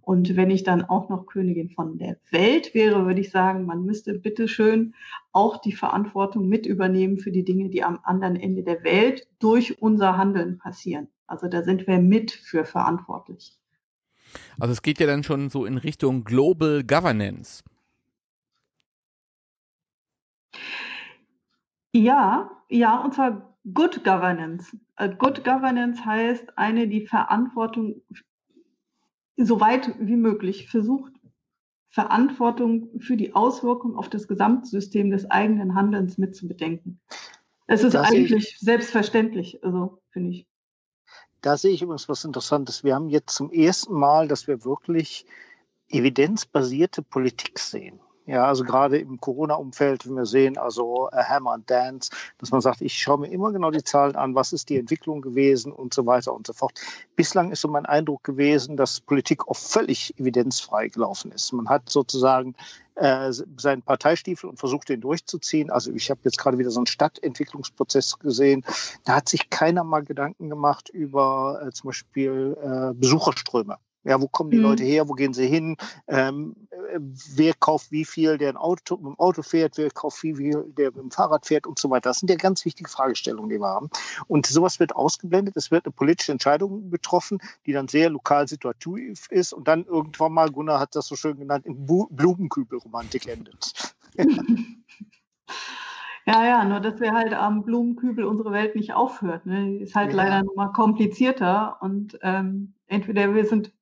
Und 0.00 0.36
wenn 0.36 0.50
ich 0.50 0.64
dann 0.64 0.82
auch 0.84 1.08
noch 1.08 1.26
Königin 1.26 1.70
von 1.70 1.98
der 1.98 2.18
Welt 2.30 2.74
wäre, 2.74 3.06
würde 3.06 3.20
ich 3.20 3.30
sagen, 3.30 3.66
man 3.66 3.84
müsste 3.84 4.14
bitteschön 4.14 4.94
auch 5.32 5.60
die 5.60 5.72
Verantwortung 5.72 6.48
mit 6.48 6.64
übernehmen 6.66 7.18
für 7.18 7.32
die 7.32 7.44
Dinge, 7.44 7.68
die 7.68 7.82
am 7.82 7.98
anderen 8.04 8.36
Ende 8.36 8.62
der 8.62 8.84
Welt 8.84 9.26
durch 9.38 9.82
unser 9.82 10.16
Handeln 10.16 10.58
passieren. 10.58 11.08
Also 11.26 11.48
da 11.48 11.62
sind 11.62 11.86
wir 11.86 11.98
mit 11.98 12.30
für 12.30 12.64
verantwortlich. 12.64 13.58
Also 14.58 14.72
es 14.72 14.82
geht 14.82 15.00
ja 15.00 15.06
dann 15.06 15.22
schon 15.22 15.50
so 15.50 15.64
in 15.64 15.78
Richtung 15.78 16.24
Global 16.24 16.82
Governance. 16.84 17.62
Ja, 21.92 22.50
ja, 22.68 22.98
und 22.98 23.14
zwar 23.14 23.56
Good 23.72 24.04
Governance. 24.04 24.76
Äh, 24.96 25.10
Good 25.16 25.44
Governance 25.44 26.04
heißt 26.04 26.58
eine, 26.58 26.88
die 26.88 27.06
Verantwortung 27.06 28.02
so 29.36 29.60
weit 29.60 29.94
wie 29.98 30.16
möglich 30.16 30.68
versucht, 30.68 31.12
Verantwortung 31.88 33.00
für 33.00 33.16
die 33.16 33.34
Auswirkung 33.34 33.96
auf 33.96 34.08
das 34.08 34.26
Gesamtsystem 34.26 35.10
des 35.10 35.30
eigenen 35.30 35.74
Handelns 35.74 36.18
mitzubedenken. 36.18 37.00
Es 37.66 37.82
ist 37.82 37.94
das 37.94 38.10
eigentlich 38.10 38.58
selbstverständlich, 38.58 39.62
also 39.64 40.02
finde 40.10 40.30
ich. 40.30 40.46
Da 41.44 41.58
sehe 41.58 41.72
ich 41.72 41.82
übrigens 41.82 42.08
was 42.08 42.24
Interessantes. 42.24 42.84
Wir 42.84 42.94
haben 42.94 43.10
jetzt 43.10 43.34
zum 43.34 43.52
ersten 43.52 43.92
Mal, 43.92 44.28
dass 44.28 44.46
wir 44.46 44.64
wirklich 44.64 45.26
evidenzbasierte 45.90 47.02
Politik 47.02 47.58
sehen. 47.58 48.00
Ja, 48.24 48.46
also 48.46 48.64
gerade 48.64 48.96
im 48.96 49.20
Corona-Umfeld, 49.20 50.06
wenn 50.06 50.14
wir 50.14 50.24
sehen, 50.24 50.56
also 50.56 51.10
äh, 51.12 51.22
Hammer 51.22 51.52
and 51.52 51.70
Dance, 51.70 52.10
dass 52.38 52.50
man 52.50 52.62
sagt, 52.62 52.80
ich 52.80 52.96
schaue 52.96 53.18
mir 53.18 53.26
immer 53.26 53.52
genau 53.52 53.70
die 53.70 53.84
Zahlen 53.84 54.16
an, 54.16 54.34
was 54.34 54.54
ist 54.54 54.70
die 54.70 54.78
Entwicklung 54.78 55.20
gewesen 55.20 55.70
und 55.70 55.92
so 55.92 56.06
weiter 56.06 56.32
und 56.32 56.46
so 56.46 56.54
fort. 56.54 56.80
Bislang 57.14 57.52
ist 57.52 57.60
so 57.60 57.68
mein 57.68 57.84
Eindruck 57.84 58.24
gewesen, 58.24 58.78
dass 58.78 59.02
Politik 59.02 59.46
oft 59.46 59.62
völlig 59.62 60.18
evidenzfrei 60.18 60.88
gelaufen 60.88 61.30
ist. 61.30 61.52
Man 61.52 61.68
hat 61.68 61.90
sozusagen 61.90 62.54
äh, 62.96 63.32
seinen 63.56 63.82
Parteistiefel 63.82 64.48
und 64.48 64.58
versucht, 64.58 64.88
den 64.88 65.00
durchzuziehen. 65.00 65.70
Also 65.70 65.92
ich 65.92 66.10
habe 66.10 66.20
jetzt 66.24 66.38
gerade 66.38 66.58
wieder 66.58 66.70
so 66.70 66.80
einen 66.80 66.86
Stadtentwicklungsprozess 66.86 68.18
gesehen. 68.18 68.64
Da 69.04 69.16
hat 69.16 69.28
sich 69.28 69.50
keiner 69.50 69.84
mal 69.84 70.04
Gedanken 70.04 70.48
gemacht 70.48 70.88
über 70.88 71.62
äh, 71.66 71.72
zum 71.72 71.88
Beispiel 71.88 72.56
äh, 72.62 72.94
Besucherströme. 72.94 73.78
Ja, 74.04 74.20
wo 74.20 74.28
kommen 74.28 74.50
die 74.50 74.58
mhm. 74.58 74.64
Leute 74.64 74.84
her? 74.84 75.08
Wo 75.08 75.14
gehen 75.14 75.32
sie 75.32 75.46
hin? 75.46 75.76
Ähm, 76.06 76.54
äh, 76.70 76.98
wer 77.34 77.54
kauft 77.54 77.90
wie 77.90 78.04
viel, 78.04 78.38
der 78.38 78.50
ein 78.50 78.56
Auto, 78.56 78.96
mit 78.96 79.06
dem 79.06 79.18
Auto 79.18 79.42
fährt? 79.42 79.76
Wer 79.76 79.90
kauft 79.90 80.22
wie 80.22 80.34
viel, 80.34 80.64
der 80.76 80.90
mit 80.92 81.00
dem 81.00 81.10
Fahrrad 81.10 81.46
fährt 81.46 81.66
und 81.66 81.78
so 81.78 81.90
weiter? 81.90 82.10
Das 82.10 82.18
sind 82.18 82.30
ja 82.30 82.36
ganz 82.36 82.64
wichtige 82.64 82.88
Fragestellungen, 82.88 83.50
die 83.50 83.58
wir 83.58 83.68
haben. 83.68 83.88
Und 84.28 84.46
sowas 84.46 84.78
wird 84.80 84.94
ausgeblendet. 84.94 85.56
Es 85.56 85.70
wird 85.70 85.86
eine 85.86 85.92
politische 85.92 86.32
Entscheidung 86.32 86.90
betroffen, 86.90 87.38
die 87.66 87.72
dann 87.72 87.88
sehr 87.88 88.10
lokal 88.10 88.46
situativ 88.46 89.26
ist 89.30 89.52
und 89.52 89.66
dann 89.68 89.84
irgendwann 89.84 90.32
mal, 90.32 90.50
Gunnar 90.50 90.80
hat 90.80 90.94
das 90.94 91.06
so 91.06 91.16
schön 91.16 91.38
genannt, 91.38 91.66
in 91.66 91.86
Blumenkübelromantik 91.86 93.26
endet. 93.26 93.72
Ja, 96.26 96.42
ja, 96.42 96.64
nur 96.64 96.80
dass 96.80 97.00
wir 97.00 97.12
halt 97.12 97.34
am 97.34 97.64
Blumenkübel 97.64 98.24
unsere 98.24 98.50
Welt 98.50 98.76
nicht 98.76 98.94
aufhört. 98.94 99.44
Ne? 99.44 99.76
Ist 99.76 99.94
halt 99.94 100.12
ja. 100.12 100.16
leider 100.16 100.42
nochmal 100.42 100.72
komplizierter 100.72 101.76
und 101.82 102.18
ähm, 102.22 102.72
entweder 102.86 103.34
wir 103.34 103.44
sind 103.44 103.72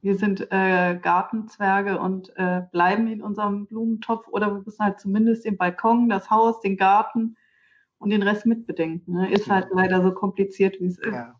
wir 0.00 0.16
sind 0.16 0.52
äh, 0.52 0.98
Gartenzwerge 1.00 1.98
und 1.98 2.32
äh, 2.36 2.62
bleiben 2.70 3.08
in 3.08 3.22
unserem 3.22 3.66
Blumentopf 3.66 4.28
oder 4.28 4.54
wir 4.54 4.62
müssen 4.64 4.84
halt 4.84 5.00
zumindest 5.00 5.44
den 5.44 5.56
Balkon, 5.56 6.08
das 6.08 6.30
Haus, 6.30 6.60
den 6.60 6.76
Garten 6.76 7.36
und 7.98 8.10
den 8.10 8.22
Rest 8.22 8.46
mitbedenken. 8.46 9.14
Ne? 9.14 9.30
Ist 9.30 9.50
halt 9.50 9.68
leider 9.72 10.02
so 10.02 10.12
kompliziert, 10.12 10.76
wie 10.80 10.86
es 10.86 10.98
ist. 10.98 11.12
Ja. 11.12 11.34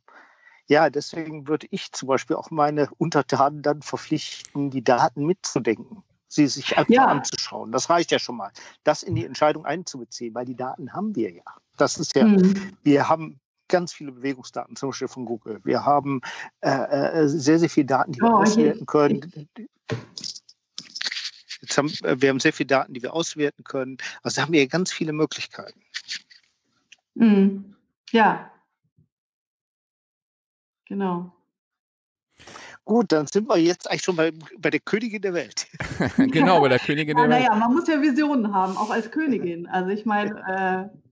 ja, 0.67 0.91
deswegen 0.91 1.47
würde 1.47 1.69
ich 1.71 1.93
zum 1.93 2.09
Beispiel 2.09 2.37
auch 2.37 2.51
meine 2.51 2.89
Untertanen 2.99 3.63
dann 3.63 3.83
verpflichten, 3.83 4.71
die 4.71 4.83
Daten 4.83 5.25
mitzudenken 5.25 6.03
sie 6.29 6.47
sich 6.47 6.77
einfach 6.77 6.93
ja. 6.93 7.07
anzuschauen. 7.07 7.73
Das 7.73 7.91
reicht 7.91 8.13
ja 8.13 8.19
schon 8.19 8.37
mal. 8.37 8.51
Das 8.85 9.03
in 9.03 9.15
die 9.15 9.25
Entscheidung 9.25 9.65
einzubeziehen, 9.65 10.35
weil 10.35 10.45
die 10.45 10.57
Daten 10.57 10.93
haben 10.93 11.17
wir 11.17 11.33
ja. 11.33 11.43
Das 11.77 11.97
ist 11.97 12.15
ja, 12.15 12.25
mhm. 12.25 12.77
wir 12.83 13.09
haben 13.09 13.41
ganz 13.69 13.93
viele 13.93 14.13
Bewegungsdaten, 14.13 14.77
zum 14.77 14.91
Beispiel 14.91 15.09
von 15.09 15.25
Google. 15.25 15.61
Wir 15.65 15.85
haben 15.85 16.21
äh, 16.61 16.71
äh 16.71 17.29
sehr, 17.29 17.59
sehr 17.59 17.71
viele 17.71 17.87
Daten, 17.87 18.13
die 18.13 18.21
wir 18.21 18.31
oh, 18.31 18.39
auswerten 18.43 18.87
können. 18.87 19.49
Jetzt 21.61 21.79
haben, 21.79 21.89
äh, 22.03 22.21
wir 22.21 22.29
haben 22.31 22.41
sehr 22.41 22.53
viele 22.53 22.69
Daten, 22.69 22.95
die 22.95 23.03
wir 23.03 23.15
auswerten 23.15 23.65
können. 23.65 23.99
Also 24.23 24.37
da 24.37 24.43
haben 24.43 24.53
wir 24.53 24.67
ganz 24.67 24.93
viele 24.93 25.13
Möglichkeiten. 25.13 25.81
Mhm. 27.15 27.75
Ja. 28.11 28.51
Genau. 30.87 31.33
Gut, 32.85 33.13
dann 33.13 33.27
sind 33.27 33.49
wir 33.49 33.59
jetzt 33.59 33.91
eigentlich 33.91 34.03
schon 34.03 34.17
bei, 34.17 34.33
bei 34.57 34.71
der 34.71 34.81
Königin 34.81 35.21
der 35.21 35.35
Welt. 35.35 35.67
genau, 36.17 36.63
bei 36.63 36.69
der 36.69 36.79
Königin 36.79 37.17
der 37.17 37.27
ja, 37.27 37.31
Welt. 37.31 37.43
Naja, 37.43 37.55
man 37.55 37.75
muss 37.75 37.87
ja 37.87 38.01
Visionen 38.01 38.55
haben, 38.55 38.79
auch 38.79 38.89
als 38.89 39.11
Königin. 39.11 39.67
Also 39.67 39.91
ich 39.91 40.07
meine, 40.07 40.91
äh, 40.95 41.08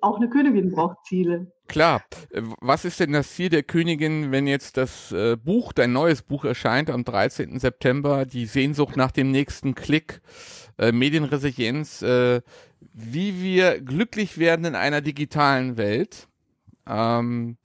auch 0.00 0.16
eine 0.16 0.28
Königin 0.28 0.70
braucht 0.70 1.04
Ziele. 1.06 1.52
Klar. 1.68 2.02
Äh, 2.30 2.42
was 2.60 2.84
ist 2.84 3.00
denn 3.00 3.12
das 3.12 3.32
Ziel 3.32 3.48
der 3.48 3.62
Königin, 3.62 4.32
wenn 4.32 4.46
jetzt 4.46 4.76
das 4.76 5.12
äh, 5.12 5.36
Buch, 5.36 5.72
dein 5.72 5.92
neues 5.92 6.22
Buch 6.22 6.44
erscheint 6.44 6.90
am 6.90 7.04
13. 7.04 7.58
September, 7.58 8.26
die 8.26 8.46
Sehnsucht 8.46 8.96
nach 8.96 9.10
dem 9.10 9.30
nächsten 9.30 9.74
Klick, 9.74 10.20
äh, 10.78 10.92
Medienresilienz, 10.92 12.02
äh, 12.02 12.42
wie 12.92 13.42
wir 13.42 13.80
glücklich 13.80 14.38
werden 14.38 14.64
in 14.64 14.74
einer 14.74 15.00
digitalen 15.00 15.76
Welt? 15.76 16.28
Ähm, 16.86 17.56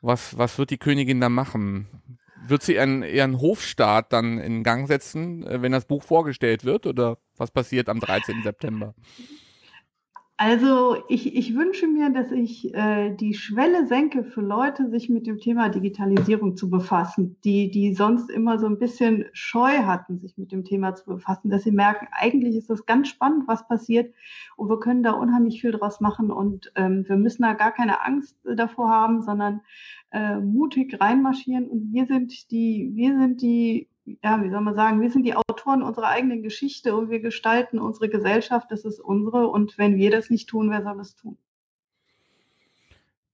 was, 0.00 0.38
was 0.38 0.58
wird 0.58 0.70
die 0.70 0.78
Königin 0.78 1.20
da 1.20 1.28
machen? 1.28 1.86
Wird 2.46 2.62
sie 2.62 2.74
eher 2.74 2.82
einen 2.82 3.40
Hofstaat 3.40 4.12
dann 4.12 4.38
in 4.38 4.62
Gang 4.62 4.88
setzen, 4.88 5.46
äh, 5.46 5.62
wenn 5.62 5.72
das 5.72 5.84
Buch 5.84 6.02
vorgestellt 6.02 6.64
wird? 6.64 6.86
Oder 6.86 7.18
was 7.36 7.50
passiert 7.50 7.88
am 7.88 8.00
13. 8.00 8.42
September? 8.42 8.94
Also 10.42 10.96
ich, 11.08 11.36
ich 11.36 11.54
wünsche 11.54 11.86
mir, 11.86 12.08
dass 12.08 12.32
ich 12.32 12.72
äh, 12.72 13.14
die 13.14 13.34
Schwelle 13.34 13.86
senke 13.86 14.24
für 14.24 14.40
Leute, 14.40 14.88
sich 14.88 15.10
mit 15.10 15.26
dem 15.26 15.36
Thema 15.36 15.68
Digitalisierung 15.68 16.56
zu 16.56 16.70
befassen, 16.70 17.36
die, 17.44 17.70
die 17.70 17.92
sonst 17.92 18.30
immer 18.30 18.58
so 18.58 18.64
ein 18.64 18.78
bisschen 18.78 19.26
Scheu 19.34 19.84
hatten, 19.84 20.18
sich 20.18 20.38
mit 20.38 20.50
dem 20.50 20.64
Thema 20.64 20.94
zu 20.94 21.04
befassen, 21.04 21.50
dass 21.50 21.64
sie 21.64 21.72
merken, 21.72 22.08
eigentlich 22.12 22.56
ist 22.56 22.70
das 22.70 22.86
ganz 22.86 23.08
spannend, 23.08 23.48
was 23.48 23.68
passiert 23.68 24.14
und 24.56 24.70
wir 24.70 24.80
können 24.80 25.02
da 25.02 25.10
unheimlich 25.10 25.60
viel 25.60 25.72
draus 25.72 26.00
machen 26.00 26.30
und 26.30 26.72
ähm, 26.74 27.04
wir 27.06 27.16
müssen 27.16 27.42
da 27.42 27.52
gar 27.52 27.72
keine 27.72 28.02
Angst 28.06 28.38
davor 28.42 28.88
haben, 28.88 29.20
sondern 29.20 29.60
äh, 30.10 30.38
mutig 30.38 30.98
reinmarschieren 30.98 31.68
und 31.68 31.92
wir 31.92 32.06
sind 32.06 32.50
die, 32.50 32.92
wir 32.94 33.14
sind 33.18 33.42
die 33.42 33.89
ja, 34.22 34.42
wie 34.42 34.50
soll 34.50 34.60
man 34.60 34.74
sagen, 34.74 35.00
wir 35.00 35.10
sind 35.10 35.24
die 35.24 35.34
Autoren 35.34 35.82
unserer 35.82 36.08
eigenen 36.08 36.42
Geschichte 36.42 36.96
und 36.96 37.10
wir 37.10 37.20
gestalten 37.20 37.78
unsere 37.78 38.08
Gesellschaft, 38.08 38.70
das 38.70 38.84
ist 38.84 39.00
unsere 39.00 39.48
und 39.48 39.78
wenn 39.78 39.96
wir 39.96 40.10
das 40.10 40.30
nicht 40.30 40.48
tun, 40.48 40.70
wer 40.70 40.82
soll 40.82 41.00
es 41.00 41.16
tun? 41.16 41.36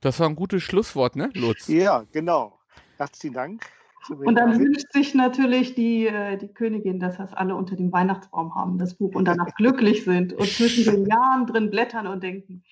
Das 0.00 0.20
war 0.20 0.28
ein 0.28 0.36
gutes 0.36 0.62
Schlusswort, 0.62 1.16
ne, 1.16 1.30
Lutz? 1.34 1.68
Ja, 1.68 2.04
genau. 2.12 2.58
Herzlichen 2.96 3.34
Dank. 3.34 3.62
Und 4.08 4.36
dann 4.36 4.58
wünscht 4.58 4.92
sich 4.92 5.14
natürlich 5.14 5.74
die, 5.74 6.06
äh, 6.06 6.36
die 6.36 6.48
Königin, 6.48 7.00
dass 7.00 7.16
das 7.16 7.32
alle 7.32 7.56
unter 7.56 7.74
dem 7.74 7.92
Weihnachtsbaum 7.92 8.54
haben, 8.54 8.78
das 8.78 8.94
Buch, 8.94 9.14
und 9.14 9.24
danach 9.24 9.48
glücklich 9.56 10.04
sind 10.04 10.32
und 10.32 10.46
zwischen 10.46 10.84
den 10.84 11.06
Jahren 11.06 11.46
drin 11.46 11.70
blättern 11.70 12.06
und 12.06 12.22
denken, 12.22 12.62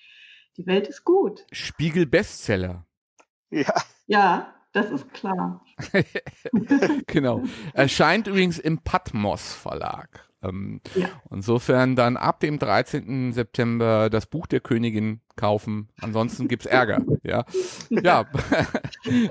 die 0.57 0.65
Welt 0.65 0.87
ist 0.87 1.03
gut. 1.03 1.45
Spiegel 1.51 2.05
Bestseller. 2.05 2.85
Ja. 3.49 3.73
Ja, 4.07 4.54
das 4.75 4.91
ist 4.91 5.13
klar. 5.13 5.61
genau. 7.07 7.43
Erscheint 7.73 8.27
übrigens 8.27 8.59
im 8.59 8.79
Patmos 8.79 9.53
Verlag. 9.53 10.27
Ähm, 10.43 10.81
ja. 10.95 11.07
Insofern 11.31 11.95
dann 11.95 12.17
ab 12.17 12.41
dem 12.41 12.59
13. 12.59 13.31
September 13.31 14.09
das 14.09 14.25
Buch 14.25 14.47
der 14.47 14.59
Königin 14.59 15.21
kaufen. 15.37 15.87
Ansonsten 16.01 16.49
gibt 16.49 16.65
es 16.65 16.71
Ärger. 16.71 17.01
Ja. 17.23 17.45
ja. 17.89 18.25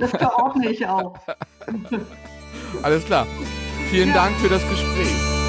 Das 0.01 0.11
verordne 0.12 0.70
ich 0.70 0.86
auch. 0.86 1.14
Alles 2.82 3.05
klar. 3.05 3.26
Vielen 3.90 4.09
ja. 4.09 4.14
Dank 4.14 4.36
für 4.36 4.49
das 4.49 4.62
Gespräch. 4.70 5.43